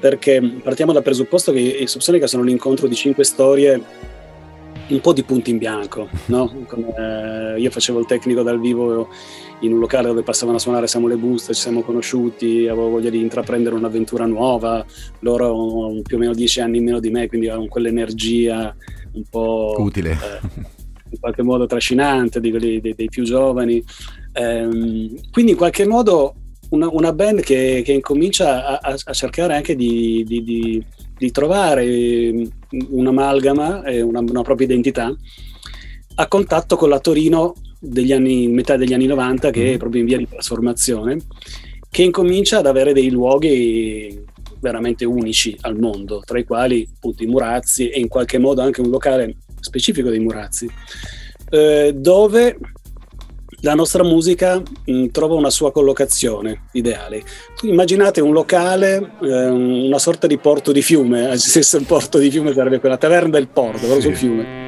perché 0.01 0.41
partiamo 0.63 0.93
dal 0.93 1.03
presupposto 1.03 1.53
che 1.53 1.61
i 1.61 1.87
Subsonica 1.87 2.27
sono 2.27 2.43
l'incontro 2.43 2.87
di 2.87 2.95
cinque 2.95 3.25
storie 3.25 3.81
un 4.89 5.01
po' 5.03 5.13
di 5.13 5.23
punti 5.23 5.51
in 5.51 5.59
bianco, 5.59 6.09
no? 6.27 6.65
Come, 6.67 6.95
eh, 6.97 7.61
io 7.61 7.71
facevo 7.71 7.99
il 7.99 8.07
tecnico 8.07 8.43
dal 8.43 8.59
vivo 8.59 9.09
in 9.61 9.75
un 9.75 9.81
locale 9.81 10.07
dove 10.07 10.23
passavano 10.23 10.57
a 10.57 10.61
suonare 10.61 10.87
Samuele 10.87 11.17
Busta, 11.17 11.53
ci 11.53 11.61
siamo 11.61 11.83
conosciuti, 11.83 12.67
avevo 12.67 12.89
voglia 12.89 13.11
di 13.11 13.21
intraprendere 13.21 13.75
un'avventura 13.75 14.25
nuova, 14.25 14.83
loro 15.19 15.89
hanno 15.89 16.01
più 16.03 16.17
o 16.17 16.19
meno 16.19 16.33
dieci 16.33 16.61
anni 16.61 16.79
in 16.79 16.85
meno 16.85 17.01
di 17.01 17.11
me, 17.11 17.29
quindi 17.29 17.49
avevano 17.49 17.69
quell'energia 17.69 18.75
un 19.13 19.25
po'... 19.29 19.75
Utile. 19.77 20.13
Eh, 20.13 20.77
in 21.11 21.19
qualche 21.21 21.43
modo 21.43 21.67
trascinante 21.67 22.41
di 22.41 22.51
quelli 22.51 22.81
dei, 22.81 22.95
dei 22.95 23.09
più 23.09 23.25
giovani. 23.25 23.83
Ehm, 24.33 25.15
quindi 25.31 25.53
in 25.53 25.57
qualche 25.57 25.87
modo 25.87 26.35
una, 26.71 26.89
una 26.91 27.13
band 27.13 27.41
che, 27.41 27.83
che 27.85 27.93
incomincia 27.93 28.81
a, 28.81 28.97
a, 29.05 29.13
cercare 29.13 29.55
anche 29.55 29.75
di, 29.75 30.25
di, 30.27 30.43
di, 30.43 30.85
di 31.17 31.31
trovare 31.31 31.85
eh, 31.85 32.49
un'amalgama 32.91 33.85
e 33.85 34.01
una, 34.03 34.21
una 34.21 34.43
propria 34.43 34.67
identità 34.67 35.15
a 36.17 36.27
contatto 36.27 36.77
con 36.77 36.89
la 36.89 36.99
Torino 36.99 37.55
degli 37.79 38.13
anni, 38.13 38.49
metà 38.49 38.77
degli 38.77 38.93
anni 38.93 39.07
90 39.07 39.51
che 39.51 39.67
è 39.67 39.73
Mhm. 39.73 39.79
proprio 39.79 40.01
in 40.01 40.07
via 40.07 40.19
di 40.19 40.29
trasformazione, 40.29 41.19
che 41.91 42.03
incomincia 42.03 42.59
ad 42.59 42.67
avere 42.67 42.93
dei 42.93 43.11
luoghi 43.11 44.25
veramente 44.61 45.05
unici 45.05 45.57
al 45.61 45.79
mondo, 45.79 46.21
tra 46.27 46.39
i 46.39 46.45
quali 46.45 46.89
appunto 46.93 47.23
i 47.23 47.27
Murazzi 47.27 47.89
e 47.89 48.01
in 48.01 48.09
qualche 48.09 48.39
modo 48.39 48.61
anche 48.61 48.81
un 48.81 48.91
locale 48.91 49.37
specifico 49.61 50.11
dei 50.11 50.19
Murazzi, 50.19 50.69
eh, 51.51 51.93
dove 51.95 52.59
la 53.63 53.75
nostra 53.75 54.05
musica 54.05 54.63
mh, 54.85 55.07
trova 55.07 55.35
una 55.35 55.51
sua 55.51 55.73
collocazione 55.73 56.67
ideale. 56.73 57.23
Immaginate 57.63 58.21
un 58.21 58.33
locale, 58.33 59.13
eh, 59.23 59.47
una 59.49 59.99
sorta 59.99 60.27
di 60.27 60.39
porto 60.39 60.73
di 60.73 60.83
fiume, 60.83 61.37
se 61.39 61.77
il 61.77 61.85
porto 61.85 62.19
di 62.19 62.31
fiume 62.31 62.53
sarebbe 62.53 62.79
quella 62.81 62.97
taverna 62.97 63.31
del 63.31 63.49
porto, 63.49 63.81
però 63.81 63.95
Sì. 63.95 64.03
sul 64.03 64.17
fiume 64.17 64.67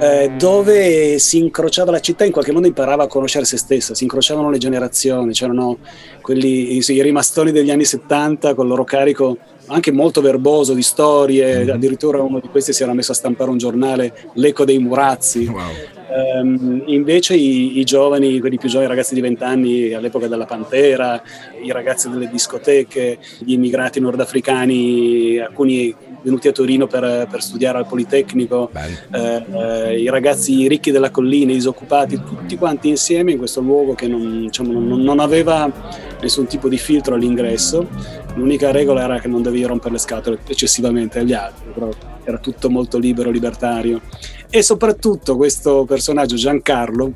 eh, 0.00 0.30
dove 0.38 1.18
si 1.18 1.38
incrociava 1.38 1.90
la 1.90 2.00
città, 2.00 2.24
in 2.24 2.32
qualche 2.32 2.52
modo 2.52 2.66
imparava 2.66 3.04
a 3.04 3.06
conoscere 3.08 3.44
se 3.44 3.56
stessa, 3.56 3.94
si 3.94 4.04
incrociavano 4.04 4.50
le 4.50 4.58
generazioni, 4.58 5.32
c'erano 5.32 5.78
quelli, 6.22 6.76
i, 6.76 6.84
i 6.86 7.02
rimastoni 7.02 7.50
degli 7.50 7.70
anni 7.70 7.84
70 7.84 8.54
con 8.54 8.64
il 8.64 8.70
loro 8.70 8.84
carico 8.84 9.38
anche 9.68 9.92
molto 9.92 10.20
verboso 10.20 10.74
di 10.74 10.82
storie, 10.82 11.64
Mhm. 11.64 11.70
addirittura 11.70 12.20
uno 12.22 12.40
di 12.40 12.48
questi 12.48 12.72
si 12.72 12.82
era 12.82 12.92
messo 12.92 13.12
a 13.12 13.14
stampare 13.14 13.50
un 13.50 13.58
giornale, 13.58 14.14
L'Eco 14.34 14.64
dei 14.64 14.78
Murazzi. 14.78 15.46
Wow. 15.46 15.62
Ehm, 16.10 16.84
invece 16.86 17.34
i, 17.36 17.78
i 17.78 17.84
giovani, 17.84 18.40
quelli 18.40 18.56
più 18.58 18.68
giovani, 18.68 18.86
i 18.86 18.94
ragazzi 18.94 19.14
di 19.14 19.20
20 19.20 19.42
anni 19.44 19.92
all'epoca 19.92 20.26
della 20.26 20.46
Pantera, 20.46 21.22
i 21.62 21.70
ragazzi 21.70 22.08
delle 22.10 22.28
discoteche, 22.30 23.18
gli 23.40 23.52
immigrati 23.52 24.00
nordafricani, 24.00 25.38
alcuni 25.38 25.94
venuti 26.22 26.48
a 26.48 26.52
Torino 26.52 26.86
per, 26.86 27.28
per 27.30 27.42
studiare 27.42 27.78
al 27.78 27.86
Politecnico, 27.86 28.70
eh, 29.12 29.44
eh, 29.52 30.00
i 30.00 30.08
ragazzi 30.08 30.66
ricchi 30.66 30.90
della 30.90 31.10
collina, 31.10 31.52
i 31.52 31.54
disoccupati, 31.56 32.16
tutti 32.16 32.56
quanti 32.56 32.88
insieme 32.88 33.32
in 33.32 33.38
questo 33.38 33.60
luogo 33.60 33.94
che 33.94 34.08
non, 34.08 34.42
diciamo, 34.46 34.72
non- 34.72 35.00
non 35.02 35.20
aveva 35.20 35.70
nessun 36.20 36.46
tipo 36.46 36.68
di 36.68 36.78
filtro 36.78 37.14
all'ingresso. 37.14 37.88
L'unica 38.34 38.70
regola 38.70 39.02
era 39.02 39.20
che 39.20 39.28
non 39.28 39.42
dovevi 39.42 39.64
rompere 39.64 39.92
le 39.92 39.98
scatole 39.98 40.38
eccessivamente 40.46 41.18
agli 41.20 41.32
altri, 41.32 41.70
però 41.72 41.88
era 42.24 42.38
tutto 42.38 42.70
molto 42.70 42.98
libero, 42.98 43.30
libertario. 43.30 44.00
E 44.50 44.62
soprattutto 44.62 45.36
questo 45.36 45.84
personaggio 45.84 46.36
Giancarlo, 46.36 47.12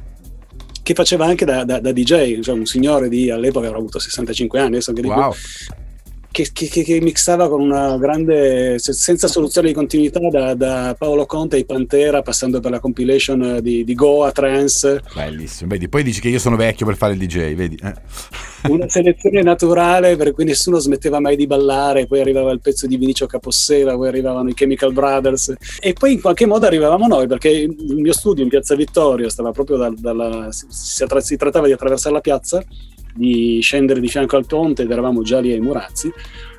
che 0.82 0.94
faceva 0.94 1.26
anche 1.26 1.44
da, 1.44 1.64
da- 1.64 1.80
da 1.80 1.92
DJ, 1.92 2.40
cioè 2.40 2.54
un 2.54 2.66
signore 2.66 3.08
di 3.08 3.30
all'epoca 3.30 3.66
avrà 3.66 3.78
avuto 3.78 3.98
65 3.98 4.58
anni, 4.58 4.68
adesso 4.72 4.90
anche 4.90 5.02
di 5.02 5.08
Wow. 5.08 5.32
Che- 6.32 6.68
che- 6.68 6.82
che 6.82 7.00
mixava 7.00 7.48
con 7.48 7.60
una 7.60 7.96
grande, 7.98 8.78
se- 8.80 8.92
senza 8.92 9.28
soluzione 9.28 9.68
di 9.68 9.74
continuità, 9.74 10.18
da, 10.30 10.54
da 10.54 10.96
Paolo 10.98 11.26
Conte 11.26 11.54
ai 11.56 11.64
Pantera, 11.64 12.22
passando 12.22 12.58
per 12.58 12.70
la 12.72 12.80
compilation 12.80 13.58
di, 13.62 13.84
di 13.84 13.94
Goa, 13.94 14.32
Trance, 14.32 15.00
Bellissimo. 15.14 15.70
Vedi, 15.70 15.88
poi 15.88 16.02
dici 16.02 16.20
che 16.20 16.28
io 16.28 16.38
sono 16.38 16.56
vecchio 16.56 16.86
per 16.86 16.96
fare 16.96 17.12
il 17.12 17.18
DJ, 17.18 17.54
vedi? 17.54 17.78
Eh. 17.82 17.94
una 18.68 18.88
selezione 18.88 19.42
naturale 19.42 20.16
per 20.16 20.32
cui 20.32 20.44
nessuno 20.44 20.78
smetteva 20.78 21.20
mai 21.20 21.36
di 21.36 21.46
ballare, 21.46 22.06
poi 22.06 22.20
arrivava 22.20 22.52
il 22.52 22.60
pezzo 22.60 22.86
di 22.86 22.96
Vinicio 22.96 23.26
Capossela, 23.26 23.94
poi 23.94 24.08
arrivavano 24.08 24.48
i 24.48 24.54
Chemical 24.54 24.92
Brothers 24.92 25.54
e 25.80 25.92
poi 25.92 26.12
in 26.14 26.20
qualche 26.20 26.46
modo 26.46 26.66
arrivavamo 26.66 27.06
noi 27.06 27.26
perché 27.26 27.48
il 27.48 27.74
mio 27.96 28.12
studio 28.12 28.42
in 28.42 28.48
Piazza 28.48 28.74
Vittorio 28.74 29.28
stava 29.28 29.50
proprio 29.52 29.76
dalla... 29.98 30.48
Si, 30.50 30.66
si 30.68 31.04
si 31.22 31.36
trattava 31.36 31.66
di 31.66 31.72
attraversare 31.72 32.14
la 32.14 32.20
piazza, 32.20 32.62
di 33.14 33.60
scendere 33.60 34.00
di 34.00 34.08
fianco 34.08 34.36
al 34.36 34.46
ponte 34.46 34.82
ed 34.82 34.90
eravamo 34.90 35.22
già 35.22 35.40
lì 35.40 35.52
ai 35.52 35.60
Murazzi 35.60 36.12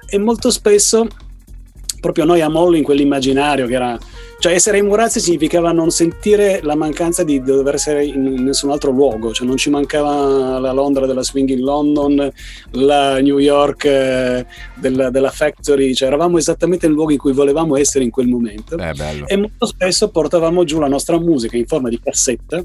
e 0.07 0.17
molto 0.17 0.51
spesso 0.51 1.07
proprio 1.99 2.25
noi 2.25 2.41
a 2.41 2.49
mollo 2.49 2.75
in 2.75 2.83
quell'immaginario 2.83 3.65
che 3.65 3.73
era 3.73 3.97
cioè 4.43 4.55
essere 4.55 4.75
ai 4.75 4.83
Murazzi 4.83 5.21
significava 5.21 5.71
non 5.71 5.89
sentire 5.89 6.59
la 6.63 6.75
mancanza 6.75 7.23
di 7.23 7.41
dover 7.41 7.75
essere 7.75 8.03
in 8.03 8.43
nessun 8.43 8.71
altro 8.71 8.91
luogo, 8.91 9.31
cioè 9.31 9.47
non 9.47 9.55
ci 9.55 9.69
mancava 9.69 10.59
la 10.59 10.73
Londra 10.73 11.05
della 11.05 11.23
Swing 11.23 11.47
in 11.47 11.61
London, 11.61 12.29
la 12.71 13.21
New 13.21 13.37
York 13.37 13.85
eh, 13.85 14.45
della, 14.75 15.09
della 15.11 15.31
Factory, 15.31 15.93
cioè 15.93 16.09
eravamo 16.09 16.37
esattamente 16.37 16.87
nel 16.87 16.95
luogo 16.95 17.13
in 17.13 17.19
cui 17.19 17.31
volevamo 17.31 17.77
essere 17.77 18.03
in 18.03 18.09
quel 18.09 18.27
momento 18.27 18.75
bello. 18.75 19.27
e 19.27 19.37
molto 19.37 19.65
spesso 19.65 20.09
portavamo 20.09 20.65
giù 20.65 20.77
la 20.77 20.89
nostra 20.89 21.17
musica 21.17 21.55
in 21.55 21.65
forma 21.65 21.87
di 21.87 22.01
cassetta 22.03 22.61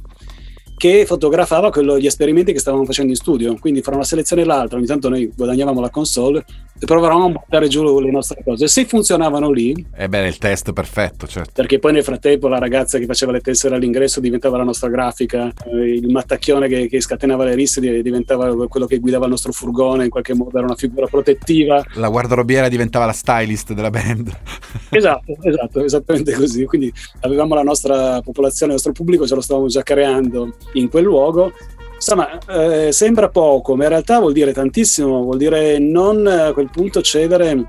che 0.79 1.05
fotografava 1.05 1.71
quello- 1.71 1.99
gli 1.99 2.07
esperimenti 2.07 2.53
che 2.55 2.59
stavamo 2.59 2.87
facendo 2.87 3.11
in 3.11 3.17
studio. 3.19 3.55
Quindi, 3.61 3.83
fra 3.83 3.95
una 3.95 4.05
selezione 4.05 4.43
e 4.43 4.45
l'altra, 4.47 4.79
ogni 4.79 4.87
tanto 4.87 5.11
noi 5.11 5.31
guadagnavamo 5.37 5.81
la 5.81 5.91
console 5.91 6.45
e 6.81 6.87
provavamo 6.87 7.27
a 7.27 7.29
buttare 7.31 7.69
giù 7.69 8.01
le 8.01 8.11
nostre 8.11 8.43
cose. 8.45 8.69
Se 8.69 8.85
funzionavano 8.87 9.51
lì, 9.51 9.85
Eh 9.97 10.09
beh, 10.09 10.27
il 10.29 10.39
test 10.39 10.73
perfetto, 10.73 11.27
certo. 11.27 11.51
perché 11.55 11.79
poi 11.79 11.93
nel 11.93 12.05
frattempo 12.05 12.47
la 12.49 12.59
ragazza 12.59 12.99
che 12.99 13.07
faceva 13.07 13.33
le 13.33 13.41
tessere 13.41 13.75
all'ingresso 13.75 14.21
diventava 14.21 14.57
la 14.57 14.63
nostra 14.65 14.89
grafica, 14.89 15.53
eh, 15.73 15.95
il 15.95 16.09
mattacchione 16.09 16.69
che, 16.69 16.87
che 16.89 17.01
scatenava 17.01 17.45
le 17.45 17.55
risse 17.57 17.81
di- 17.81 18.01
diventava 18.01 18.69
quello 18.69 18.87
che 18.87 18.99
guidava 18.99 19.25
il 19.25 19.31
nostro 19.33 19.51
furgone, 19.53 20.05
in 20.05 20.11
qualche 20.11 20.35
modo 20.35 20.57
era 20.57 20.67
una 20.67 20.77
figura 20.77 21.07
protettiva. 21.07 21.85
La 21.95 22.09
guardarobiera 22.09 22.69
diventava 22.69 23.05
la 23.07 23.13
stylist 23.13 23.73
della 23.73 23.91
band. 23.91 24.31
Esatto, 24.91 25.37
esatto, 25.43 25.85
esattamente 25.85 26.33
così. 26.33 26.65
Quindi 26.65 26.91
avevamo 27.21 27.55
la 27.55 27.63
nostra 27.63 28.21
popolazione, 28.23 28.73
il 28.73 28.79
nostro 28.83 28.93
pubblico, 28.93 29.27
ce 29.27 29.35
lo 29.35 29.41
stavamo 29.43 29.67
già 29.67 29.83
creando 29.83 30.55
in 30.75 30.89
quel 30.89 31.05
luogo. 31.05 31.53
Insomma, 31.95 32.39
eh, 32.49 32.93
sembra 32.93 33.29
poco, 33.29 33.75
ma 33.75 33.85
in 33.85 33.89
realtà 33.91 34.19
vuol 34.21 34.33
dire 34.33 34.53
tantissimo, 34.53 35.23
vuol 35.23 35.37
dire 35.39 35.79
non 35.79 36.27
a 36.27 36.53
quel 36.53 36.71
punto 36.71 37.01
cedere 37.03 37.65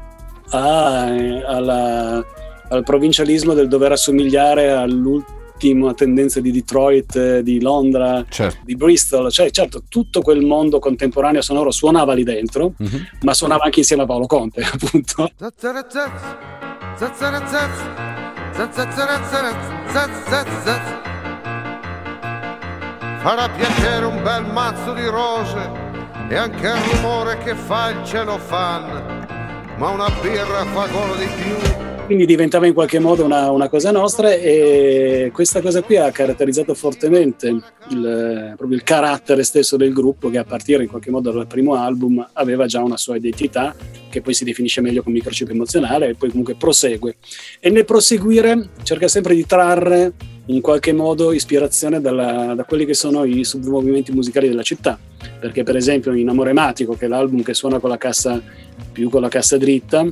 a- 0.51 1.09
eh, 1.15 1.43
alla- 1.45 2.23
al 2.69 2.83
provincialismo 2.83 3.53
del 3.53 3.67
dover 3.67 3.93
assomigliare 3.93 4.69
all'ultima 4.71 5.93
tendenza 5.95 6.39
di 6.39 6.51
Detroit, 6.51 7.15
eh, 7.15 7.41
di 7.43 7.59
Londra, 7.59 8.23
certo. 8.29 8.59
di 8.63 8.75
Bristol. 8.75 9.31
Cioè, 9.31 9.49
certo, 9.49 9.81
tutto 9.89 10.21
quel 10.21 10.45
mondo 10.45 10.77
contemporaneo 10.77 11.41
sonoro 11.41 11.71
suonava 11.71 12.13
lì 12.13 12.23
dentro, 12.23 12.73
Mhm. 12.77 13.07
ma 13.23 13.33
suonava 13.33 13.63
anche 13.63 13.79
insieme 13.79 14.03
a 14.03 14.05
Paolo 14.05 14.27
Conte, 14.27 14.61
appunto. 14.71 15.31
Farà 23.21 23.49
piacere 23.49 24.05
un 24.05 24.23
bel 24.23 24.45
mazzo 24.45 24.93
di 24.93 25.05
rose 25.05 25.69
e 26.29 26.35
anche 26.35 26.67
il 26.67 26.95
rumore 26.95 27.37
che 27.39 27.53
fa 27.53 27.89
il 27.89 28.05
celofan, 28.05 29.75
ma 29.77 29.89
una 29.89 30.09
birra 30.21 30.63
fa 30.63 30.83
ancora 30.83 31.15
di 31.15 31.25
più. 31.25 32.05
quindi 32.05 32.25
diventava 32.25 32.65
in 32.65 32.73
qualche 32.73 32.97
modo 32.97 33.25
una, 33.25 33.51
una 33.51 33.67
cosa 33.67 33.91
nostra 33.91 34.31
e 34.31 35.31
questa 35.33 35.59
cosa 35.61 35.81
qui 35.81 35.97
ha 35.97 36.09
caratterizzato 36.11 36.73
fortemente 36.73 37.47
il, 37.89 38.53
proprio 38.55 38.77
il 38.77 38.83
carattere 38.83 39.43
stesso 39.43 39.75
del 39.75 39.91
gruppo 39.91 40.29
che 40.29 40.37
a 40.37 40.45
partire 40.45 40.83
in 40.83 40.89
qualche 40.89 41.11
modo 41.11 41.29
dal 41.31 41.45
primo 41.45 41.75
album 41.75 42.25
aveva 42.33 42.67
già 42.67 42.81
una 42.81 42.97
sua 42.97 43.17
identità 43.17 43.75
che 44.09 44.21
poi 44.21 44.33
si 44.33 44.45
definisce 44.45 44.79
meglio 44.79 45.03
come 45.03 45.17
microchip 45.17 45.49
emozionale 45.49 46.07
e 46.07 46.15
poi 46.15 46.29
comunque 46.29 46.55
prosegue 46.55 47.17
e 47.59 47.69
nel 47.69 47.83
proseguire 47.83 48.69
cerca 48.83 49.09
sempre 49.09 49.35
di 49.35 49.45
trarre 49.45 50.13
in 50.49 50.61
qualche 50.61 50.93
modo 50.93 51.31
ispirazione 51.31 52.01
dalla- 52.01 52.53
da 52.55 52.63
quelli 52.63 52.85
che 52.85 52.93
sono 52.93 53.23
i 53.23 53.43
submovimenti 53.43 54.11
musicali 54.11 54.47
della 54.47 54.63
città. 54.63 54.97
Perché 55.39 55.63
per 55.63 55.75
esempio 55.75 56.13
in 56.13 56.29
Amore 56.29 56.53
Matico 56.53 56.93
che 56.93 57.05
è 57.05 57.07
l'album 57.07 57.41
che 57.41 57.53
suona 57.53 57.79
con 57.79 57.89
la 57.89 57.97
cassa 57.97 58.41
più 58.91 59.09
con 59.09 59.21
la 59.21 59.29
cassa 59.29 59.57
dritta 59.57 60.05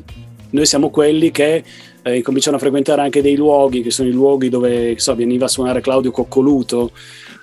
noi 0.50 0.66
siamo 0.66 0.90
quelli 0.90 1.32
che 1.32 1.64
eh, 2.04 2.16
incominciano 2.16 2.56
a 2.56 2.60
frequentare 2.60 3.02
anche 3.02 3.22
dei 3.22 3.36
luoghi 3.36 3.82
che 3.82 3.92
sono 3.92 4.08
i 4.08 4.14
luoghi 4.14 4.50
dove 4.50 4.98
so, 4.98 5.14
veniva 5.16 5.46
a 5.46 5.50
suonare 5.50 5.82
Claudio 5.82 6.12
Coccoluto, 6.12 6.92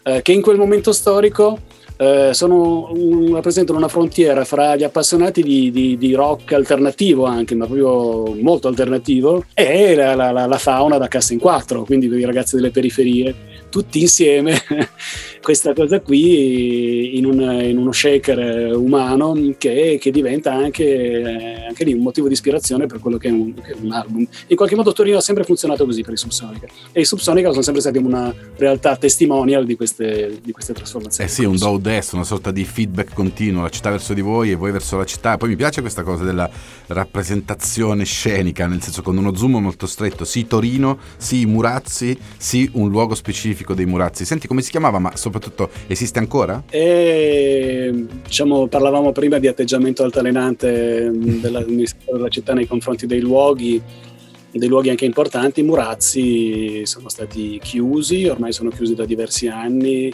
eh, 0.04 0.22
che 0.22 0.32
in 0.32 0.40
quel 0.40 0.56
momento 0.56 0.92
storico 0.92 1.58
eh, 1.96 2.30
sono 2.32 2.90
un- 2.92 3.32
rappresentano 3.34 3.78
una 3.78 3.88
frontiera 3.88 4.44
fra 4.44 4.74
gli 4.76 4.82
appassionati 4.84 5.42
di, 5.42 5.70
di- 5.70 5.96
di 5.96 6.12
rock 6.14 6.52
alternativo 6.52 7.24
anche, 7.24 7.54
ma 7.54 7.66
proprio 7.66 8.34
molto 8.40 8.68
alternativo, 8.68 9.44
e 9.54 9.94
la, 9.94 10.14
la- 10.14 10.30
la- 10.46 10.58
fauna 10.58 10.98
da 10.98 11.08
cassa 11.08 11.32
in 11.32 11.38
quattro, 11.38 11.84
quindi 11.84 12.06
i 12.06 12.24
ragazzi 12.24 12.56
delle 12.56 12.70
periferie, 12.70 13.34
tutti 13.70 14.00
insieme, 14.00 14.54
questa 15.44 15.74
cosa 15.74 16.00
qui 16.00 17.18
in, 17.18 17.26
un- 17.26 17.60
in 17.62 17.76
uno 17.76 17.92
shaker 17.92 18.74
umano 18.74 19.36
che, 19.58 19.98
che 20.00 20.10
diventa 20.10 20.54
anche, 20.54 21.62
anche 21.68 21.84
lì 21.84 21.92
un 21.92 22.00
motivo 22.00 22.28
di 22.28 22.32
ispirazione 22.32 22.86
per 22.86 22.98
quello 22.98 23.18
che 23.18 23.28
è, 23.28 23.30
un, 23.30 23.52
che 23.52 23.72
è 23.72 23.76
un 23.78 23.92
album. 23.92 24.26
In 24.46 24.56
qualche 24.56 24.74
modo 24.74 24.92
Torino 24.92 25.18
ha 25.18 25.20
sempre 25.20 25.44
funzionato 25.44 25.84
così 25.84 26.00
per 26.00 26.14
i 26.14 26.16
Subsonica 26.16 26.66
e 26.92 27.02
i 27.02 27.04
Subsonica 27.04 27.50
sono 27.50 27.60
sempre 27.60 27.82
stati 27.82 27.98
una 27.98 28.34
realtà 28.56 28.96
testimonial 28.96 29.66
di 29.66 29.76
queste, 29.76 30.38
di 30.42 30.50
queste 30.50 30.72
trasformazioni. 30.72 31.28
Eh 31.28 31.32
sì, 31.32 31.44
un 31.44 31.58
do 31.58 31.76
des, 31.76 32.12
una 32.12 32.24
sorta 32.24 32.50
di 32.50 32.64
feedback 32.64 33.12
continuo, 33.12 33.60
la 33.60 33.68
città 33.68 33.90
verso 33.90 34.14
di 34.14 34.22
voi 34.22 34.50
e 34.50 34.54
voi 34.54 34.72
verso 34.72 34.96
la 34.96 35.04
città. 35.04 35.36
Poi 35.36 35.50
mi 35.50 35.56
piace 35.56 35.82
questa 35.82 36.02
cosa 36.02 36.24
della 36.24 36.48
rappresentazione 36.86 38.04
scenica, 38.04 38.66
nel 38.66 38.80
senso 38.80 39.02
con 39.02 39.18
uno 39.18 39.36
zoom 39.36 39.58
molto 39.58 39.86
stretto, 39.86 40.24
sì 40.24 40.46
Torino, 40.46 40.98
sì 41.18 41.40
i 41.40 41.46
Murazzi, 41.46 42.18
sì 42.38 42.66
un 42.72 42.88
luogo 42.88 43.14
specifico 43.14 43.74
dei 43.74 43.84
Murazzi. 43.84 44.24
Senti 44.24 44.46
come 44.46 44.62
si 44.62 44.70
chiamava, 44.70 44.98
ma 44.98 45.10
soprattutto 45.14 45.32
esiste 45.86 46.18
ancora? 46.18 46.62
E 46.70 48.06
diciamo, 48.24 48.66
parlavamo 48.66 49.12
prima 49.12 49.38
di 49.38 49.46
atteggiamento 49.46 50.02
altalenante 50.04 51.10
mh, 51.10 51.40
della, 51.40 51.64
della 51.64 52.28
città 52.28 52.54
nei 52.54 52.66
confronti 52.66 53.06
dei 53.06 53.20
luoghi. 53.20 53.80
dei 54.50 54.68
luoghi 54.68 54.90
anche 54.90 55.04
importanti, 55.04 55.60
i 55.60 55.64
Murazzi 55.64 56.86
sono 56.86 57.08
stati 57.08 57.58
chiusi, 57.62 58.26
ormai 58.26 58.52
sono 58.52 58.70
chiusi 58.70 58.94
da 58.94 59.04
diversi 59.04 59.48
anni, 59.48 60.12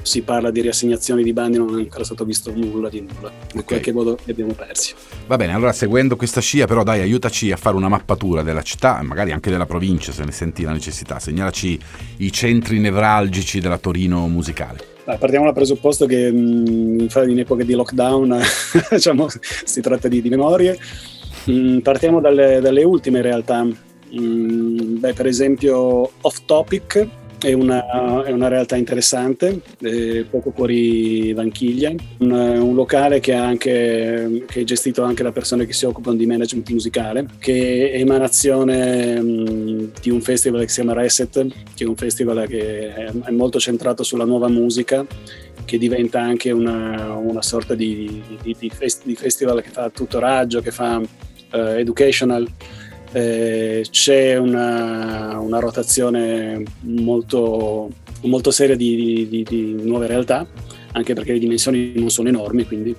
si 0.00 0.22
parla 0.22 0.50
di 0.50 0.60
riassegnazioni 0.60 1.22
di 1.22 1.32
bandi, 1.32 1.58
non 1.58 1.78
è 1.78 1.82
ancora 1.82 2.04
stato 2.04 2.24
visto 2.24 2.52
nulla 2.54 2.88
di 2.88 3.00
nulla. 3.00 3.30
In 3.52 3.60
Ok. 3.60 3.64
qualche 3.64 3.92
modo 3.92 4.18
li 4.24 4.32
abbiamo 4.32 4.52
persi. 4.52 4.94
Va 5.26 5.36
bene, 5.36 5.54
allora 5.54 5.72
seguendo 5.72 6.16
questa 6.16 6.40
scia, 6.40 6.66
però 6.66 6.82
dai, 6.82 7.00
aiutaci 7.00 7.52
a 7.52 7.56
fare 7.56 7.76
una 7.76 7.88
mappatura 7.88 8.42
della 8.42 8.62
città 8.62 8.98
e 8.98 9.02
magari 9.02 9.32
anche 9.32 9.50
della 9.50 9.66
provincia 9.66 10.12
se 10.12 10.24
ne 10.24 10.32
senti 10.32 10.62
la 10.62 10.72
necessità. 10.72 11.18
Segnalaci 11.18 11.78
i 12.18 12.32
centri 12.32 12.78
nevralgici 12.78 13.60
della 13.60 13.78
Torino 13.78 14.26
musicale. 14.28 14.90
Dai, 15.04 15.18
partiamo 15.18 15.44
dal 15.44 15.54
presupposto 15.54 16.06
che 16.06 16.30
mh, 16.30 17.08
in, 17.26 17.38
epoca 17.38 17.64
di 17.64 17.74
lockdown 17.74 18.40
diciamo, 18.90 19.26
si 19.64 19.80
tratta 19.80 20.08
di, 20.08 20.22
di 20.22 20.28
memorie. 20.28 20.78
Mm, 21.50 21.78
partiamo 21.78 22.20
dalle, 22.20 22.60
dalle 22.60 22.84
ultime 22.84 23.18
in 23.18 23.24
realtà. 23.24 23.64
Mm, 23.64 24.98
beh, 24.98 25.12
per 25.14 25.26
esempio, 25.26 26.10
Off 26.20 26.40
Topic 26.44 27.06
è 27.42 27.52
una, 27.52 28.22
è 28.24 28.30
una 28.30 28.48
realtà 28.48 28.76
interessante, 28.76 29.60
eh, 29.80 30.24
poco 30.28 30.52
fuori 30.52 31.32
Vanchiglia, 31.32 31.92
un, 32.18 32.30
un 32.30 32.74
locale 32.74 33.20
che, 33.20 33.34
anche, 33.34 34.44
che 34.46 34.60
è 34.60 34.64
gestito 34.64 35.02
anche 35.02 35.22
da 35.22 35.32
persone 35.32 35.66
che 35.66 35.72
si 35.72 35.84
occupano 35.84 36.16
di 36.16 36.26
management 36.26 36.70
musicale, 36.70 37.26
che 37.38 37.90
è 37.90 37.98
emanazione 37.98 39.20
mm, 39.20 39.84
di 40.00 40.10
un 40.10 40.20
festival 40.20 40.60
che 40.60 40.68
si 40.68 40.80
chiama 40.80 40.92
Reset, 40.92 41.46
che 41.74 41.84
è 41.84 41.86
un 41.86 41.96
festival 41.96 42.46
che 42.46 42.94
è, 42.94 43.30
molto 43.30 43.58
centrato 43.58 44.02
sulla 44.02 44.24
nuova 44.24 44.48
musica, 44.48 45.04
che 45.64 45.78
diventa 45.78 46.20
anche 46.20 46.50
una, 46.50 47.14
una 47.14 47.42
sorta 47.42 47.74
di, 47.74 48.22
di- 48.42 48.56
di 48.58 48.70
fest- 48.70 49.04
di 49.04 49.16
festival 49.16 49.62
che 49.62 49.70
fa 49.70 49.90
tutoraggio, 49.90 50.60
che 50.60 50.70
fa 50.70 51.00
eh, 51.52 51.78
educational. 51.80 52.46
Eh, 53.12 53.84
c'è 53.90 54.36
una, 54.38 55.38
una 55.38 55.58
rotazione 55.58 56.62
molto, 56.80 57.90
molto 58.22 58.50
seria 58.50 58.74
di, 58.74 59.26
di- 59.28 59.42
di 59.46 59.76
nuove 59.82 60.06
realtà, 60.06 60.46
anche 60.92 61.12
perché 61.14 61.32
le 61.32 61.38
dimensioni 61.38 61.92
non 61.96 62.08
sono 62.10 62.28
enormi, 62.28 62.64
quindi, 62.66 62.96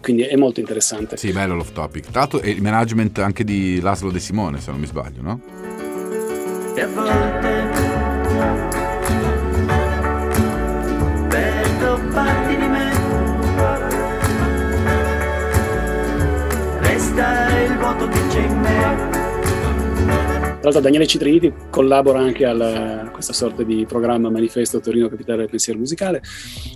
quindi 0.00 0.22
è 0.22 0.36
molto 0.36 0.58
interessante. 0.60 1.16
Sì, 1.16 1.30
bello 1.32 1.54
l'off 1.54 1.72
topic. 1.72 2.10
Tra 2.10 2.20
l'altro 2.20 2.40
è 2.40 2.48
il 2.48 2.60
management 2.60 3.18
anche 3.18 3.44
di 3.44 3.80
Laszlo 3.80 4.10
De 4.10 4.18
Simone, 4.18 4.60
se 4.60 4.70
non 4.72 4.80
mi 4.80 4.86
sbaglio, 4.86 5.22
no? 5.22 5.40
E 6.74 6.80
a 6.80 6.86
volte 6.88 7.70
perdo 11.28 12.00
parti 12.12 12.56
di 12.56 12.66
me. 12.66 12.90
Resta 16.80 17.51
Tra 20.62 20.70
l'altro 20.70 20.88
Daniele 20.88 21.08
Citriti 21.08 21.52
collabora 21.70 22.20
anche 22.20 22.44
a 22.46 23.10
questa 23.10 23.32
sorta 23.32 23.64
di 23.64 23.84
programma 23.84 24.30
Manifesto 24.30 24.78
Torino 24.78 25.08
Capitale 25.08 25.38
del 25.38 25.48
Pensiero 25.50 25.76
Musicale. 25.76 26.22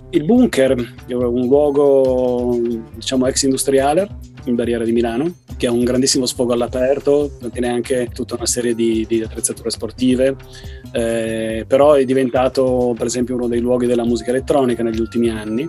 Il 0.09 0.25
Bunker 0.25 0.75
un 1.07 1.47
luogo 1.47 2.59
diciamo 2.93 3.27
ex 3.27 3.43
industriale 3.43 4.09
in 4.43 4.55
barriera 4.55 4.83
di 4.83 4.91
Milano 4.91 5.35
che 5.55 5.67
ha 5.67 5.71
un 5.71 5.85
grandissimo 5.85 6.25
sfogo 6.25 6.51
all'aperto, 6.51 7.31
contiene 7.39 7.69
anche 7.69 8.09
tutta 8.13 8.35
una 8.35 8.45
serie 8.45 8.75
di, 8.75 9.05
di 9.07 9.21
attrezzature 9.21 9.69
sportive, 9.69 10.35
eh, 10.91 11.63
però 11.65 11.93
è 11.93 12.03
diventato 12.03 12.93
per 12.97 13.05
esempio 13.05 13.35
uno 13.35 13.47
dei 13.47 13.61
luoghi 13.61 13.85
della 13.85 14.03
musica 14.03 14.31
elettronica 14.31 14.83
negli 14.83 14.99
ultimi 14.99 15.29
anni. 15.29 15.65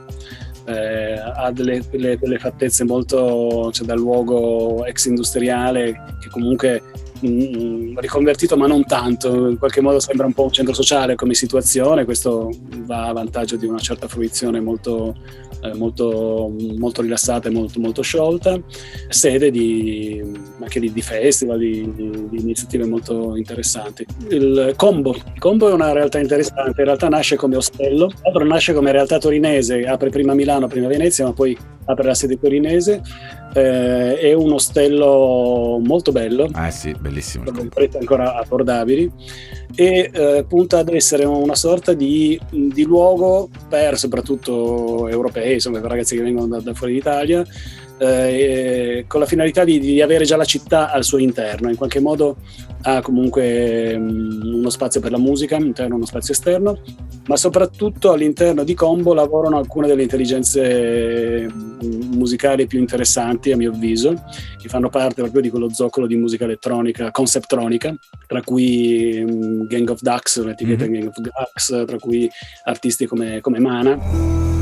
Eh, 0.67 1.13
ha 1.15 1.51
delle, 1.53 1.83
delle- 1.89 2.19
delle 2.19 2.39
fattezze 2.39 2.83
molto, 2.83 3.71
cioè 3.73 3.87
dal 3.87 3.97
luogo 3.97 4.85
ex 4.85 5.07
industriale 5.07 6.17
che 6.21 6.29
comunque 6.31 6.83
mh, 7.21 7.99
riconvertito 8.01 8.57
ma 8.57 8.67
non 8.67 8.85
tanto, 8.85 9.49
in 9.49 9.59
qualche 9.59 9.81
modo 9.81 10.01
sembra 10.01 10.27
un 10.27 10.33
po' 10.33 10.45
un 10.45 10.53
centro 10.53 10.75
sociale 10.75 11.15
come 11.15 11.35
situazione, 11.35 12.05
questo 12.05 12.51
va 12.85 13.07
a 13.07 13.13
vantaggio 13.13 13.57
di 13.57 13.67
una 13.67 13.79
certa 13.79 14.09
fruizione 14.09 14.61
molto, 14.61 15.15
eh, 15.63 15.75
molto, 15.75 16.53
molto 16.77 17.03
rilassata 17.03 17.49
e 17.49 17.53
molto, 17.53 17.81
molto 17.81 18.03
sciolta, 18.03 18.59
sede 19.09 19.51
di, 19.51 20.23
anche 20.61 20.81
di, 20.81 20.93
di 20.93 21.03
festival, 21.03 21.59
di, 21.59 21.93
di- 21.95 22.29
di 22.31 22.41
iniziative 22.41 22.87
molto 22.87 23.37
interessanti. 23.37 24.07
Il 24.31 24.75
Combo, 24.77 25.15
il 25.15 25.39
Combo 25.39 25.69
è 25.69 25.73
una 25.73 25.93
realtà 25.93 26.19
interessante, 26.19 26.81
in 26.81 26.87
realtà 26.87 27.09
nasce 27.09 27.37
come 27.37 27.57
ostello, 27.57 28.11
nasce 28.45 28.73
come 28.73 28.93
realtà 28.93 29.19
torinese, 29.19 29.85
apre 29.85 30.11
prima 30.11 30.35
Milano, 30.35 30.69
prima 30.69 30.89
Venezia, 30.89 31.25
ma 31.25 31.33
poi 31.33 31.57
apre 31.85 32.07
la 32.07 32.15
sede 32.15 32.39
torinese, 32.39 33.03
eh, 33.59 34.19
è 34.19 34.33
un 34.33 34.53
ostello 34.53 35.81
molto 35.83 36.13
bello, 36.13 36.49
Eh 36.55 36.71
sì, 36.71 36.95
bellissimo. 36.99 37.45
con 37.51 37.69
prezzi 37.69 37.97
ancora 37.99 38.37
abbordabili. 38.37 39.11
E 39.75 40.11
eh, 40.13 40.45
punta 40.49 40.79
ad 40.79 40.89
essere 40.89 41.25
una 41.25 41.55
sorta 41.55 41.93
di, 41.93 42.41
di 42.51 42.85
luogo 42.85 43.49
per 43.69 43.99
soprattutto 43.99 45.09
europei, 45.09 45.55
insomma 45.55 45.81
per 45.81 45.91
ragazzi 45.91 46.17
che 46.17 46.23
vengono 46.23 46.47
da, 46.47 46.61
da 46.61 46.75
fuori 46.75 46.95
d'Italia, 46.95 47.45
eh, 47.99 49.05
con 49.07 49.21
la 49.21 49.27
finalità 49.27 49.65
di, 49.65 49.79
di 49.79 50.01
avere 50.01 50.25
già 50.25 50.37
la 50.37 50.45
città 50.45 50.91
al 50.91 51.05
suo 51.05 51.19
interno, 51.19 51.69
in 51.69 51.77
qualche 51.77 52.01
modo 52.01 52.37
ha 52.83 53.03
comunque 53.03 53.97
mm, 53.99 54.55
uno 54.55 54.71
spazio 54.71 55.01
per 55.01 55.11
la 55.11 55.19
musica, 55.19 55.57
interno 55.57 55.97
uno 55.97 56.07
spazio 56.07 56.33
esterno, 56.33 56.79
ma 57.27 57.37
soprattutto 57.37 58.13
all'interno 58.13 58.65
di 58.65 58.75
Combo 58.75 59.15
lavorano 59.15 59.59
alcune 59.59 59.87
delle 59.87 60.03
intelligenze 60.03 61.47
mm, 61.51 62.13
musicali 62.15 62.67
più 62.67 62.79
interessanti 62.79 63.53
a 63.53 63.57
mio 63.57 63.73
avviso, 63.73 64.15
che 64.61 64.69
fanno 64.69 64.89
parte 64.89 65.21
proprio 65.23 65.43
di 65.43 65.51
quello 65.51 65.73
zoccolo 65.73 66.07
di 66.07 66.17
musica 66.17 66.45
elettronica, 66.45 67.11
conceptronica, 67.11 67.95
tra 68.27 68.43
cui 68.43 69.25
mm, 69.25 69.67
Gang 69.67 69.89
of 69.91 70.01
Ducks, 70.01 70.37
un'etichetta 70.37 70.85
Mhm. 70.85 70.93
Gang 70.93 71.07
of 71.09 71.19
Ducks, 71.19 71.85
tra 71.87 71.99
cui 71.99 72.29
artisti 72.65 73.07
come, 73.07 73.41
come 73.41 73.59
Mana. 73.59 74.58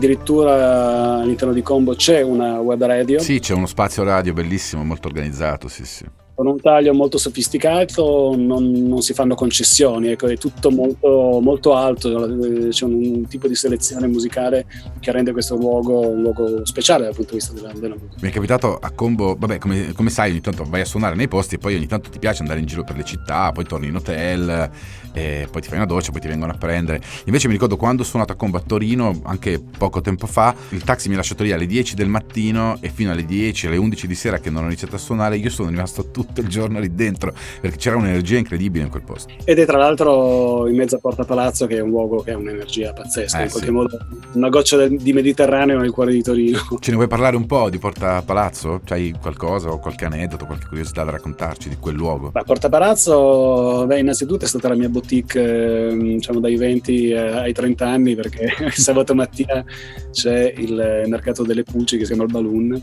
Addirittura 0.00 1.18
all'interno 1.18 1.52
di 1.52 1.60
Combo 1.60 1.94
c'è 1.94 2.22
una 2.22 2.58
web 2.58 2.82
radio 2.82 3.18
Sì, 3.18 3.38
c'è 3.38 3.52
uno 3.52 3.66
spazio 3.66 4.02
radio 4.02 4.32
bellissimo, 4.32 4.82
molto 4.82 5.08
organizzato, 5.08 5.68
sì 5.68 5.84
sì. 5.84 6.06
Con 6.40 6.48
un 6.48 6.58
taglio 6.58 6.94
molto 6.94 7.18
sofisticato, 7.18 8.34
non, 8.34 8.70
non 8.70 9.02
si 9.02 9.12
fanno 9.12 9.34
concessioni, 9.34 10.08
ecco, 10.08 10.26
è 10.26 10.38
tutto 10.38 10.70
molto, 10.70 11.38
molto 11.42 11.74
alto, 11.74 12.24
eh, 12.24 12.68
c'è 12.68 12.86
un, 12.86 12.94
un 12.94 13.28
tipo 13.28 13.46
di 13.46 13.54
selezione 13.54 14.06
musicale 14.06 14.64
che 15.00 15.12
rende 15.12 15.32
questo 15.32 15.56
luogo 15.56 16.00
un 16.08 16.22
luogo 16.22 16.64
speciale 16.64 17.04
dal 17.04 17.14
punto 17.14 17.32
di 17.32 17.36
vista 17.36 17.52
della, 17.52 17.94
musica. 17.94 18.16
Mi 18.22 18.30
è 18.30 18.32
capitato 18.32 18.78
a 18.78 18.90
combo, 18.92 19.36
vabbè, 19.38 19.58
come, 19.58 19.92
come 19.92 20.08
sai, 20.08 20.30
ogni 20.30 20.40
tanto 20.40 20.64
vai 20.64 20.80
a 20.80 20.86
suonare 20.86 21.14
nei 21.14 21.28
posti 21.28 21.56
e 21.56 21.58
poi 21.58 21.74
ogni 21.74 21.86
tanto 21.86 22.08
ti 22.08 22.18
piace 22.18 22.40
andare 22.40 22.60
in 22.60 22.64
giro 22.64 22.84
per 22.84 22.96
le 22.96 23.04
città, 23.04 23.52
poi 23.52 23.64
torni 23.66 23.88
in 23.88 23.96
hotel, 23.96 24.70
e 25.12 25.48
poi 25.50 25.60
ti 25.60 25.68
fai 25.68 25.76
una 25.76 25.86
doccia, 25.86 26.10
poi 26.10 26.20
ti 26.20 26.28
vengono 26.28 26.52
a 26.52 26.56
prendere. 26.56 27.02
Invece 27.24 27.48
mi 27.48 27.52
ricordo 27.52 27.76
quando 27.76 28.02
ho 28.02 28.04
suonato 28.04 28.32
a 28.32 28.36
combo 28.36 28.56
a 28.56 28.62
Torino, 28.64 29.20
anche 29.24 29.60
poco 29.60 30.00
tempo 30.00 30.26
fa, 30.26 30.54
il 30.70 30.84
taxi 30.84 31.08
mi 31.08 31.14
ha 31.14 31.18
lasciato 31.18 31.42
lì 31.42 31.52
alle 31.52 31.66
10 31.66 31.94
del 31.94 32.08
mattino 32.08 32.78
e 32.80 32.88
fino 32.88 33.10
alle 33.10 33.24
10, 33.24 33.66
alle 33.66 33.76
11 33.76 34.06
di 34.06 34.14
sera 34.14 34.38
che 34.38 34.50
non 34.50 34.64
ho 34.64 34.66
iniziato 34.66 34.96
a 34.96 34.98
suonare, 34.98 35.36
io 35.36 35.50
sono 35.50 35.68
rimasto 35.68 36.10
tutto 36.10 36.29
il 36.36 36.48
giorno 36.48 36.78
lì 36.80 36.94
dentro, 36.94 37.32
perché 37.60 37.76
c'era 37.76 37.96
un'energia 37.96 38.38
incredibile 38.38 38.84
in 38.84 38.90
quel 38.90 39.02
posto. 39.02 39.32
Ed 39.44 39.58
è 39.58 39.66
tra 39.66 39.78
l'altro 39.78 40.66
in 40.68 40.76
mezzo 40.76 40.96
a 40.96 40.98
Porta 40.98 41.24
Palazzo 41.24 41.66
che 41.66 41.76
è 41.76 41.80
un 41.80 41.90
luogo 41.90 42.20
che 42.22 42.32
ha 42.32 42.36
un'energia 42.36 42.92
pazzesca, 42.92 43.40
Eh, 43.40 43.44
in 43.44 43.50
qualche 43.50 43.66
sì. 43.68 43.72
modo 43.72 43.98
una 44.34 44.48
goccia 44.48 44.76
del- 44.76 44.96
di 44.98 45.12
Mediterraneo 45.12 45.78
nel 45.78 45.90
cuore 45.90 46.12
di 46.12 46.22
Torino. 46.22 46.58
Ce 46.78 46.90
ne 46.90 46.96
vuoi 46.96 47.08
parlare 47.08 47.36
un 47.36 47.46
po' 47.46 47.68
di 47.70 47.78
Porta 47.78 48.22
Palazzo? 48.22 48.80
C'hai 48.84 49.14
qualcosa 49.20 49.70
o 49.70 49.78
qualche 49.78 50.04
aneddoto, 50.04 50.46
qualche 50.46 50.66
curiosità 50.66 51.04
da 51.04 51.10
raccontarci 51.12 51.68
di 51.68 51.76
quel 51.78 51.94
luogo? 51.96 52.30
Ma 52.32 52.42
Porta 52.42 52.68
Palazzo, 52.68 53.84
beh, 53.86 53.98
innanzitutto 53.98 54.44
è 54.44 54.48
stata 54.48 54.68
la 54.68 54.74
mia 54.76 54.88
boutique 54.88 55.88
ehm, 55.90 55.98
diciamo 56.00 56.40
dai 56.40 56.56
20 56.56 57.12
ai 57.14 57.52
30 57.52 57.86
anni 57.88 58.14
perché 58.14 58.48
sabato 58.72 59.14
mattina 59.14 59.64
c'è 60.10 60.52
il 60.56 61.04
mercato 61.06 61.42
delle 61.42 61.62
pulci 61.64 61.96
che 61.96 62.04
si 62.04 62.12
chiama 62.12 62.24
il 62.26 62.32
Balloon 62.32 62.82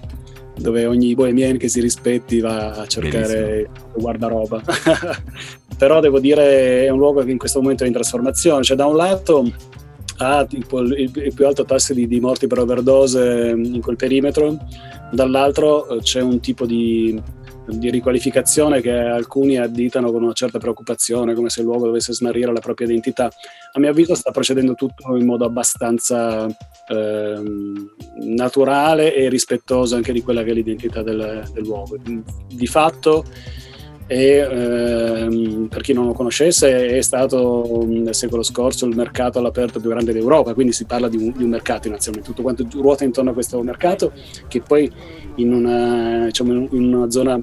dove 0.58 0.86
ogni 0.86 1.14
bohemien 1.16 1.58
che 1.58 1.68
si 1.68 1.80
rispetti 1.80 2.40
va 2.40 2.72
a 2.72 2.86
cercare 2.88 3.70
guardaroba. 3.96 4.62
Però 5.78 6.00
devo 6.00 6.20
dire 6.20 6.86
è 6.86 6.90
un 6.90 6.98
luogo 6.98 7.24
che 7.24 7.32
in 7.32 7.38
questo 7.38 7.62
momento 7.62 7.84
è 7.84 7.88
in 7.88 7.94
trasformazione, 7.94 8.64
cioè 8.64 8.76
da 8.76 8.86
un 8.88 8.96
lato 8.96 9.52
ha 10.20 10.46
tipo 10.46 10.80
il, 10.80 10.92
il- 10.94 11.24
il 11.26 11.34
più 11.34 11.46
alto 11.46 11.64
tasso 11.64 11.94
di, 11.94 12.08
di 12.08 12.20
morti 12.20 12.48
per 12.48 12.58
overdose 12.60 13.54
in 13.56 13.80
quel 13.82 13.96
perimetro, 13.96 14.58
dall'altro 15.12 15.88
eh, 15.90 16.00
c'è 16.02 16.22
un 16.22 16.40
tipo 16.40 16.66
di, 16.66 17.22
di 17.68 17.90
riqualificazione 17.90 18.82
che 18.82 18.92
alcuni 18.92 19.58
additano 19.58 20.12
con 20.12 20.24
una 20.24 20.34
certa 20.34 20.58
preoccupazione, 20.58 21.34
come 21.34 21.50
se 21.50 21.62
il 21.62 21.66
luogo 21.66 21.86
dovesse 21.86 22.14
smarrire 22.14 22.52
la 22.52 22.60
propria 22.60 22.88
identità. 22.88 23.30
A 23.74 23.80
mio 23.80 23.90
avviso 23.90 24.16
sta 24.16 24.32
procedendo 24.32 24.74
tutto 24.74 25.16
in 25.16 25.26
modo 25.26 25.46
abbastanza 25.46 26.48
ehm, 26.88 27.90
naturale 28.22 29.14
e 29.14 29.30
rispettoso 29.30 29.96
anche 29.96 30.14
di 30.14 30.22
quella 30.22 30.44
che 30.44 30.52
è 30.52 30.54
l'identità 30.54 31.04
del, 31.04 31.44
del 31.54 31.64
luogo. 31.64 31.98
Di 32.48 32.68
fatto 32.68 33.26
e 34.10 34.38
ehm, 34.38 35.68
per 35.68 35.82
chi 35.82 35.92
non 35.92 36.06
lo 36.06 36.14
conoscesse 36.14 36.88
è 36.88 37.02
stato 37.02 37.84
nel 37.86 38.16
secolo 38.16 38.42
scorso 38.42 38.86
il 38.86 38.96
mercato 38.96 39.38
all'aperto 39.38 39.82
più 39.82 39.90
grande 39.90 40.14
d'Europa, 40.14 40.54
quindi 40.54 40.72
si 40.72 40.86
parla 40.86 41.10
di 41.10 41.18
un, 41.18 41.34
di 41.36 41.44
un 41.44 41.50
mercato 41.50 41.90
inizialmente, 41.90 42.30
tutto 42.30 42.42
quanto 42.42 42.66
ruota 42.72 43.04
intorno 43.04 43.32
a 43.32 43.34
questo 43.34 43.62
mercato 43.62 44.14
che 44.48 44.62
poi 44.62 44.90
in 45.36 45.54
una, 45.54 46.26
diciamo, 46.26 46.54
in 46.72 46.94
una 46.94 47.12
zona 47.12 47.42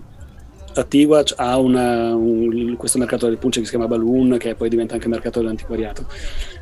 attigua 0.74 1.22
ha 1.36 1.58
una, 1.58 2.14
un, 2.14 2.76
questo 2.76 2.98
mercato 2.98 3.26
del 3.26 3.38
punce 3.38 3.60
che 3.60 3.66
si 3.66 3.72
chiama 3.72 3.86
Balloon 3.86 4.36
che 4.38 4.54
poi 4.54 4.68
diventa 4.68 4.94
anche 4.94 5.08
mercato 5.08 5.40
dell'antiquariato. 5.40 6.06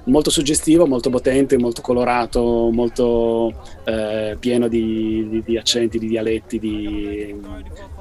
Molto 0.05 0.31
suggestivo, 0.31 0.87
molto 0.87 1.11
potente, 1.11 1.59
molto 1.59 1.81
colorato 1.81 2.71
molto 2.73 3.53
eh, 3.85 4.37
pieno 4.39 4.69
di, 4.69 5.29
di, 5.29 5.43
di, 5.43 5.57
accenti, 5.57 5.99
di 5.99 6.09
dialetti 6.09 6.59
di 6.59 7.41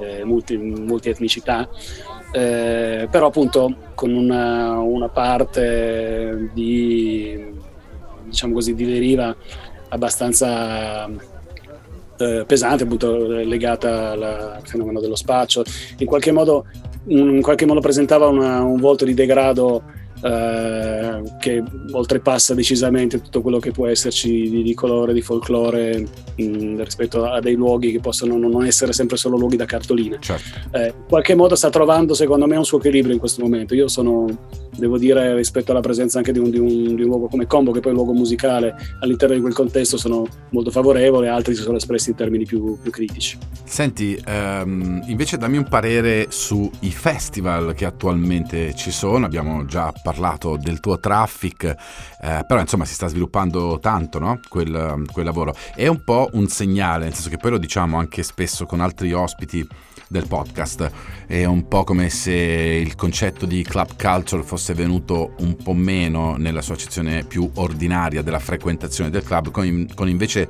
eh, 0.00 0.24
multi, 0.24 0.56
multietnicità. 0.56 1.68
Eh, 2.32 3.08
però 3.10 3.26
appunto 3.26 3.74
con 3.94 4.12
una, 4.14 4.78
una 4.78 5.08
parte 5.08 6.50
di 6.54 7.60
diciamo 8.24 8.54
così 8.54 8.74
di 8.74 8.86
deriva 8.86 9.36
abbastanza 9.88 11.10
eh, 12.22 12.44
pesante, 12.44 12.84
appunto 12.84 13.26
legata 13.26 14.10
al 14.12 14.60
fenomeno 14.64 15.00
dello 15.00 15.16
spaccio. 15.16 15.64
In 15.98 16.06
qualche 16.06 16.32
modo, 16.32 16.66
in 17.06 17.42
qualche 17.42 17.66
modo 17.66 17.80
presentava 17.80 18.26
una, 18.28 18.62
un 18.62 18.80
volto 18.80 19.04
di 19.04 19.14
degrado 19.14 19.82
eh, 20.22 21.22
che 21.40 21.62
oltrepassa 21.90 22.54
decisamente 22.54 23.20
tutto 23.20 23.42
quello 23.42 23.58
che 23.58 23.72
può 23.72 23.88
esserci 23.88 24.48
di, 24.48 24.62
di 24.62 24.74
colore, 24.74 25.12
di 25.12 25.20
folklore 25.20 26.06
mh, 26.36 26.42
mm, 26.42 26.80
rispetto 26.80 27.24
a 27.24 27.40
dei 27.40 27.54
luoghi 27.54 27.90
che 27.90 27.98
possono 27.98 28.36
non 28.38 28.64
essere 28.64 28.92
sempre 28.92 29.16
solo 29.16 29.36
luoghi 29.36 29.56
da 29.56 29.64
cartoline. 29.64 30.18
Certo. 30.20 30.76
Eh, 30.76 30.86
in 30.86 31.04
qualche 31.08 31.34
modo 31.34 31.56
sta 31.56 31.70
trovando 31.70 32.14
secondo 32.14 32.46
me 32.46 32.56
un 32.56 32.64
suo 32.64 32.78
equilibrio 32.78 33.12
in 33.12 33.18
questo 33.18 33.42
momento. 33.42 33.74
Io 33.74 33.88
sono, 33.88 34.26
devo 34.76 34.96
dire, 34.96 35.34
rispetto 35.34 35.72
alla 35.72 35.80
presenza 35.80 36.18
anche 36.18 36.32
di 36.32 36.38
un, 36.38 36.50
di 36.50 36.58
un, 36.58 36.94
di 36.94 37.02
un 37.02 37.08
luogo 37.08 37.26
come 37.26 37.46
Combo, 37.46 37.72
che 37.72 37.80
poi 37.80 37.90
è 37.92 37.94
un 37.94 38.02
luogo 38.02 38.16
musicale, 38.16 38.76
all'interno 39.00 39.34
di 39.34 39.40
quel 39.40 39.54
contesto 39.54 39.96
sono 39.96 40.24
molto 40.50 40.70
favorevole, 40.70 41.26
altri 41.26 41.56
si 41.56 41.62
sono 41.62 41.78
espressi 41.78 42.10
in 42.10 42.16
termini 42.16 42.44
più, 42.44 42.78
più 42.80 42.92
critici. 42.92 43.38
Senti, 43.64 44.20
ehm, 44.24 45.02
invece 45.06 45.36
dammi 45.36 45.56
un 45.56 45.68
parere 45.68 46.26
sui 46.28 46.70
festival 46.90 47.74
che 47.74 47.86
attualmente 47.86 48.74
ci 48.74 48.90
sono, 48.90 49.26
abbiamo 49.26 49.64
già 49.64 49.92
parlato 49.92 50.11
parlato 50.12 50.56
del 50.56 50.78
tuo 50.80 51.00
traffic, 51.00 51.64
eh, 51.64 52.44
però 52.46 52.60
insomma 52.60 52.84
si 52.84 52.92
sta 52.92 53.06
sviluppando 53.06 53.78
tanto 53.80 54.18
no? 54.18 54.40
quel, 54.48 55.04
quel 55.10 55.24
lavoro. 55.24 55.54
È 55.74 55.86
un 55.86 56.04
po' 56.04 56.28
un 56.32 56.46
segnale, 56.48 57.04
nel 57.04 57.14
senso 57.14 57.30
che 57.30 57.38
poi 57.38 57.52
lo 57.52 57.58
diciamo 57.58 57.98
anche 57.98 58.22
spesso 58.22 58.66
con 58.66 58.80
altri 58.80 59.12
ospiti 59.12 59.66
del 60.12 60.28
podcast. 60.28 60.90
È 61.26 61.44
un 61.44 61.66
po' 61.66 61.82
come 61.82 62.08
se 62.10 62.32
il 62.32 62.94
concetto 62.94 63.46
di 63.46 63.64
club 63.64 63.96
culture 63.96 64.44
fosse 64.44 64.74
venuto 64.74 65.34
un 65.38 65.56
po' 65.56 65.72
meno 65.72 66.36
nella 66.36 66.62
sua 66.62 66.74
accezione 66.74 67.24
più 67.24 67.50
ordinaria 67.54 68.22
della 68.22 68.38
frequentazione 68.38 69.10
del 69.10 69.24
club, 69.24 69.50
con, 69.50 69.88
con 69.94 70.08
invece 70.08 70.48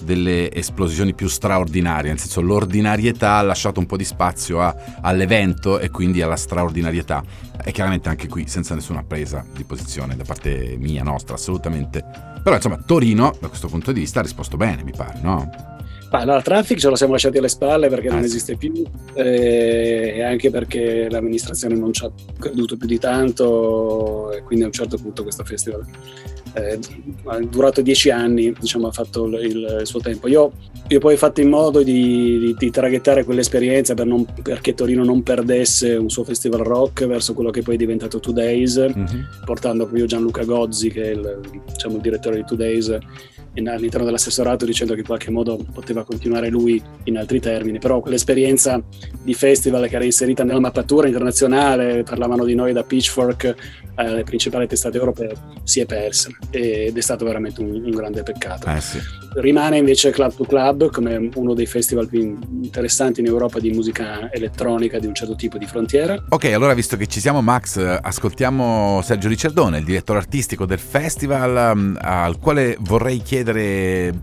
delle 0.00 0.50
esplosioni 0.50 1.12
più 1.12 1.28
straordinarie, 1.28 2.08
nel 2.08 2.18
senso 2.18 2.40
l'ordinarietà 2.40 3.36
ha 3.36 3.42
lasciato 3.42 3.80
un 3.80 3.86
po' 3.86 3.98
di 3.98 4.04
spazio 4.04 4.62
a, 4.62 4.74
all'evento 5.02 5.78
e 5.78 5.90
quindi 5.90 6.22
alla 6.22 6.36
straordinarietà. 6.36 7.22
E 7.62 7.72
chiaramente 7.72 8.08
anche 8.08 8.26
qui 8.28 8.46
senza 8.46 8.74
nessuna 8.74 9.02
presa 9.02 9.44
di 9.54 9.64
posizione 9.64 10.16
da 10.16 10.24
parte 10.24 10.76
mia, 10.78 11.02
nostra, 11.02 11.34
assolutamente. 11.34 12.02
Però 12.42 12.54
insomma 12.54 12.78
Torino 12.78 13.36
da 13.38 13.48
questo 13.48 13.68
punto 13.68 13.92
di 13.92 14.00
vista 14.00 14.20
ha 14.20 14.22
risposto 14.22 14.56
bene, 14.56 14.82
mi 14.82 14.92
pare, 14.96 15.18
no? 15.20 15.78
Allora, 16.10 16.42
traffic 16.42 16.78
ce 16.78 16.88
lo 16.88 16.96
siamo 16.96 17.12
lasciati 17.12 17.38
alle 17.38 17.48
spalle 17.48 17.88
perché 17.88 18.08
non 18.08 18.22
esiste 18.24 18.56
più 18.56 18.72
eh, 19.14 20.14
e 20.16 20.22
anche 20.22 20.50
perché 20.50 21.08
l'amministrazione 21.08 21.76
non 21.76 21.92
ci 21.92 22.04
ha 22.04 22.10
creduto 22.38 22.76
più 22.76 22.86
di 22.86 22.98
tanto 22.98 24.32
e 24.32 24.42
quindi 24.42 24.64
a 24.64 24.66
un 24.66 24.72
certo 24.72 24.96
punto 24.96 25.22
questo 25.22 25.44
festival 25.44 25.86
eh, 26.54 26.78
durato 27.48 27.80
dieci 27.82 28.10
anni, 28.10 28.52
diciamo, 28.58 28.88
ha 28.88 28.92
fatto 28.92 29.26
il, 29.26 29.78
il 29.80 29.86
suo 29.86 30.00
tempo. 30.00 30.28
Io, 30.28 30.52
io, 30.88 30.98
poi 30.98 31.14
ho 31.14 31.16
fatto 31.16 31.40
in 31.40 31.48
modo 31.48 31.82
di, 31.82 32.38
di, 32.38 32.54
di 32.58 32.70
traghettare 32.70 33.24
quell'esperienza 33.24 33.94
per 33.94 34.06
non, 34.06 34.26
perché 34.42 34.74
Torino 34.74 35.04
non 35.04 35.22
perdesse 35.22 35.94
un 35.94 36.10
suo 36.10 36.24
festival 36.24 36.60
rock 36.60 37.06
verso 37.06 37.34
quello 37.34 37.50
che 37.50 37.62
poi 37.62 37.74
è 37.74 37.78
diventato 37.78 38.20
Two 38.20 38.32
Days, 38.32 38.78
mm-hmm. 38.78 39.22
portando 39.44 39.84
proprio 39.84 40.06
Gianluca 40.06 40.44
Gozzi, 40.44 40.90
che 40.90 41.02
è 41.02 41.10
il, 41.10 41.40
diciamo, 41.72 41.96
il 41.96 42.02
direttore 42.02 42.36
di 42.36 42.44
Two 42.44 42.56
Days, 42.56 42.98
all'interno 43.54 44.04
dell'assessorato 44.04 44.64
dicendo 44.64 44.94
che 44.94 45.00
in 45.00 45.06
qualche 45.06 45.30
modo 45.30 45.58
poteva 45.72 46.04
continuare 46.04 46.48
lui 46.48 46.82
in 47.04 47.16
altri 47.16 47.40
termini, 47.40 47.78
però 47.78 48.00
quell'esperienza 48.00 48.82
di 49.22 49.34
festival 49.34 49.88
che 49.88 49.96
era 49.96 50.04
inserita 50.04 50.44
nella 50.44 50.60
mappatura 50.60 51.06
internazionale, 51.06 52.02
parlavano 52.02 52.44
di 52.44 52.54
noi 52.54 52.72
da 52.72 52.82
Pitchfork, 52.82 53.54
eh, 53.96 54.14
le 54.14 54.24
principali 54.24 54.66
testate 54.66 54.96
europee, 54.96 55.32
si 55.64 55.80
è 55.80 55.86
persa 55.86 56.30
ed 56.50 56.96
è 56.96 57.00
stato 57.00 57.24
veramente 57.24 57.60
un, 57.60 57.70
un 57.84 57.90
grande 57.90 58.22
peccato. 58.22 58.68
Eh 58.70 58.80
sì. 58.80 58.98
Rimane 59.34 59.78
invece 59.78 60.10
Club 60.10 60.34
to 60.34 60.44
Club 60.44 60.90
come 60.90 61.30
uno 61.34 61.54
dei 61.54 61.66
festival 61.66 62.08
più 62.08 62.36
interessanti 62.62 63.20
in 63.20 63.26
Europa 63.26 63.60
di 63.60 63.70
musica 63.70 64.28
elettronica 64.32 64.98
di 64.98 65.06
un 65.06 65.14
certo 65.14 65.36
tipo 65.36 65.56
di 65.56 65.66
frontiera. 65.66 66.20
Ok, 66.30 66.46
allora 66.46 66.74
visto 66.74 66.96
che 66.96 67.06
ci 67.06 67.20
siamo 67.20 67.40
Max, 67.40 67.78
ascoltiamo 67.78 69.00
Sergio 69.02 69.28
Ricciardone, 69.28 69.78
il 69.78 69.84
direttore 69.84 70.18
artistico 70.18 70.66
del 70.66 70.80
festival, 70.80 71.72
um, 71.74 71.96
al 72.00 72.38
quale 72.38 72.76
vorrei 72.80 73.18
chiedere, 73.18 73.38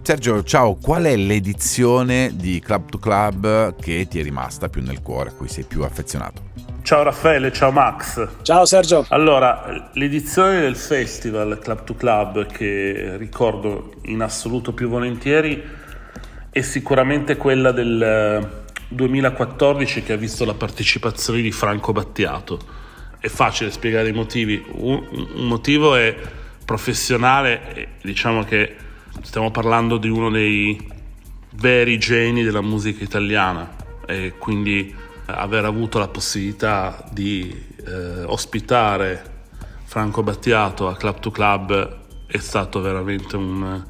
Sergio, 0.01 0.43
ciao, 0.43 0.75
qual 0.75 1.03
è 1.03 1.15
l'edizione 1.15 2.31
di 2.33 2.59
Club 2.59 2.89
to 2.89 2.97
Club 2.99 3.75
che 3.79 4.07
ti 4.09 4.19
è 4.19 4.23
rimasta 4.23 4.69
più 4.69 4.81
nel 4.81 5.01
cuore, 5.01 5.29
a 5.29 5.33
cui 5.33 5.47
sei 5.47 5.63
più 5.63 5.83
affezionato? 5.83 6.41
Ciao 6.87 7.03
Raffaele, 7.03 7.51
ciao 7.51 7.71
Max. 7.71 8.25
Ciao 8.43 8.65
Sergio. 8.65 9.05
Allora, 9.09 9.89
l'edizione 9.95 10.61
del 10.61 10.77
festival 10.77 11.59
Club 11.61 11.83
to 11.83 11.95
Club 11.95 12.45
che 12.45 13.15
ricordo 13.17 13.95
in 14.03 14.21
assoluto 14.21 14.71
più 14.71 14.87
volentieri 14.87 15.61
è 16.49 16.61
sicuramente 16.61 17.35
quella 17.35 17.71
del 17.73 18.63
2014 18.87 19.99
eh, 19.99 20.03
che 20.03 20.13
ha 20.13 20.15
visto 20.15 20.45
la 20.45 20.53
partecipazione 20.53 21.41
di 21.41 21.51
Franco 21.51 21.91
Battiato. 21.91 22.57
È 23.19 23.27
facile 23.27 23.69
spiegare 23.69 24.07
i 24.07 24.13
motivi. 24.13 24.63
Un, 24.75 25.05
un 25.11 25.45
motivo 25.45 25.93
è 25.95 26.15
professionale, 26.63 27.95
diciamo 28.01 28.43
che 28.43 28.85
stiamo 29.21 29.51
parlando 29.51 29.97
di 29.97 30.09
uno 30.09 30.29
dei 30.29 30.95
veri 31.55 31.97
geni 31.97 32.43
della 32.43 32.61
musica 32.61 33.03
italiana 33.03 33.75
e 34.05 34.33
quindi 34.37 34.93
aver 35.25 35.65
avuto 35.65 35.99
la 35.99 36.07
possibilità 36.07 37.03
di 37.11 37.65
eh, 37.85 38.23
ospitare 38.23 39.35
Franco 39.83 40.23
Battiato 40.23 40.87
a 40.87 40.95
Club 40.95 41.19
to 41.19 41.31
Club 41.31 41.97
è 42.27 42.37
stato 42.37 42.81
veramente 42.81 43.35
un, 43.35 43.83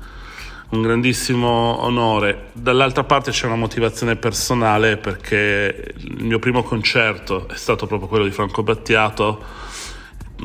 un 0.69 0.81
grandissimo 0.81 1.47
onore. 1.83 2.49
Dall'altra 2.53 3.03
parte 3.03 3.31
c'è 3.31 3.45
una 3.45 3.55
motivazione 3.55 4.15
personale 4.15 4.97
perché 4.97 5.93
il 5.97 6.23
mio 6.23 6.39
primo 6.39 6.63
concerto 6.63 7.47
è 7.49 7.55
stato 7.55 7.87
proprio 7.87 8.07
quello 8.07 8.25
di 8.25 8.31
Franco 8.31 8.63
Battiato 8.63 9.65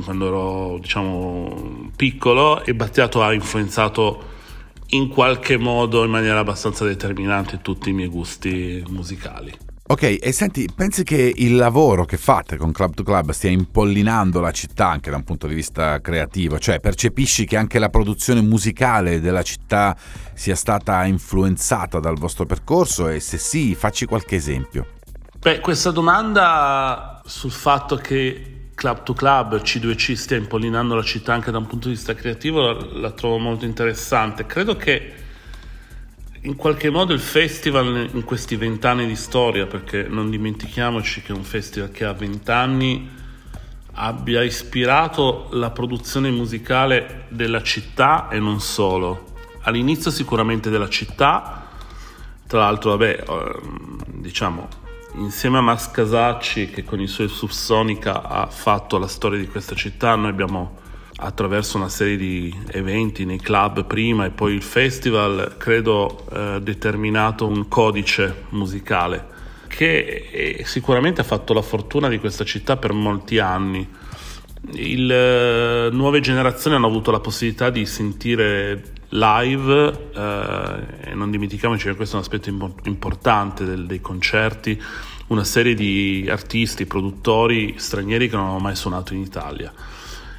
quando 0.05 0.27
ero 0.27 0.79
diciamo 0.81 1.91
piccolo 1.95 2.65
e 2.65 2.75
Battiato 2.75 3.23
ha 3.23 3.35
influenzato 3.35 4.31
in 4.93 5.09
qualche 5.09 5.57
modo 5.57 6.05
in 6.05 6.11
maniera 6.11 6.41
abbastanza 6.41 6.85
determinante 6.85 7.61
tutti 7.61 7.91
i 7.91 7.93
miei 7.93 8.09
gusti 8.09 8.83
musicali. 8.89 9.71
Ok, 9.85 10.19
e 10.21 10.33
senti, 10.33 10.69
pensi 10.75 11.03
che 11.03 11.33
il 11.37 11.57
lavoro 11.57 12.05
che 12.05 12.17
fate 12.17 12.57
con 12.57 12.73
Club 12.73 12.95
to 12.95 13.03
Club 13.03 13.33
stia 13.33 13.51
impollinando 13.51 14.41
la 14.41 14.53
città 14.53 14.89
anche 14.89 15.11
da 15.11 15.17
un 15.17 15.25
punto 15.25 15.47
di 15.47 15.55
vista 15.55 16.01
creativo? 16.01 16.59
Cioè, 16.59 16.81
percepisci 16.81 17.45
che 17.45 17.57
anche 17.57 17.79
la 17.79 17.89
produzione 17.89 18.41
musicale 18.41 19.21
della 19.21 19.43
città 19.43 19.97
sia 20.35 20.55
stata 20.55 21.05
influenzata 21.05 21.99
dal 21.99 22.17
vostro 22.17 22.47
percorso? 22.47 23.09
E 23.09 23.21
se 23.21 23.39
sì, 23.39 23.75
facci 23.75 24.07
qualche 24.07 24.37
esempio. 24.37 24.87
Beh, 25.39 25.61
questa 25.61 25.91
domanda 25.91 27.21
sul 27.27 27.51
fatto 27.51 27.97
che 27.97 28.52
Club 28.75 29.03
to 29.03 29.13
Club, 29.13 29.61
C2C, 29.61 30.15
stia 30.15 30.37
impollinando 30.37 30.95
la 30.95 31.03
città 31.03 31.35
anche 31.35 31.51
da 31.51 31.59
un 31.59 31.67
punto 31.67 31.89
di 31.89 31.95
vista 31.95 32.15
creativo 32.15 32.61
la, 32.61 32.87
la 32.93 33.11
trovo 33.11 33.39
molto 33.39 33.65
interessante. 33.65 34.47
Credo 34.47 34.77
che 34.77 35.13
in 36.45 36.57
qualche 36.57 36.91
modo 36.91 37.13
il 37.13 37.21
festival 37.21 38.09
in 38.13 38.25
questi 38.25 38.57
vent'anni 38.57 39.07
di 39.07 39.15
storia, 39.15 39.67
perché 39.67 40.03
non 40.09 40.31
dimentichiamoci 40.31 41.23
che 41.23 41.33
è 41.33 41.37
un 41.37 41.45
festival 41.45 41.93
che 41.93 42.05
ha 42.05 42.13
vent'anni, 42.13 43.09
abbia 43.93 44.43
ispirato 44.43 45.49
la 45.53 45.71
produzione 45.71 46.31
musicale 46.31 47.27
della 47.29 47.63
città 47.63 48.29
e 48.29 48.41
non 48.41 48.61
solo. 48.61 49.35
All'inizio 49.63 50.11
sicuramente 50.11 50.71
della 50.71 50.89
città, 50.89 51.69
tra 52.49 52.61
l'altro 52.61 52.91
vabbè, 52.91 53.25
ehm, 53.29 54.05
diciamo, 54.21 54.69
insieme 55.15 55.59
a 55.59 55.61
Max 55.61 55.91
Casacci 55.91 56.71
che 56.71 56.85
con 56.85 57.01
i 57.01 57.07
suoi 57.07 57.29
Subsonica 57.29 58.23
ha 58.23 58.47
fatto 58.47 58.99
la 58.99 59.07
storia 59.07 59.39
di 59.39 59.49
questa 59.49 59.75
città, 59.75 60.15
noi 60.15 60.31
abbiamo 60.31 60.81
attraverso 61.17 61.77
una 61.77 61.89
serie 61.89 62.17
di 62.17 62.55
eventi 62.71 63.25
nei 63.25 63.39
club 63.39 63.85
prima 63.85 64.25
e 64.25 64.31
poi 64.31 64.55
il 64.55 64.63
festival, 64.63 65.55
credo 65.57 66.25
eh, 66.33 66.61
determinato 66.61 67.47
un 67.47 67.69
codice 67.69 68.45
musicale 68.51 69.31
che 69.69 70.29
eh, 70.31 70.65
sicuramente 70.67 71.23
ha 71.23 71.25
fatto 71.25 71.55
la 71.55 71.63
fortuna 71.63 72.09
di 72.09 72.19
questa 72.19 72.45
città 72.45 72.77
per 72.77 72.93
molti 72.93 73.39
anni. 73.39 73.89
Le 74.65 75.91
nuove 75.91 76.21
generazioni 76.21 76.77
hanno 76.77 76.87
avuto 76.87 77.11
la 77.11 77.21
possibilità 77.21 77.71
di 77.71 77.85
sentire 77.87 78.92
live 79.13 80.11
eh, 80.15 81.11
e 81.11 81.15
non 81.15 81.31
dimentichiamoci 81.31 81.87
che 81.87 81.95
questo 81.95 82.17
è 82.17 82.19
un 82.19 82.25
aspetto 82.25 82.49
importante 82.85 83.65
del, 83.65 83.87
dei 83.87 84.01
concerti, 84.01 84.81
una 85.29 85.45
serie 85.45 85.75
di 85.75 86.27
artisti, 86.31 86.87
produttori 86.87 87.75
stranieri 87.79 88.29
che 88.29 88.37
non 88.37 88.49
hanno 88.49 88.59
mai 88.59 88.77
suonato 88.77 89.15
in 89.15 89.21
Italia. 89.21 89.73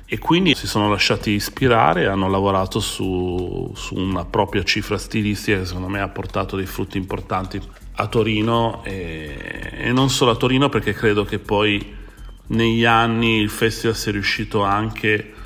E 0.06 0.20
quindi 0.20 0.54
si 0.54 0.68
sono 0.68 0.90
lasciati 0.90 1.32
ispirare 1.32 2.04
e 2.04 2.06
hanno 2.06 2.30
lavorato 2.30 2.80
su, 2.80 3.72
su, 3.76 3.96
una 3.96 4.26
propria 4.26 4.64
cifra 4.64 4.98
stilistica 4.98 5.58
che 5.58 5.66
secondo 5.66 5.88
me 5.88 6.02
ha 6.02 6.10
portato 6.10 6.56
dei 6.56 6.68
frutti 6.68 6.98
importanti 6.98 7.60
a 7.96 8.08
Torino 8.08 8.84
e, 8.84 9.72
e 9.72 9.92
non 9.92 10.10
solo 10.10 10.32
a 10.32 10.36
Torino 10.36 10.70
perché 10.70 10.94
credo 10.94 11.26
che 11.26 11.40
poi 11.40 12.02
negli 12.48 12.86
anni 12.86 13.40
il 13.40 13.50
festival 13.50 13.96
sia 13.96 14.12
riuscito 14.12 14.62
anche 14.62 15.34
a 15.40 15.43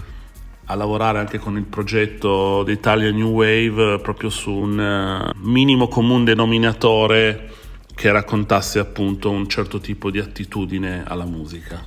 lavorare 0.76 1.20
anche 1.20 1.38
con 1.40 1.58
il 1.58 1.64
progetto 1.64 2.64
d'Italia 2.64 3.12
New 3.12 3.32
Wave 3.32 4.00
proprio 4.00 4.30
su 4.30 4.52
un 4.52 4.80
eh, 4.80 5.32
minimo 5.44 5.88
comune 5.88 6.26
denominatore 6.26 7.50
che 7.96 8.12
raccontasse 8.12 8.78
appunto 8.78 9.32
un 9.32 9.48
certo 9.48 9.80
tipo 9.80 10.12
di 10.12 10.20
attitudine 10.20 11.04
alla 11.08 11.26
musica. 11.26 11.86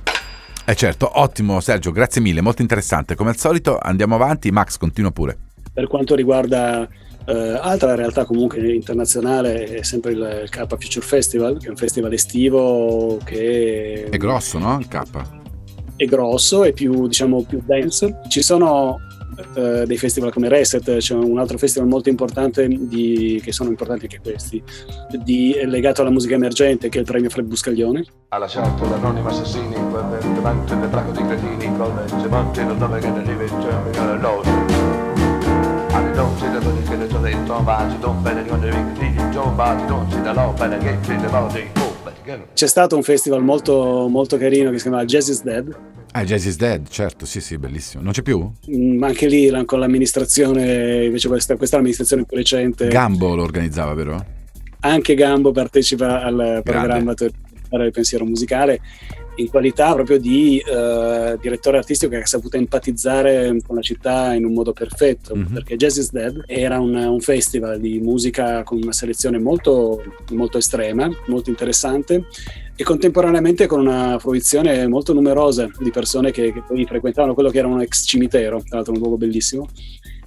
Eh 0.65 0.75
certo, 0.75 1.19
ottimo 1.19 1.59
Sergio, 1.59 1.91
grazie 1.91 2.21
mille, 2.21 2.41
molto 2.41 2.61
interessante. 2.61 3.15
Come 3.15 3.29
al 3.29 3.37
solito 3.37 3.77
andiamo 3.77 4.15
avanti, 4.15 4.51
Max 4.51 4.77
continua 4.77 5.11
pure. 5.11 5.37
Per 5.73 5.87
quanto 5.87 6.15
riguarda 6.15 6.87
eh, 7.25 7.59
altra 7.61 7.95
realtà 7.95 8.25
comunque 8.25 8.73
internazionale 8.73 9.65
è 9.65 9.83
sempre 9.83 10.11
il, 10.11 10.41
il 10.43 10.49
K 10.49 10.65
Future 10.67 11.05
Festival, 11.05 11.57
che 11.59 11.67
è 11.67 11.69
un 11.69 11.77
festival 11.77 12.11
estivo 12.13 13.17
che... 13.23 14.07
È 14.09 14.17
grosso, 14.17 14.57
no? 14.59 14.79
Il 14.79 14.87
K? 14.87 15.40
È 16.01 16.05
grosso, 16.05 16.63
è 16.63 16.73
più, 16.73 17.05
diciamo, 17.05 17.43
più 17.43 17.61
dense. 17.63 18.21
Ci 18.27 18.41
sono 18.41 18.97
eh, 19.53 19.83
dei 19.85 19.97
festival 19.97 20.33
come 20.33 20.49
Reset, 20.49 20.97
c'è 20.97 21.13
un 21.13 21.37
altro 21.37 21.59
festival 21.59 21.87
molto 21.87 22.09
importante 22.09 22.67
di, 22.67 23.39
che 23.43 23.51
sono 23.51 23.69
importanti 23.69 24.05
anche 24.05 24.19
questi, 24.19 24.63
di, 25.23 25.55
legato 25.65 26.01
alla 26.01 26.09
musica 26.09 26.33
emergente 26.33 26.89
che 26.89 26.97
è 26.97 27.01
il 27.01 27.05
premio 27.05 27.29
Fred 27.29 27.45
Buscaglione. 27.45 28.03
Ha 28.29 28.37
lasciato 28.39 28.89
l'anonimo 28.89 29.27
assassini 29.29 29.75
davanti 30.33 30.73
alle 30.73 30.87
placche 30.87 31.11
di 31.11 31.27
cretini 31.27 31.77
con 31.77 31.95
le 31.95 32.19
gemonti 32.19 32.65
del 32.65 32.77
nome 32.77 32.99
che 32.99 33.09
ne 33.11 33.21
diventa 33.21 34.15
l'oso. 34.15 34.49
Alle 35.91 36.11
donne 36.13 36.51
da 36.51 36.59
tutti 36.59 36.89
che 36.89 36.95
le 36.95 37.09
sono 37.09 37.21
dentro, 37.21 37.61
va, 37.61 37.87
ci 37.91 37.99
don 37.99 38.23
bene 38.23 38.43
con 38.47 38.57
i 38.65 38.69
cretini, 38.69 39.31
giovani, 39.31 39.87
non 39.87 40.09
si 40.09 40.19
da 40.23 40.33
lo 40.33 40.51
bene 40.57 40.79
che 40.79 40.97
ci 41.03 41.11
le 41.11 41.27
modi. 41.27 41.69
C'è 42.53 42.67
stato 42.67 42.95
un 42.95 43.03
festival 43.03 43.43
molto, 43.43 44.07
molto 44.09 44.37
carino 44.37 44.69
che 44.71 44.77
si 44.77 44.83
chiama 44.83 45.05
Jazz 45.05 45.29
is 45.29 45.43
Dead 45.43 45.75
Ah, 46.13 46.25
Jazz 46.25 46.45
is 46.45 46.57
Dead, 46.57 46.89
certo, 46.89 47.25
sì, 47.25 47.39
sì, 47.39 47.57
bellissimo. 47.57 48.03
Non 48.03 48.11
c'è 48.11 48.21
più? 48.21 48.51
Mm, 48.69 48.97
ma 48.97 49.07
anche 49.07 49.27
lì 49.27 49.49
con 49.63 49.79
l'amministrazione, 49.79 51.05
invece 51.05 51.29
questa, 51.29 51.55
questa 51.55 51.75
è 51.75 51.77
l'amministrazione 51.77 52.25
più 52.25 52.35
recente. 52.35 52.87
Gambo 52.89 53.33
lo 53.33 53.43
organizzava, 53.43 53.93
vero? 53.93 54.25
Anche 54.81 55.15
Gambo 55.15 55.51
partecipa 55.51 56.21
al 56.21 56.61
programma 56.63 57.13
del 57.13 57.91
pensiero 57.91 58.25
musicale 58.25 58.81
in 59.35 59.49
qualità 59.49 59.93
proprio 59.93 60.19
di 60.19 60.61
uh, 60.65 61.37
direttore 61.39 61.77
artistico 61.77 62.11
che 62.11 62.21
ha 62.21 62.25
saputo 62.25 62.57
empatizzare 62.57 63.57
con 63.65 63.75
la 63.75 63.81
città 63.81 64.33
in 64.33 64.45
un 64.45 64.53
modo 64.53 64.73
perfetto, 64.73 65.35
mm-hmm. 65.35 65.53
perché 65.53 65.77
Jazz 65.77 65.97
is 65.97 66.11
Dead 66.11 66.43
era 66.47 66.79
un, 66.79 66.93
un, 66.93 67.19
festival 67.21 67.79
di 67.79 67.99
musica 67.99 68.63
con 68.63 68.79
una 68.81 68.91
selezione 68.91 69.39
molto, 69.39 70.01
molto 70.31 70.57
estrema, 70.57 71.09
molto 71.27 71.49
interessante 71.49 72.25
e 72.75 72.83
contemporaneamente 72.83 73.67
con 73.67 73.79
una 73.79 74.17
fruizione 74.19 74.87
molto 74.87 75.13
numerosa 75.13 75.69
di 75.79 75.91
persone 75.91 76.31
che, 76.31 76.51
che 76.51 76.63
poi 76.67 76.85
frequentavano 76.85 77.33
quello 77.33 77.49
che 77.49 77.59
era 77.59 77.67
un 77.67 77.81
ex 77.81 78.05
cimitero, 78.05 78.61
tra 78.65 78.77
l'altro 78.77 78.93
un 78.93 78.99
luogo 78.99 79.17
bellissimo. 79.17 79.67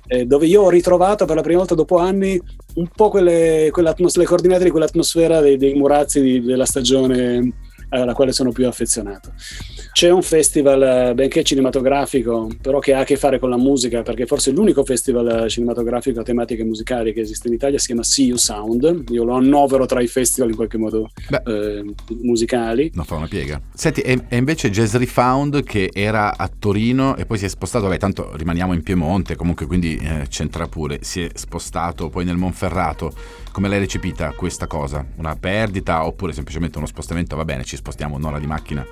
Eh, 0.06 0.26
dove 0.26 0.46
io 0.46 0.62
ho 0.62 0.68
ritrovato 0.68 1.24
per 1.24 1.34
la 1.34 1.40
prima 1.40 1.58
volta 1.58 1.74
dopo 1.74 1.96
anni 1.96 2.38
un 2.74 2.88
po' 2.94 3.08
quelle, 3.08 3.70
le 3.74 4.24
coordinate 4.24 4.64
di 4.64 4.70
quell'atmosfera 4.70 5.40
dei, 5.40 5.56
dei 5.56 5.72
murazzi 5.74 6.20
di, 6.20 6.42
della 6.42 6.66
stagione 6.66 7.52
alla 8.02 8.14
quale 8.14 8.32
sono 8.32 8.52
più 8.52 8.66
affezionato. 8.66 9.32
C'è 9.94 10.10
un 10.10 10.22
festival, 10.22 10.82
eh, 10.82 11.14
benché 11.14 11.44
cinematografico, 11.44 12.50
però 12.60 12.80
che 12.80 12.94
ha 12.94 12.98
a 12.98 13.04
che 13.04 13.16
fare 13.16 13.38
con 13.38 13.48
la 13.48 13.56
musica, 13.56 14.02
perché 14.02 14.26
forse 14.26 14.50
è 14.50 14.52
l'unico 14.52 14.84
festival 14.84 15.48
cinematografico 15.48 16.18
a 16.18 16.24
tematiche 16.24 16.64
musicali 16.64 17.12
che 17.12 17.20
esiste 17.20 17.46
in 17.46 17.54
Italia, 17.54 17.78
si 17.78 17.86
chiama 17.86 18.02
See 18.02 18.24
You 18.24 18.36
Sound. 18.36 19.04
Io 19.10 19.22
lo 19.22 19.34
annovero 19.34 19.86
tra 19.86 20.02
i 20.02 20.08
festival 20.08 20.50
in 20.50 20.56
qualche 20.56 20.78
modo 20.78 21.12
eh, 21.46 21.84
musicali. 22.22 22.90
Non 22.92 23.04
fa 23.04 23.14
una 23.14 23.28
piega. 23.28 23.60
Senti, 23.72 24.00
e, 24.00 24.24
e, 24.28 24.36
invece 24.36 24.68
Jazz 24.68 24.96
Refound 24.96 25.62
che 25.62 25.90
era 25.92 26.36
a 26.36 26.50
Torino 26.58 27.14
e 27.14 27.24
poi 27.24 27.38
si 27.38 27.44
è 27.44 27.48
spostato, 27.48 27.86
beh, 27.86 27.98
tanto 27.98 28.34
rimaniamo 28.34 28.72
in 28.72 28.82
Piemonte, 28.82 29.36
comunque 29.36 29.66
quindi 29.66 29.96
eh, 29.96 30.26
c'entra 30.28 30.66
pure, 30.66 30.98
si 31.02 31.22
è 31.22 31.28
spostato 31.34 32.08
poi 32.08 32.24
nel 32.24 32.36
Monferrato. 32.36 33.12
Come 33.52 33.68
l'hai 33.68 33.78
recepita 33.78 34.32
questa 34.32 34.66
cosa? 34.66 35.06
Una 35.18 35.36
perdita 35.36 36.04
oppure 36.04 36.32
semplicemente 36.32 36.78
uno 36.78 36.88
spostamento? 36.88 37.36
Va 37.36 37.44
bene, 37.44 37.62
ci 37.62 37.76
spostiamo 37.76 38.16
un'ora 38.16 38.40
di 38.40 38.46
macchina 38.48 38.84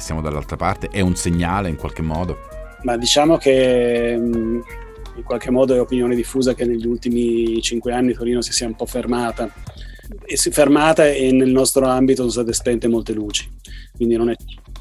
siamo 0.00 0.20
dall'altra 0.20 0.56
parte? 0.56 0.88
È 0.88 1.00
un 1.00 1.14
segnale 1.14 1.68
in 1.68 1.76
qualche 1.76 2.02
modo? 2.02 2.38
Ma 2.82 2.96
diciamo 2.96 3.36
che 3.36 4.16
mm, 4.18 4.60
in 5.16 5.22
qualche 5.22 5.50
modo 5.50 5.74
è 5.74 5.80
opinione 5.80 6.14
diffusa 6.14 6.54
che 6.54 6.64
negli 6.64 6.86
ultimi 6.86 7.60
cinque 7.62 7.92
anni 7.92 8.14
Torino 8.14 8.40
si 8.40 8.52
sia 8.52 8.66
un 8.66 8.74
po' 8.74 8.86
fermata. 8.86 9.52
E 10.24 10.36
si 10.36 10.50
fermata 10.50 11.08
e 11.08 11.30
nel 11.30 11.50
nostro 11.50 11.86
ambito 11.86 12.22
sono 12.22 12.30
state 12.30 12.52
spente 12.52 12.88
molte 12.88 13.12
luci. 13.12 13.48
Quindi 13.94 14.16
non 14.16 14.30
è 14.30 14.36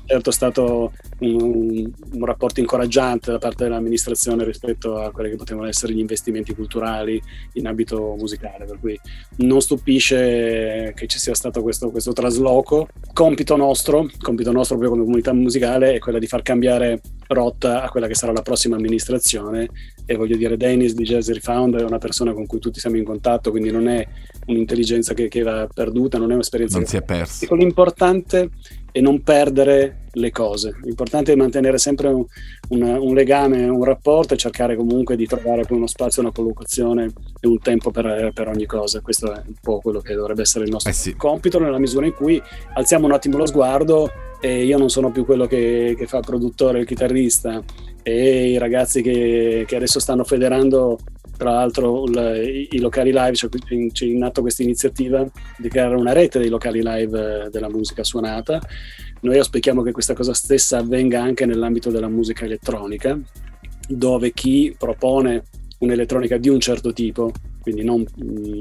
certo 0.10 0.32
stato 0.32 0.92
un, 1.20 1.92
un, 2.14 2.26
rapporto 2.26 2.60
incoraggiante 2.60 3.32
da 3.32 3.38
parte 3.38 3.66
dell'amministrazione 3.66 4.44
rispetto 4.44 4.98
a 4.98 5.12
quelli 5.12 5.30
che 5.30 5.36
potevano 5.36 5.68
essere 5.68 5.94
gli 5.94 6.00
investimenti 6.00 6.56
culturali 6.56 7.22
in 7.54 7.68
ambito 7.68 8.16
musicale, 8.18 8.66
per 8.66 8.80
cui 8.80 9.00
non 9.38 9.62
stupisce 9.62 10.94
che 10.96 11.06
ci 11.06 11.20
sia 11.20 11.36
stato 11.36 11.62
questo, 11.62 11.92
questo 11.92 12.12
trasloco. 12.12 12.88
Compito 13.14 13.56
nostro, 13.56 14.10
compito 14.20 14.52
nostro 14.52 14.78
proprio 14.78 14.96
come 14.96 15.04
comunità 15.04 15.32
musicale, 15.32 15.94
è 15.94 16.00
quello 16.00 16.18
di 16.18 16.28
far 16.28 16.42
cambiare 16.42 17.02
rotta 17.28 17.84
a 17.84 17.90
quella 17.90 18.08
che 18.08 18.16
sarà 18.16 18.32
la 18.32 18.42
prossima 18.42 18.76
amministrazione 18.76 19.70
e 20.08 20.16
voglio 20.16 20.36
dire 20.36 20.58
Dennis 20.58 20.96
di 20.96 21.04
Jazz 21.04 21.30
Refound 21.30 21.76
è 21.76 21.84
una 21.84 22.00
persona 22.00 22.34
con 22.34 22.48
cui 22.48 22.58
tutti 22.58 22.80
siamo 22.80 22.98
in 22.98 23.04
contatto, 23.04 23.52
quindi 23.52 23.70
non 23.70 23.88
è 23.88 24.04
un'intelligenza 24.48 25.14
che, 25.14 25.28
che 25.28 25.44
va 25.44 25.68
perduta, 25.72 26.18
non 26.18 26.32
è 26.32 26.34
un'esperienza 26.34 26.78
non 26.78 26.86
che 26.86 26.90
si 26.90 26.98
è 26.98 27.04
persa. 27.04 27.56
L'importante 27.56 28.50
è 28.92 29.00
non 29.00 29.22
perdere 29.22 30.08
le 30.14 30.32
cose. 30.32 30.76
L'importante 30.84 31.34
è 31.34 31.36
mantenere 31.36 31.78
sempre 31.78 32.08
un, 32.08 32.26
un, 32.70 32.82
un, 32.82 33.14
legame, 33.14 33.68
un 33.68 33.84
rapporto 33.84 34.34
e 34.34 34.38
cercare 34.38 34.76
comunque 34.76 35.16
di 35.16 35.26
trovare 35.26 35.64
poi 35.64 35.78
uno 35.78 35.88
spazio, 35.88 36.22
una 36.22 36.32
collocazione 36.32 37.12
e 37.40 37.48
un 37.48 37.60
tempo 37.60 37.92
per, 37.92 38.32
per 38.34 38.48
ogni 38.48 38.66
cosa. 38.66 39.02
Questo 39.02 39.34
è 39.34 39.42
un 39.46 39.56
po' 39.62 39.80
quello 39.80 40.00
che 40.00 40.14
dovrebbe 40.16 40.42
essere 40.42 40.66
il 40.66 40.72
nostro 40.72 40.92
eh 40.92 40.96
sì. 40.96 41.16
compito 41.16 41.60
nella 41.60 41.80
misura 41.80 42.06
in 42.06 42.14
cui 42.14 42.42
alziamo 42.74 43.06
un 43.06 43.14
attimo 43.14 43.38
lo 43.38 43.46
sguardo 43.46 44.12
e 44.42 44.64
io 44.64 44.78
non 44.78 44.90
sono 44.90 45.12
più 45.12 45.26
quello 45.26 45.46
che, 45.46 45.96
che 45.98 46.08
fa 46.08 46.18
il 46.18 46.26
produttore, 46.26 46.80
il 46.80 46.86
chitarrista 46.86 47.62
e 48.02 48.50
i 48.52 48.58
ragazzi 48.58 49.02
che, 49.02 49.66
che 49.68 49.76
adesso 49.76 50.00
stanno 50.00 50.24
federando 50.24 50.98
tra 51.40 51.52
l'altro 51.52 52.04
il, 52.04 52.68
i 52.70 52.80
locali 52.80 53.12
live, 53.14 53.32
c'è, 53.32 53.48
c'è 53.48 54.06
in 54.06 54.24
atto 54.24 54.42
questa 54.42 54.62
iniziativa 54.62 55.26
di 55.58 55.70
creare 55.70 55.96
una 55.96 56.12
rete 56.12 56.38
dei 56.38 56.50
locali 56.50 56.82
live 56.84 57.46
eh, 57.46 57.50
della 57.50 57.70
musica 57.70 58.04
suonata. 58.04 58.60
Noi 59.22 59.38
auspichiamo 59.38 59.82
che 59.82 59.94
questa 59.94 60.14
cosa 60.14 60.34
stessa 60.34 60.80
avvenga 60.80 61.22
anche 61.22 61.46
nell'ambito 61.46 61.92
della 61.92 62.10
musica 62.10 62.44
elettronica, 62.44 63.18
dove 63.88 64.34
chi 64.34 64.76
propone 64.78 65.44
un'elettronica 65.78 66.36
di 66.36 66.50
un 66.50 66.60
certo 66.60 66.92
tipo 66.92 67.32
quindi 67.70 67.84
non, 67.84 68.06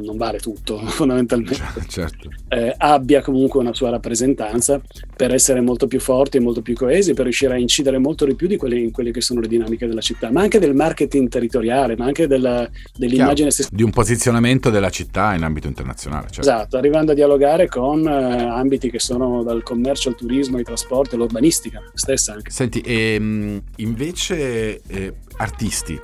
non, 0.05 0.17
vale 0.17 0.39
tutto 0.39 0.79
fondamentalmente, 0.87 1.85
certo. 1.89 2.31
eh, 2.49 2.75
abbia 2.77 3.23
comunque 3.23 3.61
una 3.61 3.75
sua 3.75 3.91
rappresentanza 3.91 4.81
per 5.17 5.33
essere 5.33 5.61
molto 5.61 5.87
più 5.87 6.01
forti 6.01 6.37
e 6.37 6.41
molto 6.41 6.63
più 6.63 6.75
coesi, 6.75 7.15
per 7.15 7.25
riuscire 7.25 7.55
a 7.55 7.59
incidere 7.59 7.99
molto 7.99 8.25
di 8.25 8.35
più 8.35 8.47
di 8.47 8.57
quelle, 8.57 8.79
in 8.79 8.91
quelle 8.91 9.11
che 9.11 9.21
sono 9.21 9.41
le 9.41 9.49
dinamiche 9.49 9.87
della 9.87 10.01
città, 10.01 10.31
ma 10.31 10.43
anche 10.43 10.59
del 10.59 10.75
marketing 10.75 11.29
territoriale, 11.29 11.97
ma 11.97 12.05
anche 12.05 12.27
della, 12.27 12.69
dell'immagine 12.97 13.51
stessa. 13.51 13.69
Di 13.73 13.83
un 13.83 13.91
posizionamento 13.91 14.71
della 14.71 14.91
città 14.91 15.35
in 15.35 15.43
ambito 15.43 15.67
internazionale. 15.67 16.27
Certo. 16.27 16.41
Esatto, 16.41 16.77
arrivando 16.77 17.13
a 17.13 17.15
dialogare 17.15 17.69
con 17.69 18.07
eh, 18.07 18.45
ambiti 18.45 18.91
che 18.91 19.01
sono 19.01 19.43
dal 19.43 19.63
commercio 19.63 20.09
al 20.09 20.15
turismo, 20.15 20.59
ai 20.59 20.65
trasporti, 20.65 21.15
all'urbanistica 21.15 21.83
stessa 21.95 22.35
anche. 22.35 22.51
Senti, 22.51 22.83
ehm, 22.85 23.63
invece 23.77 24.81
eh, 24.87 25.15
artisti, 25.39 25.99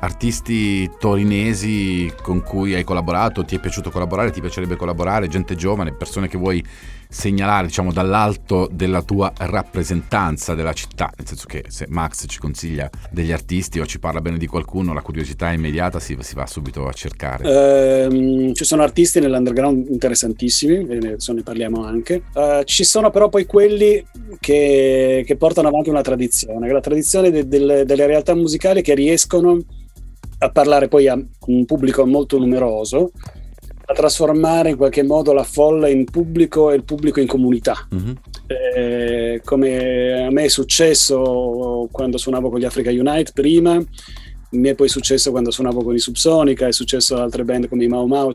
artisti 0.00 0.90
torinesi 0.98 2.12
con 2.22 2.42
cui 2.42 2.74
hai 2.74 2.84
collaborato, 2.84 3.44
ti 3.44 3.56
è 3.56 3.60
piaciuto 3.60 3.90
collaborare, 3.90 4.30
ti 4.30 4.40
piacerebbe 4.40 4.76
collaborare, 4.76 5.28
gente 5.28 5.54
giovane, 5.54 5.94
persone 5.94 6.28
che 6.28 6.38
vuoi 6.38 6.64
segnalare, 7.10 7.66
diciamo, 7.66 7.92
dall'alto 7.92 8.68
della 8.70 9.02
tua 9.02 9.32
rappresentanza 9.36 10.54
della 10.54 10.72
città, 10.72 11.12
nel 11.16 11.26
senso 11.26 11.46
che 11.46 11.64
se 11.66 11.86
Max 11.88 12.24
ci 12.28 12.38
consiglia 12.38 12.88
degli 13.10 13.32
artisti 13.32 13.80
o 13.80 13.84
ci 13.84 13.98
parla 13.98 14.20
bene 14.20 14.38
di 14.38 14.46
qualcuno, 14.46 14.94
la 14.94 15.02
curiosità 15.02 15.50
immediata 15.50 15.98
si, 15.98 16.16
si 16.20 16.34
va 16.34 16.46
subito 16.46 16.86
a 16.86 16.92
cercare. 16.92 18.04
Ehm, 18.04 18.54
ci 18.54 18.64
sono 18.64 18.82
artisti 18.82 19.18
nell'underground 19.18 19.88
interessantissimi, 19.88 20.84
ne, 20.84 20.96
adesso 20.96 21.32
ne 21.32 21.42
parliamo 21.42 21.84
anche. 21.84 22.22
Eh, 22.32 22.62
ci 22.64 22.84
sono 22.84 23.10
però 23.10 23.28
poi 23.28 23.44
quelli 23.44 24.04
che, 24.38 25.24
che 25.26 25.36
portano 25.36 25.68
avanti 25.68 25.90
una 25.90 26.02
tradizione, 26.02 26.68
è 26.68 26.70
la 26.70 26.80
tradizione 26.80 27.30
de- 27.30 27.48
del- 27.48 27.82
delle 27.84 28.06
realtà 28.06 28.34
musicali 28.36 28.82
che 28.82 28.94
riescono 28.94 29.58
a 30.38 30.50
parlare 30.50 30.88
poi 30.88 31.08
a 31.08 31.18
un 31.46 31.64
pubblico 31.64 32.06
molto 32.06 32.38
numeroso, 32.38 33.10
a 33.84 33.94
trasformare 33.94 34.70
in 34.70 34.76
qualche 34.76 35.02
modo 35.02 35.32
la 35.32 35.42
folla 35.42 35.88
in 35.88 36.04
pubblico 36.04 36.70
e 36.70 36.76
il 36.76 36.84
pubblico 36.84 37.20
in 37.20 37.26
comunità. 37.26 37.86
Mhm. 37.90 38.16
Eh, 38.46 39.40
come 39.44 40.24
a 40.24 40.30
me 40.30 40.44
è 40.44 40.48
successo 40.48 41.88
quando 41.90 42.16
suonavo 42.16 42.50
con 42.50 42.60
gli 42.60 42.64
Africa 42.64 42.90
Unite 42.90 43.32
prima, 43.34 43.82
mi 44.52 44.68
è 44.68 44.74
poi 44.74 44.88
successo 44.88 45.30
quando 45.30 45.50
suonavo 45.50 45.82
con 45.82 45.94
i 45.94 45.98
Subsonica, 45.98 46.66
è 46.66 46.72
successo 46.72 47.14
ad 47.14 47.20
altre 47.20 47.44
band 47.44 47.68
come 47.68 47.84
i 47.84 47.88
Mau 47.88 48.06
Mau. 48.06 48.32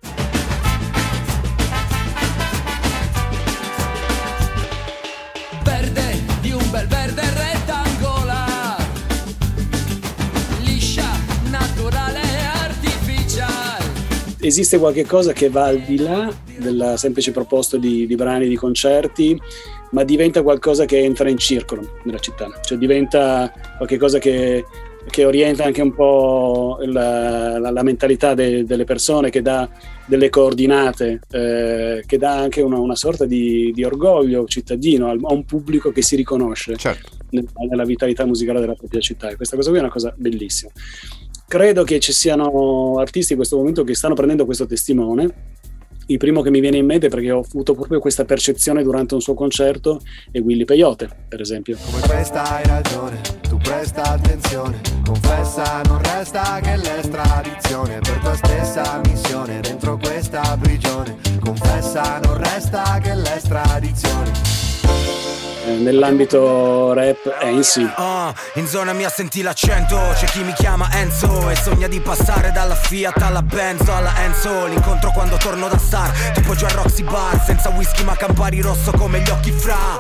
Esiste 14.46 14.78
qualche 14.78 15.06
cosa 15.06 15.34
che 15.34 15.50
va 15.50 15.66
al 15.66 15.80
di 15.82 15.98
là 15.98 16.32
della 16.60 16.98
semplice 16.98 17.32
proposta 17.32 17.78
di, 17.78 18.06
di 18.06 18.16
brani 18.16 18.48
di 18.48 18.56
concerti, 18.56 19.40
ma 19.92 20.04
diventa 20.04 20.44
qualcosa 20.44 20.86
che 20.86 21.00
entra 21.00 21.30
in 21.30 21.38
circolo 21.40 21.98
nella 22.04 22.20
città, 22.20 22.60
cioè 22.62 22.78
diventa 22.78 23.52
qualcosa 23.78 24.20
che, 24.20 24.64
che 25.10 25.26
orienta 25.26 25.64
anche 25.64 25.82
un 25.82 25.94
po' 25.96 26.78
la, 26.86 27.58
la- 27.58 27.72
la 27.72 27.82
mentalità 27.84 28.36
de- 28.36 28.66
delle 28.66 28.84
persone, 28.84 29.32
che 29.32 29.42
dà 29.42 29.68
delle 30.06 30.30
coordinate, 30.30 31.22
eh, 31.32 32.04
che 32.06 32.18
dà 32.20 32.38
anche 32.38 32.62
una, 32.62 32.78
una 32.78 32.96
sorta 32.96 33.26
di, 33.26 33.72
di 33.74 33.84
orgoglio 33.84 34.46
cittadino 34.46 35.10
a 35.10 35.34
un 35.34 35.44
pubblico 35.46 35.92
che 35.92 36.04
si 36.04 36.16
riconosce 36.16 36.76
Certo. 36.76 37.10
nel- 37.32 37.48
nella 37.68 37.84
vitalità 37.86 38.26
musicale 38.28 38.60
della 38.60 38.76
propria 38.76 39.02
città 39.02 39.30
e 39.30 39.36
questa 39.38 39.56
cosa 39.56 39.70
qui 39.70 39.80
è 39.80 39.82
una 39.82 39.92
cosa 39.92 40.14
bellissima. 40.16 40.72
Credo 41.48 41.84
che 41.84 42.00
ci 42.00 42.12
siano 42.12 42.98
artisti 42.98 43.34
in 43.34 43.38
questo 43.38 43.58
momento 43.58 43.84
che 43.84 43.94
stanno 43.94 44.16
prendendo 44.16 44.46
questo 44.46 44.66
testimone. 44.66 45.54
Il 46.08 46.18
primo 46.18 46.42
che 46.42 46.50
mi 46.50 46.60
viene 46.60 46.78
in 46.78 46.86
mente 46.86 47.08
perché 47.08 47.32
ho 47.32 47.40
avuto 47.40 47.74
proprio 47.74 48.00
questa 48.00 48.26
percezione 48.26 48.84
durante 48.84 49.14
un 49.14 49.22
suo 49.22 49.34
concerto 49.36 50.02
è 50.32 50.40
Willy 50.40 50.66
Peyote, 50.66 51.10
per 51.28 51.42
esempio. 51.42 51.78
Come 51.84 52.02
questa 52.02 52.44
hai 52.56 52.66
ragione, 52.66 53.22
tu 53.48 53.58
presta 53.58 54.04
attenzione, 54.04 54.82
confessa 55.04 55.82
non 55.86 56.02
resta 56.02 56.60
che 56.62 56.78
l'estradizione 56.78 58.00
per 58.00 58.18
tua 58.20 58.36
stessa 58.36 59.02
missione 59.06 59.60
dentro 59.62 59.98
questa 59.98 60.58
prigione, 60.60 61.16
confessa 61.40 62.20
non 62.20 62.38
resta 62.38 63.00
che 63.02 63.16
l'estradizione. 63.16 64.85
Nell'ambito 65.78 66.94
rap 66.94 67.28
è 67.28 67.48
in 67.48 67.64
sì. 67.64 67.88
Ah, 67.96 68.34
in 68.56 68.68
zona 68.68 68.94
mia 68.94 69.10
senti 69.10 69.42
l'accento. 69.42 69.98
C'è 70.14 70.26
chi 70.26 70.44
mi 70.44 70.54
chiama 70.54 70.88
Enzo 70.94 71.50
E 71.50 71.56
sogna 71.56 71.88
di 71.88 72.00
passare 72.00 72.52
dalla 72.52 72.76
Fiat 72.76 73.22
alla 73.22 73.42
Benzo 73.42 73.94
alla 73.94 74.14
Enzo. 74.24 74.68
L'incontro 74.68 75.12
quando 75.12 75.38
torno 75.38 75.68
da 75.68 75.78
Star 75.78 76.12
Tipo 76.34 76.56
già 76.56 76.68
Roxy 76.70 77.04
Bar. 77.04 77.42
Senza 77.44 77.70
whisky 77.70 78.04
ma 78.04 78.16
Campari 78.16 78.62
rosso 78.62 78.92
come 78.92 79.20
gli 79.22 79.30
occhi 79.30 79.52
fra. 79.52 80.00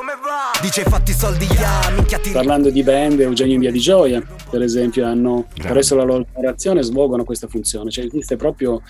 Dice 0.61 0.83
fatti 0.83 1.13
soldi 1.13 1.45
ya 1.45 1.91
Minchia 1.93 2.17
ti 2.17 2.31
Parlando 2.31 2.69
di 2.69 2.81
band, 2.81 3.19
Eugenio 3.19 3.53
in 3.53 3.59
Via 3.59 3.71
di 3.71 3.79
Gioia, 3.79 4.21
per 4.49 4.61
esempio, 4.61 5.05
hanno 5.05 5.45
attraverso 5.57 5.95
la 5.95 6.03
loro 6.03 6.25
narrazione 6.33 6.81
svolgono 6.81 7.23
questa 7.23 7.47
funzione. 7.47 7.91
Cioè 7.91 8.05
esiste 8.05 8.35
proprio 8.35 8.81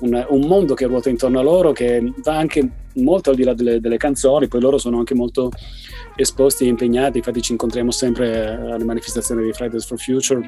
un, 0.00 0.24
un 0.28 0.40
mondo 0.46 0.74
che 0.74 0.86
ruota 0.86 1.08
intorno 1.08 1.40
a 1.40 1.42
loro 1.42 1.72
che 1.72 2.12
va 2.22 2.36
anche 2.36 2.68
molto 2.94 3.30
al 3.30 3.36
di 3.36 3.42
là 3.42 3.54
delle, 3.54 3.80
delle 3.80 3.96
canzoni, 3.96 4.48
poi 4.48 4.60
loro 4.60 4.78
sono 4.78 4.98
anche 4.98 5.14
molto 5.14 5.50
esposti 6.16 6.64
e 6.64 6.68
impegnati, 6.68 7.18
infatti 7.18 7.42
ci 7.42 7.52
incontriamo 7.52 7.90
sempre 7.90 8.70
alle 8.70 8.84
manifestazioni 8.84 9.44
di 9.44 9.52
Fridays 9.52 9.86
for 9.86 9.98
Future. 9.98 10.40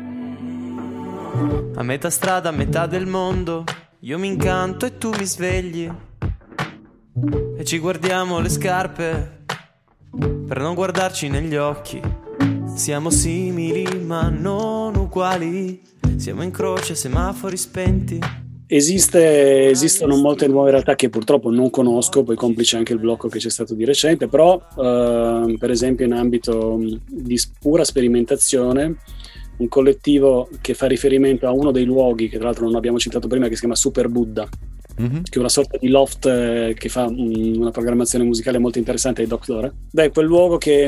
A 1.75 1.83
metà 1.83 2.11
strada, 2.11 2.49
a 2.49 2.53
metà 2.53 2.87
del 2.87 3.07
mondo, 3.07 3.65
io 4.01 4.19
mi 4.19 4.29
incanto 4.29 4.87
e 4.87 4.99
tu 4.99 5.11
mi 5.11 5.25
svegli. 5.25 5.91
E 7.57 7.65
ci 7.65 7.79
guardiamo 7.79 8.41
le 8.41 8.49
scarpe 8.49 9.45
per 10.47 10.61
non 10.61 10.75
guardarci 10.75 11.29
negli 11.29 11.57
occhi. 11.57 12.01
Siamo 12.75 13.11
simili 13.11 13.99
ma 14.01 14.29
non 14.29 14.95
uguali. 14.97 15.83
Siamo 16.17 16.43
in 16.43 16.51
croce, 16.51 16.95
semafori 16.95 17.57
spenti. 17.57 18.46
Esiste- 18.69 19.69
esistono 19.71 20.17
molte 20.17 20.49
nuove 20.49 20.73
realtà 20.73 20.97
che 20.97 21.09
purtroppo 21.09 21.51
non 21.51 21.71
conosco, 21.71 22.25
poi 22.25 22.35
complice 22.35 22.77
anche 22.77 22.93
il 22.93 22.99
blocco 22.99 23.29
che 23.29 23.39
c'è 23.39 23.51
stato 23.51 23.75
di 23.75 23.85
recente, 23.85 24.27
però 24.27 24.61
ehm, 24.79 25.57
per 25.57 25.71
esempio 25.71 26.05
in 26.05 26.13
ambito 26.13 26.77
di 27.09 27.41
pura 27.61 27.85
sperimentazione, 27.85 28.97
un 29.59 29.69
collettivo 29.69 30.49
che 30.61 30.75
fa 30.75 30.87
riferimento 30.87 31.47
a 31.47 31.53
uno 31.53 31.71
dei 31.71 31.85
luoghi, 31.85 32.29
che 32.29 32.37
tra 32.39 32.47
l'altro 32.47 32.67
non 32.67 32.75
abbiamo 32.75 32.99
citato 32.99 33.29
prima, 33.29 33.47
che 33.47 33.55
si 33.55 33.61
chiama 33.61 33.77
Super 33.77 34.09
Buddha, 34.09 34.49
Mhm. 34.97 35.23
che 35.23 35.37
è 35.37 35.39
una 35.39 35.49
sorta 35.49 35.77
di 35.79 35.89
loft 35.89 36.27
eh, 36.27 36.75
che 36.77 36.89
fa 36.89 37.07
una 37.07 37.71
programmazione 37.71 38.25
musicale 38.25 38.59
molto 38.59 38.79
interessante 38.79 39.23
ai 39.23 39.29
Doctor. 39.29 39.73
Beh, 39.93 40.11
quel 40.11 40.27
luogo 40.27 40.59
che, 40.59 40.87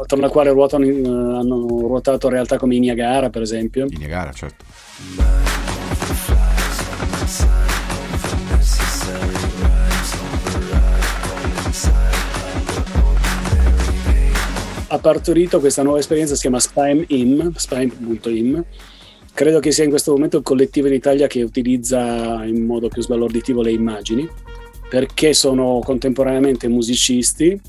attorno 0.00 0.24
al 0.26 0.30
quale 0.30 0.50
ruotano, 0.50 0.84
eh, 0.84 0.90
hanno 1.06 1.66
ruotato 1.66 2.28
realtà 2.28 2.58
come 2.58 2.74
i 2.74 2.78
Niagara, 2.80 3.30
per 3.30 3.42
esempio. 3.42 3.86
I 3.88 3.96
Niagara, 3.96 4.32
certo. 4.32 4.64
Ha 14.96 14.98
partorito 14.98 15.60
questa 15.60 15.82
nuova 15.82 15.98
esperienza, 15.98 16.34
si 16.34 16.40
chiama 16.42 16.58
Spime.im, 16.58 17.52
spime.im. 17.54 18.64
Credo 19.32 19.60
che 19.60 19.70
sia 19.70 19.84
in 19.84 19.90
questo 19.90 20.12
momento 20.12 20.38
il 20.38 20.42
collettivo 20.42 20.86
in 20.86 20.94
Italia 20.94 21.26
che 21.26 21.42
utilizza 21.42 22.42
in 22.44 22.64
modo 22.64 22.88
più 22.88 23.02
sbalorditivo 23.02 23.60
le 23.60 23.72
immagini, 23.72 24.26
perché 24.88 25.34
sono 25.34 25.80
contemporaneamente 25.84 26.68
musicisti, 26.68 27.60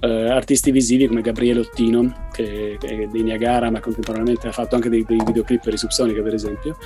eh, 0.00 0.30
artisti 0.30 0.70
visivi 0.70 1.08
come 1.08 1.22
Gabriele 1.22 1.60
Ottino, 1.60 2.28
che, 2.32 2.78
è 2.80 3.06
dei 3.10 3.22
Niagara, 3.22 3.70
ma 3.70 3.80
contemporaneamente 3.80 4.46
ha 4.46 4.52
fatto 4.52 4.76
anche 4.76 4.88
dei, 4.88 5.04
dei 5.04 5.20
videoclip 5.24 5.64
per 5.64 5.74
i 5.74 5.78
Subsonica, 5.78 6.22
per 6.22 6.34
esempio, 6.34 6.76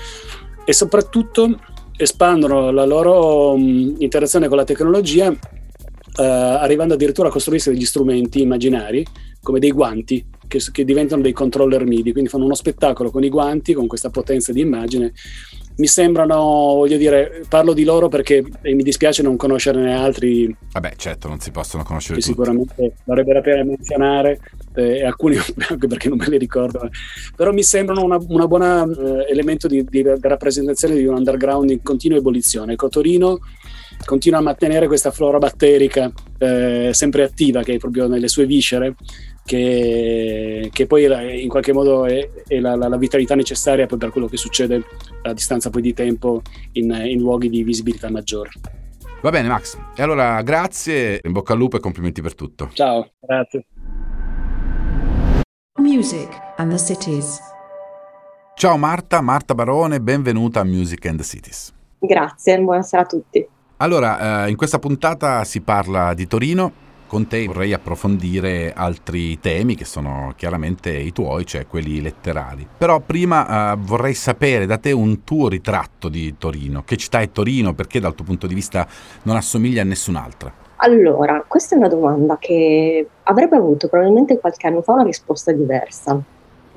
e 0.65 0.73
soprattutto 0.73 1.59
espandono 1.97 2.71
la 2.71 2.87
loro 2.87 3.55
mh, 3.55 3.97
interazione 3.99 4.49
con 4.49 4.57
la 4.57 4.65
tecnologia, 4.65 5.31
eh, 5.31 6.25
arrivando 6.25 6.95
addirittura 6.95 7.29
a 7.29 7.31
costruirsi 7.31 7.71
degli 7.71 7.85
strumenti 7.85 8.41
immaginari 8.41 9.05
come 9.43 9.59
dei 9.59 9.71
guanti 9.71 10.25
che, 10.51 10.61
che 10.73 10.85
diventano 10.85 11.23
dei 11.23 11.33
controller 11.33 11.87
MIDI, 11.87 12.11
quindi 12.11 12.29
fanno 12.29 12.45
uno 12.45 12.55
spettacolo 12.55 13.13
con 13.13 13.23
i 13.23 13.29
guanti, 13.29 13.73
con 13.73 13.87
questa 13.87 14.11
potenza 14.11 14.53
di 14.53 14.61
immagine. 14.61 15.13
Mi 15.77 15.87
sembrano, 15.87 16.37
voglio 16.37 16.97
dire, 16.97 17.43
parlo 17.49 17.73
di 17.73 17.85
loro 17.85 18.09
perché 18.09 18.45
mi 18.63 18.83
dispiace 18.83 19.23
non 19.23 19.37
conoscerne 19.37 19.95
altri 19.95 20.55
Vabbè, 20.73 20.95
certo, 20.97 21.29
non 21.29 21.39
si 21.39 21.53
possono 21.53 21.85
conoscere 21.85 22.17
tutti. 22.19 22.29
sicuramente 22.29 22.95
varrebbe 23.05 23.33
la 23.33 23.41
pena 23.41 23.65
menzionare, 23.65 24.41
eh, 24.75 24.99
e 24.99 25.05
alcuni 25.05 25.37
anche 25.71 25.87
perché 25.87 26.09
non 26.09 26.19
me 26.19 26.29
li 26.29 26.37
ricordo, 26.37 26.91
però 27.37 27.53
mi 27.53 27.63
sembrano 27.63 28.03
una, 28.03 28.19
una 28.29 28.47
buona 28.47 28.83
eh, 28.83 29.31
elemento 29.31 29.69
di, 29.69 29.85
di 29.85 30.03
rappresentazione 30.03 30.97
di 30.97 31.07
un 31.07 31.15
underground 31.15 31.71
in 31.71 31.81
continua 31.83 32.19
ebollizione. 32.19 32.73
Ecco, 32.73 32.89
Torino 32.89 33.39
continua 34.05 34.39
a 34.39 34.43
mantenere 34.43 34.87
questa 34.87 35.11
flora 35.11 35.39
batterica 35.39 36.11
eh, 36.39 36.91
sempre 36.93 37.23
attiva, 37.23 37.63
che 37.63 37.75
è 37.75 37.79
proprio 37.79 38.07
nelle 38.07 38.29
sue 38.29 38.47
viscere, 38.47 38.95
che, 39.45 40.71
che 40.73 40.87
poi 40.87 41.43
in 41.43 41.49
qualche 41.49 41.73
modo 41.73 42.05
è, 42.07 42.29
è 42.47 42.59
la, 42.61 42.77
la- 42.77 42.89
la 42.89 42.97
vitalità 42.97 43.35
necessaria 43.35 43.87
poi 43.87 43.99
per 43.99 44.11
quello 44.11 44.27
che 44.27 44.37
succede 44.37 44.83
a 45.23 45.33
distanza 45.33 45.71
poi 45.71 45.83
di 45.83 45.95
tempo 45.95 46.43
in, 46.73 46.91
in 47.05 47.19
luoghi 47.21 47.49
di 47.49 47.63
visibilità 47.63 48.11
maggiore. 48.11 48.51
Va 49.23 49.31
bene, 49.31 49.49
Max. 49.49 49.77
E 49.97 50.03
allora, 50.03 50.41
grazie, 50.43 51.21
in 51.23 51.33
bocca 51.33 51.53
al 51.53 51.59
lupo 51.59 51.77
e 51.77 51.81
complimenti 51.81 52.23
per 52.23 52.35
tutto. 52.35 52.71
Ciao, 52.73 53.11
grazie. 53.21 53.67
Music 55.79 56.29
and 56.57 56.71
the 56.71 56.79
cities. 56.79 57.39
Ciao 58.55 58.77
Marta, 58.77 59.21
Marta 59.23 59.55
Barone, 59.55 60.01
benvenuta 60.01 60.61
a 60.61 60.65
Music 60.65 61.07
and 61.07 61.19
the 61.19 61.25
Cities. 61.25 61.73
Grazie, 61.99 62.59
buonasera 62.61 63.03
a 63.03 63.07
tutti. 63.07 63.47
Allora, 63.79 64.45
eh, 64.45 64.51
in 64.51 64.57
questa 64.57 64.79
puntata 64.79 65.43
si 65.45 65.63
parla 65.63 66.13
di 66.13 66.27
Torino. 66.27 66.73
Con 67.11 67.27
te 67.27 67.45
vorrei 67.45 67.73
approfondire 67.73 68.73
altri 68.73 69.41
temi 69.41 69.75
che 69.75 69.85
sono 69.85 70.33
chiaramente 70.37 70.93
i 70.93 71.13
tuoi, 71.13 71.45
cioè 71.45 71.67
quelli 71.67 72.01
letterari. 72.01 72.65
Però 72.79 73.01
prima 73.01 73.73
eh, 73.73 73.77
vorrei 73.81 74.15
sapere 74.15 74.65
da 74.65 74.79
te 74.79 74.93
un 74.93 75.25
tuo 75.25 75.49
ritratto 75.49 76.09
di 76.09 76.37
Torino. 76.39 76.85
Che 76.85 76.97
città 76.97 77.19
è 77.21 77.33
Torino? 77.33 77.75
Perché 77.75 77.99
dal 77.99 78.15
tuo 78.15 78.25
punto 78.25 78.47
di 78.47 78.55
vista 78.55 78.87
non 79.25 79.35
assomiglia 79.35 79.83
a 79.83 79.87
nessun'altra? 79.87 80.53
Allora, 80.77 81.45
questa 81.49 81.75
è 81.75 81.79
una 81.79 81.89
domanda 81.89 82.39
che 82.39 83.05
avrebbe 83.25 83.57
avuto 83.57 83.89
probabilmente 83.89 84.39
qualche 84.39 84.69
anno 84.69 84.81
fa 84.81 84.93
una 84.93 85.03
risposta 85.03 85.51
diversa. 85.51 86.17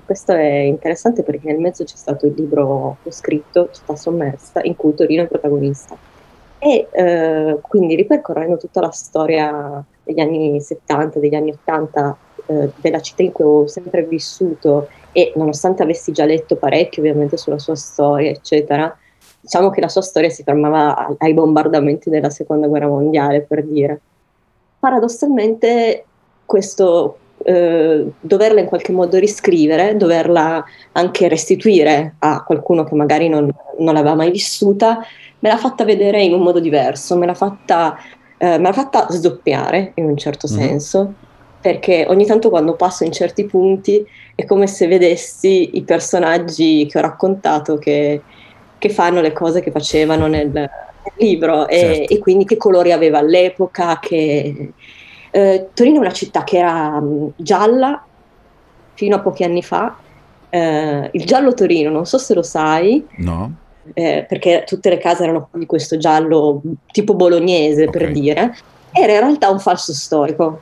Questo 0.03 0.31
è 0.31 0.61
interessante 0.61 1.21
perché 1.21 1.45
nel 1.51 1.59
mezzo 1.59 1.83
c'è 1.83 1.95
stato 1.95 2.25
il 2.25 2.33
libro 2.35 2.97
che 3.03 3.09
ho 3.09 3.11
scritto, 3.11 3.69
Città 3.71 3.95
sommersa, 3.95 4.61
in 4.63 4.75
cui 4.75 4.95
Torino 4.95 5.21
è 5.21 5.27
protagonista. 5.27 5.95
E 6.65 6.87
eh, 6.93 7.59
quindi 7.61 7.93
ripercorrendo 7.95 8.55
tutta 8.55 8.79
la 8.79 8.91
storia 8.91 9.83
degli 10.01 10.21
anni 10.21 10.61
70, 10.61 11.19
degli 11.19 11.35
anni 11.35 11.51
80, 11.51 12.17
eh, 12.45 12.69
della 12.77 13.01
città 13.01 13.21
in 13.21 13.33
cui 13.33 13.43
ho 13.43 13.67
sempre 13.67 14.03
vissuto 14.03 14.87
e 15.11 15.33
nonostante 15.35 15.83
avessi 15.83 16.13
già 16.13 16.23
letto 16.23 16.55
parecchio 16.55 17.01
ovviamente 17.01 17.35
sulla 17.35 17.59
sua 17.59 17.75
storia, 17.75 18.29
eccetera, 18.29 18.97
diciamo 19.41 19.71
che 19.71 19.81
la 19.81 19.89
sua 19.89 20.01
storia 20.01 20.29
si 20.29 20.43
fermava 20.43 21.15
ai 21.17 21.33
bombardamenti 21.33 22.09
della 22.09 22.29
seconda 22.29 22.67
guerra 22.67 22.87
mondiale, 22.87 23.41
per 23.41 23.65
dire. 23.65 23.99
Paradossalmente 24.79 26.05
questo 26.45 27.17
eh, 27.43 28.09
doverla 28.21 28.61
in 28.61 28.67
qualche 28.67 28.93
modo 28.93 29.17
riscrivere, 29.17 29.97
doverla 29.97 30.63
anche 30.93 31.27
restituire 31.27 32.15
a 32.19 32.41
qualcuno 32.43 32.85
che 32.85 32.95
magari 32.95 33.27
non, 33.27 33.53
non 33.79 33.93
l'aveva 33.93 34.15
mai 34.15 34.31
vissuta, 34.31 34.99
me 35.43 35.49
l'ha 35.49 35.57
fatta 35.57 35.83
vedere 35.83 36.23
in 36.23 36.33
un 36.33 36.41
modo 36.41 36.61
diverso, 36.61 37.17
me 37.17 37.25
l'ha 37.25 37.33
fatta, 37.33 37.97
eh, 38.37 38.57
me 38.57 38.63
l'ha 38.63 38.71
fatta 38.71 39.07
sdoppiare 39.09 39.91
in 39.95 40.05
un 40.05 40.15
certo 40.15 40.47
mm-hmm. 40.47 40.67
senso, 40.67 41.13
perché 41.59 42.05
ogni 42.07 42.25
tanto 42.25 42.49
quando 42.49 42.75
passo 42.75 43.03
in 43.03 43.11
certi 43.11 43.43
punti 43.43 44.05
è 44.35 44.45
come 44.45 44.67
se 44.67 44.87
vedessi 44.87 45.71
i 45.75 45.81
personaggi 45.83 46.85
che 46.89 46.97
ho 46.97 47.01
raccontato 47.01 47.77
che, 47.77 48.21
che 48.77 48.89
fanno 48.89 49.19
le 49.19 49.33
cose 49.33 49.59
che 49.59 49.71
facevano 49.71 50.27
nel, 50.27 50.49
nel 50.49 50.69
libro 51.17 51.67
e, 51.67 51.77
certo. 51.77 52.13
e, 52.13 52.19
quindi 52.19 52.45
che 52.45 52.55
colori 52.55 52.93
aveva 52.93 53.17
all'epoca, 53.17 53.99
che, 53.99 54.71
eh, 55.29 55.67
Torino 55.73 55.97
è 55.97 55.99
una 55.99 56.13
città 56.13 56.45
che 56.45 56.57
era 56.57 57.01
mh, 57.01 57.33
gialla 57.35 58.01
fino 58.93 59.15
a 59.17 59.19
pochi 59.19 59.43
anni 59.43 59.61
fa. 59.61 59.97
Eh, 60.49 61.09
il 61.11 61.25
giallo 61.25 61.53
Torino, 61.53 61.89
non 61.89 62.05
so 62.05 62.17
se 62.17 62.33
lo 62.33 62.43
sai. 62.43 63.05
No. 63.17 63.61
Eh, 63.93 64.25
perché 64.27 64.63
tutte 64.65 64.89
le 64.89 64.97
case 64.97 65.23
erano 65.23 65.49
di 65.51 65.65
questo 65.65 65.97
giallo 65.97 66.61
tipo 66.91 67.15
bolognese, 67.15 67.87
okay. 67.87 67.99
per 68.01 68.11
dire, 68.13 68.55
era 68.91 69.13
in 69.13 69.19
realtà 69.19 69.49
un 69.49 69.59
falso 69.59 69.93
storico. 69.93 70.61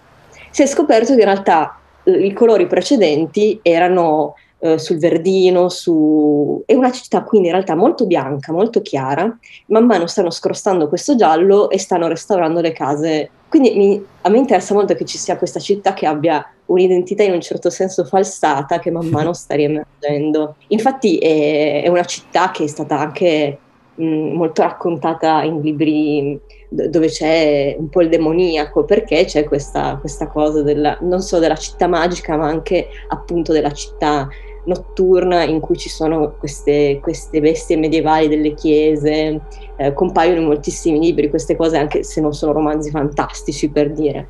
Si 0.49 0.63
è 0.63 0.65
scoperto 0.65 1.13
che 1.13 1.19
in 1.19 1.25
realtà 1.25 1.79
eh, 2.03 2.11
i 2.11 2.33
colori 2.33 2.65
precedenti 2.65 3.59
erano 3.61 4.35
eh, 4.59 4.77
sul 4.77 4.97
Verdino, 4.97 5.69
su... 5.69 6.61
è 6.65 6.73
una 6.73 6.91
città 6.91 7.23
quindi 7.23 7.47
in 7.47 7.53
realtà 7.53 7.75
molto 7.75 8.05
bianca, 8.05 8.51
molto 8.51 8.81
chiara, 8.81 9.37
man 9.67 9.85
mano 9.85 10.07
stanno 10.07 10.29
scrostando 10.29 10.87
questo 10.87 11.15
giallo 11.15 11.69
e 11.69 11.77
stanno 11.77 12.07
restaurando 12.07 12.61
le 12.61 12.71
case. 12.71 13.29
Quindi 13.49 13.75
mi... 13.75 14.05
a 14.21 14.29
me 14.29 14.37
interessa 14.37 14.73
molto 14.73 14.93
che 14.93 15.05
ci 15.05 15.17
sia 15.17 15.37
questa 15.37 15.59
città 15.59 15.93
che 15.93 16.05
abbia 16.05 16.45
un'identità 16.71 17.23
in 17.23 17.33
un 17.33 17.41
certo 17.41 17.69
senso 17.69 18.05
falsata 18.05 18.79
che 18.79 18.91
man 18.91 19.07
mano 19.07 19.33
sta 19.33 19.55
riemergendo. 19.55 20.55
Infatti 20.67 21.17
è, 21.17 21.83
è 21.83 21.87
una 21.87 22.05
città 22.05 22.51
che 22.51 22.63
è 22.63 22.67
stata 22.67 22.97
anche 22.97 23.57
mh, 23.95 24.03
molto 24.03 24.61
raccontata 24.61 25.43
in 25.43 25.61
libri 25.61 26.39
dove 26.73 27.07
c'è 27.07 27.75
un 27.77 27.89
po' 27.89 28.01
il 28.01 28.07
demoniaco, 28.07 28.85
perché 28.85 29.25
c'è 29.25 29.43
questa, 29.43 29.97
questa 29.99 30.27
cosa 30.27 30.61
della, 30.61 30.97
non 31.01 31.21
solo 31.21 31.41
della 31.41 31.55
città 31.55 31.87
magica, 31.87 32.37
ma 32.37 32.47
anche 32.47 32.87
appunto 33.09 33.51
della 33.51 33.73
città 33.73 34.29
notturna 34.63 35.43
in 35.43 35.59
cui 35.59 35.75
ci 35.75 35.89
sono 35.89 36.35
queste, 36.37 36.99
queste 37.01 37.41
bestie 37.41 37.75
medievali 37.75 38.29
delle 38.29 38.53
chiese, 38.53 39.41
eh, 39.75 39.91
compaiono 39.91 40.39
in 40.39 40.47
moltissimi 40.47 40.99
libri 40.99 41.29
queste 41.29 41.57
cose 41.57 41.77
anche 41.77 42.03
se 42.03 42.21
non 42.21 42.33
sono 42.33 42.53
romanzi 42.53 42.89
fantastici 42.89 43.69
per 43.69 43.91
dire. 43.91 44.27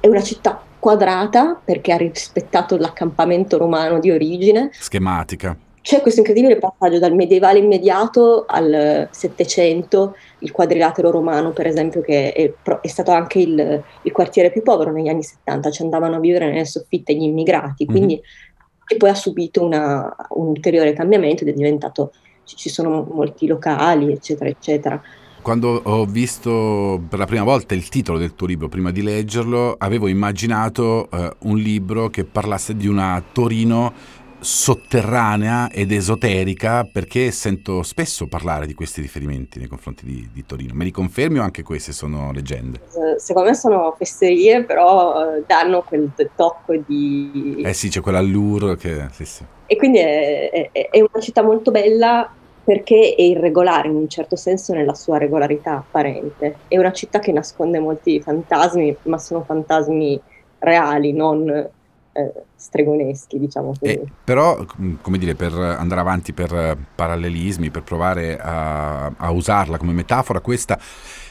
È 0.00 0.06
una 0.08 0.22
città 0.22 0.62
quadrata 0.78 1.60
perché 1.62 1.92
ha 1.92 1.96
rispettato 1.96 2.76
l'accampamento 2.76 3.58
romano 3.58 3.98
di 3.98 4.10
origine. 4.10 4.70
Schematica. 4.72 5.56
C'è 5.80 6.02
questo 6.02 6.20
incredibile 6.20 6.58
passaggio 6.58 6.98
dal 6.98 7.14
medievale 7.14 7.60
immediato 7.60 8.44
al 8.46 9.08
Settecento, 9.10 10.16
il 10.40 10.50
quadrilatero 10.50 11.10
romano 11.10 11.52
per 11.52 11.66
esempio 11.66 12.02
che 12.02 12.32
è, 12.32 12.52
è 12.82 12.88
stato 12.88 13.10
anche 13.10 13.38
il, 13.38 13.82
il, 14.02 14.12
quartiere 14.12 14.50
più 14.50 14.62
povero 14.62 14.92
negli 14.92 15.08
anni 15.08 15.22
70, 15.22 15.70
ci 15.70 15.82
andavano 15.82 16.16
a 16.16 16.20
vivere 16.20 16.50
nelle 16.50 16.66
soffitte 16.66 17.14
gli 17.14 17.22
immigrati, 17.22 17.86
quindi 17.86 18.16
mm-hmm 18.16 18.46
e 18.88 18.96
poi 18.96 19.10
ha 19.10 19.14
subito 19.14 19.62
una, 19.62 20.16
un 20.30 20.46
ulteriore 20.46 20.94
cambiamento 20.94 21.42
ed 21.42 21.50
è 21.50 21.52
diventato, 21.52 22.12
ci 22.44 22.70
sono 22.70 23.06
molti 23.10 23.46
locali, 23.46 24.10
eccetera, 24.10 24.48
eccetera. 24.48 25.00
Quando 25.48 25.80
ho 25.82 26.04
visto 26.04 27.00
per 27.08 27.18
la 27.18 27.24
prima 27.24 27.42
volta 27.42 27.72
il 27.72 27.88
titolo 27.88 28.18
del 28.18 28.34
tuo 28.34 28.46
libro, 28.46 28.68
prima 28.68 28.90
di 28.90 29.00
leggerlo, 29.00 29.76
avevo 29.78 30.06
immaginato 30.06 31.08
eh, 31.10 31.36
un 31.44 31.56
libro 31.56 32.10
che 32.10 32.26
parlasse 32.26 32.76
di 32.76 32.86
una 32.86 33.24
Torino 33.32 33.94
sotterranea 34.40 35.70
ed 35.70 35.90
esoterica 35.90 36.84
perché 36.84 37.30
sento 37.30 37.82
spesso 37.82 38.26
parlare 38.26 38.66
di 38.66 38.74
questi 38.74 39.00
riferimenti 39.00 39.58
nei 39.58 39.68
confronti 39.68 40.04
di, 40.04 40.28
di, 40.30 40.44
Torino. 40.44 40.74
Me 40.74 40.84
li 40.84 40.90
confermi 40.90 41.38
o 41.38 41.42
anche 41.42 41.62
queste 41.62 41.92
sono 41.92 42.30
leggende? 42.30 42.82
Secondo 43.16 43.48
me 43.48 43.54
sono 43.54 43.94
fesserie, 43.96 44.64
però 44.64 45.34
eh, 45.34 45.44
danno 45.46 45.80
quel 45.80 46.12
tocco 46.36 46.76
di... 46.86 47.62
Eh 47.64 47.72
sì, 47.72 47.88
c'è 47.88 48.02
quell'allure 48.02 48.76
che... 48.76 49.06
Sì, 49.12 49.24
sì. 49.24 49.44
E 49.64 49.76
quindi 49.76 49.96
è, 49.96 50.70
è, 50.72 50.90
è 50.90 51.00
una 51.00 51.22
città 51.22 51.42
molto 51.42 51.70
bella 51.70 52.34
perché 52.68 53.14
è 53.16 53.22
irregolare 53.22 53.88
in 53.88 53.94
un 53.94 54.10
certo 54.10 54.36
senso 54.36 54.74
nella 54.74 54.92
sua 54.92 55.16
regolarità 55.16 55.78
apparente. 55.78 56.56
È 56.68 56.76
una 56.76 56.92
città 56.92 57.18
che 57.18 57.32
nasconde 57.32 57.78
molti 57.78 58.20
fantasmi, 58.20 58.94
ma 59.04 59.16
sono 59.16 59.42
fantasmi 59.42 60.20
reali, 60.58 61.14
non 61.14 61.48
eh, 61.48 62.32
stregoneschi, 62.54 63.38
diciamo 63.38 63.68
così. 63.68 63.92
Eh, 63.92 64.02
però, 64.22 64.62
come 65.00 65.16
dire, 65.16 65.34
per 65.34 65.54
andare 65.54 66.02
avanti 66.02 66.34
per 66.34 66.76
parallelismi, 66.94 67.70
per 67.70 67.84
provare 67.84 68.38
a, 68.38 69.06
a 69.16 69.30
usarla 69.30 69.78
come 69.78 69.94
metafora, 69.94 70.40
questa 70.40 70.78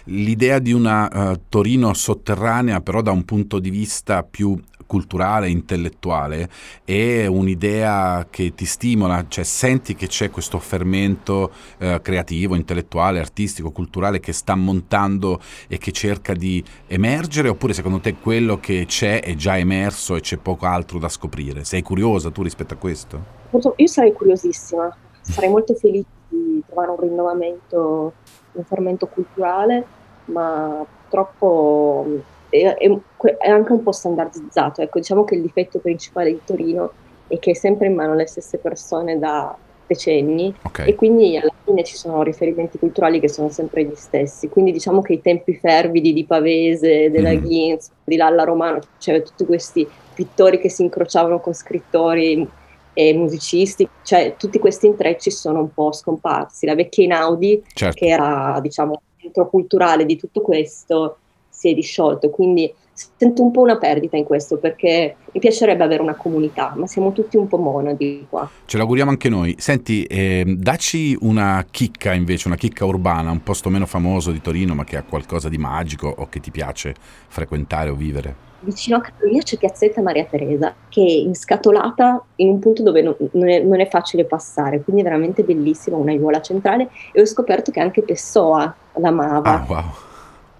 l'idea 0.05 0.57
di 0.57 0.71
una 0.71 1.07
uh, 1.31 1.41
Torino 1.49 1.93
sotterranea, 1.93 2.81
però 2.81 3.03
da 3.03 3.11
un 3.11 3.25
punto 3.25 3.59
di 3.59 3.69
vista 3.69 4.23
più 4.23 4.59
culturale, 4.88 5.49
intellettuale, 5.49 6.49
è 6.83 7.27
un'idea 7.27 8.25
che 8.29 8.55
ti 8.55 8.65
stimola, 8.65 9.25
cioè 9.27 9.43
senti 9.43 9.93
che 9.93 10.07
c'è 10.07 10.31
questo 10.31 10.57
fermento 10.57 11.51
eh, 11.77 11.99
creativo, 12.01 12.55
intellettuale, 12.55 13.19
artistico, 13.19 13.71
culturale 13.71 14.19
che 14.19 14.33
sta 14.33 14.55
montando 14.55 15.39
e 15.67 15.77
che 15.77 15.91
cerca 15.91 16.33
di 16.33 16.63
emergere, 16.88 17.49
oppure 17.49 17.73
secondo 17.73 17.99
te 17.99 18.15
quello 18.15 18.59
che 18.59 18.85
c'è 18.88 19.21
è 19.21 19.35
già 19.35 19.57
emerso 19.57 20.15
e 20.15 20.21
c'è 20.21 20.38
poco 20.38 20.65
altro 20.65 20.97
da 20.97 21.09
scoprire? 21.09 21.63
Sei 21.63 21.83
curiosa 21.83 22.31
tu 22.31 22.41
rispetto 22.41 22.73
a 22.73 22.77
questo? 22.77 23.35
Io 23.75 23.88
sarei 23.88 24.13
curiosissima, 24.13 24.95
sarei 25.21 25.49
molto 25.49 25.73
felice 25.75 26.05
di 26.29 26.63
trovare 26.65 26.91
un 26.91 26.99
rinnovamento, 26.99 28.13
un 28.53 28.63
fermento 28.63 29.07
culturale, 29.07 29.85
ma 30.25 30.85
purtroppo 31.01 32.35
è, 32.49 32.75
è, 32.77 33.49
anche 33.49 33.71
un 33.71 33.83
po' 33.83 33.91
standardizzato. 33.91 34.81
Ecco, 34.81 34.99
diciamo 34.99 35.23
che 35.23 35.35
il 35.35 35.41
difetto 35.41 35.79
principale 35.79 36.31
di 36.31 36.41
Torino 36.43 36.91
è 37.27 37.39
che 37.39 37.51
è 37.51 37.53
sempre 37.53 37.87
in 37.87 37.95
mano 37.95 38.13
le 38.15 38.27
stesse 38.27 38.57
persone 38.57 39.19
da 39.19 39.55
decenni 39.87 40.53
okay. 40.63 40.89
e 40.89 40.95
quindi 40.95 41.37
alla 41.37 41.53
fine 41.63 41.83
ci 41.83 41.95
sono 41.95 42.21
riferimenti 42.21 42.77
culturali 42.77 43.19
che 43.19 43.29
sono 43.29 43.49
sempre 43.49 43.85
gli 43.85 43.95
stessi. 43.95 44.49
Quindi 44.49 44.71
diciamo 44.71 45.01
che 45.01 45.13
i 45.13 45.21
tempi 45.21 45.55
fervidi 45.55 46.13
di 46.13 46.25
Pavese, 46.25 47.09
della 47.09 47.31
mm. 47.31 47.39
Ghins, 47.39 47.91
di 48.03 48.17
Lalla 48.17 48.43
Romano, 48.43 48.79
cioè 48.97 49.21
tutti 49.23 49.45
questi 49.45 49.87
pittori 50.13 50.59
che 50.59 50.69
si 50.69 50.83
incrociavano 50.83 51.39
con 51.39 51.53
scrittori 51.53 52.47
e 52.93 53.13
musicisti, 53.13 53.87
cioè 54.01 54.35
tutti 54.37 54.57
questi 54.57 54.87
intrecci 54.87 55.29
sono 55.29 55.59
un 55.59 55.73
po' 55.73 55.91
scomparsi. 55.91 56.65
La 56.65 56.75
vecchia 56.75 57.03
Inaudi, 57.03 57.63
certo. 57.73 57.95
che 57.95 58.07
era 58.07 58.59
diciamo 58.61 59.01
centro 59.17 59.47
culturale 59.49 60.05
di 60.05 60.17
tutto 60.17 60.41
questo, 60.41 61.17
si 61.58 61.72
è 61.72 61.74
disciolto, 61.74 62.30
quindi 62.30 62.72
sento 62.93 63.41
un 63.41 63.51
po' 63.51 63.62
una 63.62 63.78
perdita 63.78 64.16
in 64.16 64.24
questo 64.24 64.58
perché 64.58 65.16
mi 65.32 65.39
piacerebbe 65.39 65.84
avere 65.84 66.03
una 66.03 66.14
comunità, 66.14 66.74
ma 66.76 66.86
siamo 66.86 67.14
tutti 67.14 67.36
un 67.36 67.47
po' 67.47 67.58
monadi 67.58 68.28
qua. 68.30 68.47
Ce 68.66 68.78
l'auguriamo 68.78 69.10
anche 69.10 69.28
noi. 69.28 69.55
Senti, 69.58 70.03
eh, 70.03 70.43
dacci 70.45 71.18
una 71.22 71.66
chicca 71.70 72.14
invece, 72.14 72.47
una 72.47 72.58
chicca 72.58 72.86
urbana, 72.86 73.32
un 73.32 73.41
posto 73.41 73.70
meno 73.70 73.88
famoso 73.88 74.32
di 74.32 74.39
Torino 74.39 74.76
ma 74.76 74.84
che 74.84 74.97
ha 74.97 75.03
qualcosa 75.03 75.49
di 75.49 75.58
magico 75.58 76.14
o 76.16 76.30
che 76.30 76.39
ti 76.39 76.51
piace 76.51 76.93
frequentare 77.28 77.89
o 77.89 77.95
vivere. 77.95 78.45
Vicino 78.60 78.97
a 78.97 79.01
casa 79.01 79.26
mia 79.28 79.41
c'è 79.41 79.58
Piazzetta 79.58 80.01
Maria 80.01 80.26
Teresa, 80.26 80.76
che 80.89 81.01
è 81.01 81.05
inscatolata 81.05 82.24
in 82.36 82.49
un 82.49 82.60
punto 82.60 82.84
dove 82.84 83.01
non, 83.01 83.16
non, 83.32 83.49
è, 83.49 83.62
non 83.62 83.80
è, 83.80 83.88
facile 83.88 84.26
passare, 84.26 84.82
quindi 84.82 85.01
è 85.01 85.05
veramente 85.05 85.43
bellissima, 85.43 85.97
una 85.97 86.12
aiuola 86.12 86.41
centrale, 86.41 86.89
e 87.12 87.22
ho 87.22 87.26
scoperto 87.26 87.72
che 87.72 87.80
anche 87.80 88.03
Pessoa 88.03 88.76
l'amava. 88.93 89.62
Ah, 89.62 89.66
wow 89.68 90.05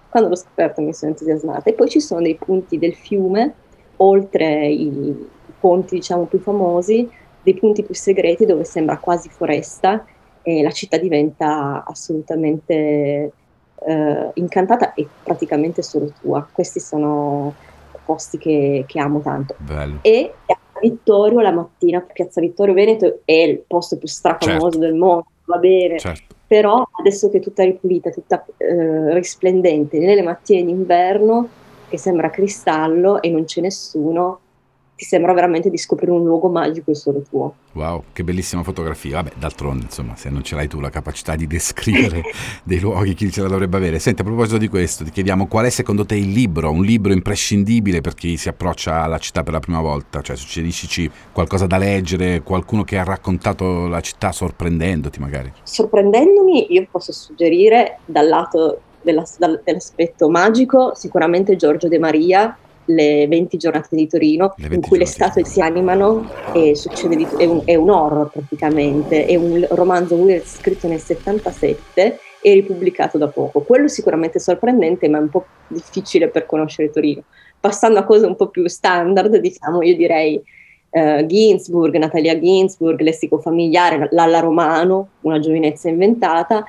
quando 0.08 0.28
l'ho 0.28 0.36
scoperto 0.36 0.80
mi 0.80 0.94
sono 0.94 1.12
entusiasmata. 1.12 1.70
E 1.70 1.74
poi 1.74 1.88
ci 1.88 2.00
sono 2.00 2.20
dei 2.20 2.34
punti 2.36 2.78
del 2.78 2.94
fiume, 2.94 3.54
oltre 3.96 4.66
i 4.66 5.28
ponti 5.58 5.96
diciamo 5.96 6.24
più 6.24 6.38
famosi, 6.38 7.08
dei 7.42 7.54
punti 7.54 7.82
più 7.82 7.94
segreti 7.94 8.46
dove 8.46 8.64
sembra 8.64 8.98
quasi 8.98 9.28
foresta 9.28 10.04
e 10.42 10.62
la 10.62 10.70
città 10.70 10.96
diventa 10.96 11.84
assolutamente 11.86 13.32
eh, 13.86 14.30
incantata 14.34 14.94
e 14.94 15.06
praticamente 15.22 15.82
solo 15.82 16.12
tua. 16.20 16.46
Questi 16.50 16.80
sono 16.80 17.54
posti 18.04 18.38
che, 18.38 18.84
che 18.86 18.98
amo 18.98 19.20
tanto. 19.20 19.54
Bello. 19.58 19.98
E 20.02 20.32
Piazza 20.46 20.80
Vittorio 20.80 21.40
la 21.40 21.52
mattina, 21.52 22.00
Piazza 22.00 22.40
Vittorio 22.40 22.72
Veneto 22.72 23.20
è 23.24 23.32
il 23.32 23.62
posto 23.66 23.98
più 23.98 24.08
strafamoso 24.08 24.70
Certo. 24.70 24.78
del 24.78 24.94
mondo, 24.94 25.26
va 25.44 25.58
bene. 25.58 25.98
Certo. 25.98 26.36
Però 26.48 26.88
adesso 26.98 27.28
che 27.28 27.38
è 27.38 27.40
tutta 27.40 27.62
ripulita, 27.62 28.10
tutta 28.10 28.44
eh, 28.56 29.12
risplendente, 29.14 29.98
nelle 29.98 30.22
mattine 30.22 30.64
d'inverno, 30.64 31.48
che 31.88 31.98
sembra 31.98 32.30
cristallo 32.30 33.20
e 33.20 33.30
non 33.30 33.44
c'è 33.44 33.60
nessuno, 33.60 34.40
ti 34.98 35.04
sembra 35.04 35.32
veramente 35.32 35.70
di 35.70 35.78
scoprire 35.78 36.10
un 36.10 36.24
luogo 36.24 36.48
magico 36.48 36.90
e 36.90 36.96
solo 36.96 37.22
tuo. 37.22 37.54
Wow, 37.74 38.02
che 38.12 38.24
bellissima 38.24 38.64
fotografia. 38.64 39.22
Vabbè, 39.22 39.34
d'altronde, 39.36 39.84
insomma, 39.84 40.16
se 40.16 40.28
non 40.28 40.42
ce 40.42 40.56
l'hai 40.56 40.66
tu 40.66 40.80
la 40.80 40.90
capacità 40.90 41.36
di 41.36 41.46
descrivere 41.46 42.22
dei 42.64 42.80
luoghi, 42.80 43.14
chi 43.14 43.30
ce 43.30 43.42
la 43.42 43.46
dovrebbe 43.46 43.76
avere? 43.76 44.00
Senti, 44.00 44.22
a 44.22 44.24
proposito 44.24 44.58
di 44.58 44.66
questo, 44.66 45.04
ti 45.04 45.12
chiediamo 45.12 45.46
qual 45.46 45.66
è 45.66 45.70
secondo 45.70 46.04
te 46.04 46.16
il 46.16 46.32
libro, 46.32 46.72
un 46.72 46.82
libro 46.82 47.12
imprescindibile 47.12 48.00
per 48.00 48.14
chi 48.14 48.36
si 48.36 48.48
approccia 48.48 49.02
alla 49.02 49.18
città 49.18 49.44
per 49.44 49.52
la 49.52 49.60
prima 49.60 49.80
volta? 49.80 50.20
Cioè, 50.20 50.34
suggeriscici 50.34 51.08
qualcosa 51.30 51.66
da 51.68 51.78
leggere, 51.78 52.42
qualcuno 52.42 52.82
che 52.82 52.98
ha 52.98 53.04
raccontato 53.04 53.86
la 53.86 54.00
città 54.00 54.32
sorprendendoti 54.32 55.20
magari? 55.20 55.52
Sorprendendomi, 55.62 56.72
io 56.72 56.84
posso 56.90 57.12
suggerire 57.12 58.00
dal 58.04 58.26
lato 58.26 58.80
della- 59.02 59.24
dal- 59.38 59.60
dell'aspetto 59.64 60.28
magico 60.28 60.92
sicuramente 60.96 61.54
Giorgio 61.54 61.86
De 61.86 62.00
Maria, 62.00 62.58
Le 62.88 63.26
20 63.28 63.56
giornate 63.58 63.94
di 63.94 64.06
Torino, 64.06 64.54
in 64.58 64.68
20 64.68 64.88
cui 64.88 64.98
le 64.98 65.06
statue 65.06 65.44
si 65.44 65.60
animano 65.60 66.26
e 66.54 66.74
succede 66.74 67.16
di- 67.16 67.28
è, 67.36 67.44
un, 67.44 67.62
è 67.64 67.74
un 67.74 67.90
horror 67.90 68.30
praticamente, 68.30 69.26
è 69.26 69.36
un 69.36 69.66
romanzo 69.70 70.14
weird 70.14 70.44
scritto 70.44 70.88
nel 70.88 71.00
77 71.00 72.18
e 72.40 72.52
ripubblicato 72.54 73.18
da 73.18 73.28
poco. 73.28 73.60
Quello 73.60 73.88
sicuramente 73.88 74.38
sorprendente, 74.38 75.08
ma 75.08 75.18
è 75.18 75.20
un 75.20 75.28
po' 75.28 75.44
difficile 75.68 76.28
per 76.28 76.46
conoscere 76.46 76.90
Torino. 76.90 77.22
Passando 77.60 77.98
a 77.98 78.04
cose 78.04 78.26
un 78.26 78.36
po' 78.36 78.48
più 78.48 78.66
standard, 78.68 79.36
diciamo, 79.36 79.82
io 79.82 79.96
direi 79.96 80.40
eh, 80.90 81.24
Ginsburg, 81.26 81.96
Natalia 81.96 82.38
Ginsburg, 82.38 83.00
Lessico 83.00 83.38
familiare, 83.38 84.08
Lalla 84.12 84.40
Romano, 84.40 85.08
Una 85.22 85.38
giovinezza 85.38 85.88
inventata 85.88 86.64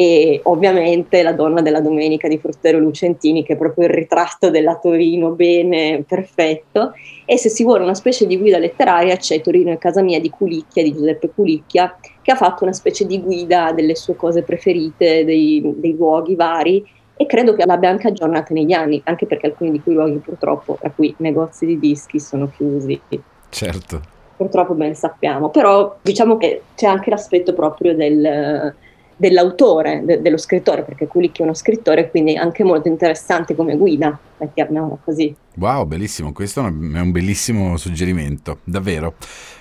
e 0.00 0.40
ovviamente 0.44 1.24
La 1.24 1.32
donna 1.32 1.60
della 1.60 1.80
domenica 1.80 2.28
di 2.28 2.38
Fruttero 2.38 2.78
Lucentini 2.78 3.42
che 3.42 3.54
è 3.54 3.56
proprio 3.56 3.88
il 3.88 3.94
ritratto 3.94 4.48
della 4.48 4.76
Torino 4.76 5.30
bene, 5.30 6.04
perfetto 6.06 6.92
e 7.24 7.36
se 7.36 7.48
si 7.48 7.64
vuole 7.64 7.82
una 7.82 7.94
specie 7.94 8.24
di 8.24 8.38
guida 8.38 8.58
letteraria 8.58 9.16
c'è 9.16 9.40
Torino 9.40 9.72
è 9.72 9.78
casa 9.78 10.00
mia 10.00 10.20
di 10.20 10.30
Culicchia, 10.30 10.84
di 10.84 10.92
Giuseppe 10.92 11.32
Culicchia 11.34 11.98
che 12.22 12.30
ha 12.30 12.36
fatto 12.36 12.62
una 12.62 12.72
specie 12.72 13.06
di 13.06 13.20
guida 13.20 13.72
delle 13.72 13.96
sue 13.96 14.14
cose 14.14 14.42
preferite, 14.42 15.24
dei, 15.24 15.60
dei 15.78 15.96
luoghi 15.96 16.36
vari 16.36 16.86
e 17.16 17.26
credo 17.26 17.54
che 17.54 17.66
l'abbia 17.66 17.90
anche 17.90 18.06
aggiornata 18.06 18.54
negli 18.54 18.72
anni, 18.72 19.00
anche 19.02 19.26
perché 19.26 19.46
alcuni 19.46 19.72
di 19.72 19.80
quei 19.80 19.96
luoghi 19.96 20.18
purtroppo, 20.18 20.76
tra 20.78 20.92
cui 20.94 21.12
negozi 21.18 21.66
di 21.66 21.76
dischi, 21.76 22.20
sono 22.20 22.48
chiusi 22.54 23.00
Certo. 23.48 24.00
purtroppo 24.36 24.74
ben 24.74 24.94
sappiamo, 24.94 25.48
però 25.48 25.96
diciamo 26.00 26.36
che 26.36 26.62
c'è 26.76 26.86
anche 26.86 27.10
l'aspetto 27.10 27.52
proprio 27.52 27.96
del, 27.96 28.76
dell'autore, 29.18 30.02
de- 30.04 30.22
dello 30.22 30.38
scrittore, 30.38 30.82
perché 30.82 31.06
Kulik 31.06 31.40
è 31.40 31.42
uno 31.42 31.52
scrittore, 31.52 32.08
quindi 32.08 32.36
anche 32.36 32.62
molto 32.64 32.88
interessante 32.88 33.54
come 33.54 33.76
guida, 33.76 34.16
mettiamola 34.38 34.96
così. 35.04 35.34
Wow, 35.56 35.84
bellissimo, 35.84 36.32
questo 36.32 36.60
è 36.60 36.62
un 36.64 36.94
è 36.94 37.00
un 37.00 37.10
bellissimo 37.10 37.76
suggerimento, 37.76 38.60
davvero. 38.64 39.14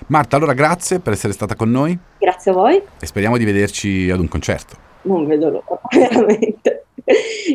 Marta, 0.08 0.38
allora 0.38 0.54
grazie 0.54 1.00
per 1.00 1.14
essere 1.14 1.34
stata 1.34 1.56
con 1.56 1.72
noi 1.72 1.98
Grazie 2.20 2.52
a 2.52 2.54
voi, 2.54 2.82
e 3.00 3.06
speriamo 3.06 3.38
di 3.38 3.46
vederci 3.46 4.10
ad 4.10 4.20
un 4.20 4.28
concerto. 4.28 4.76
non 5.02 5.26
vedo 5.26 5.50
l'ora, 5.50 5.80
veramente. 5.92 6.86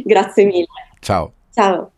Grazie 0.04 0.44
mille. 0.44 0.66
Ciao. 1.00 1.32
Ciao. 1.52 1.90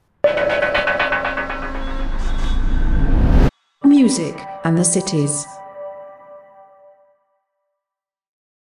Music 3.84 4.34
and 4.64 4.76
the 4.76 4.84
cities. 4.84 5.46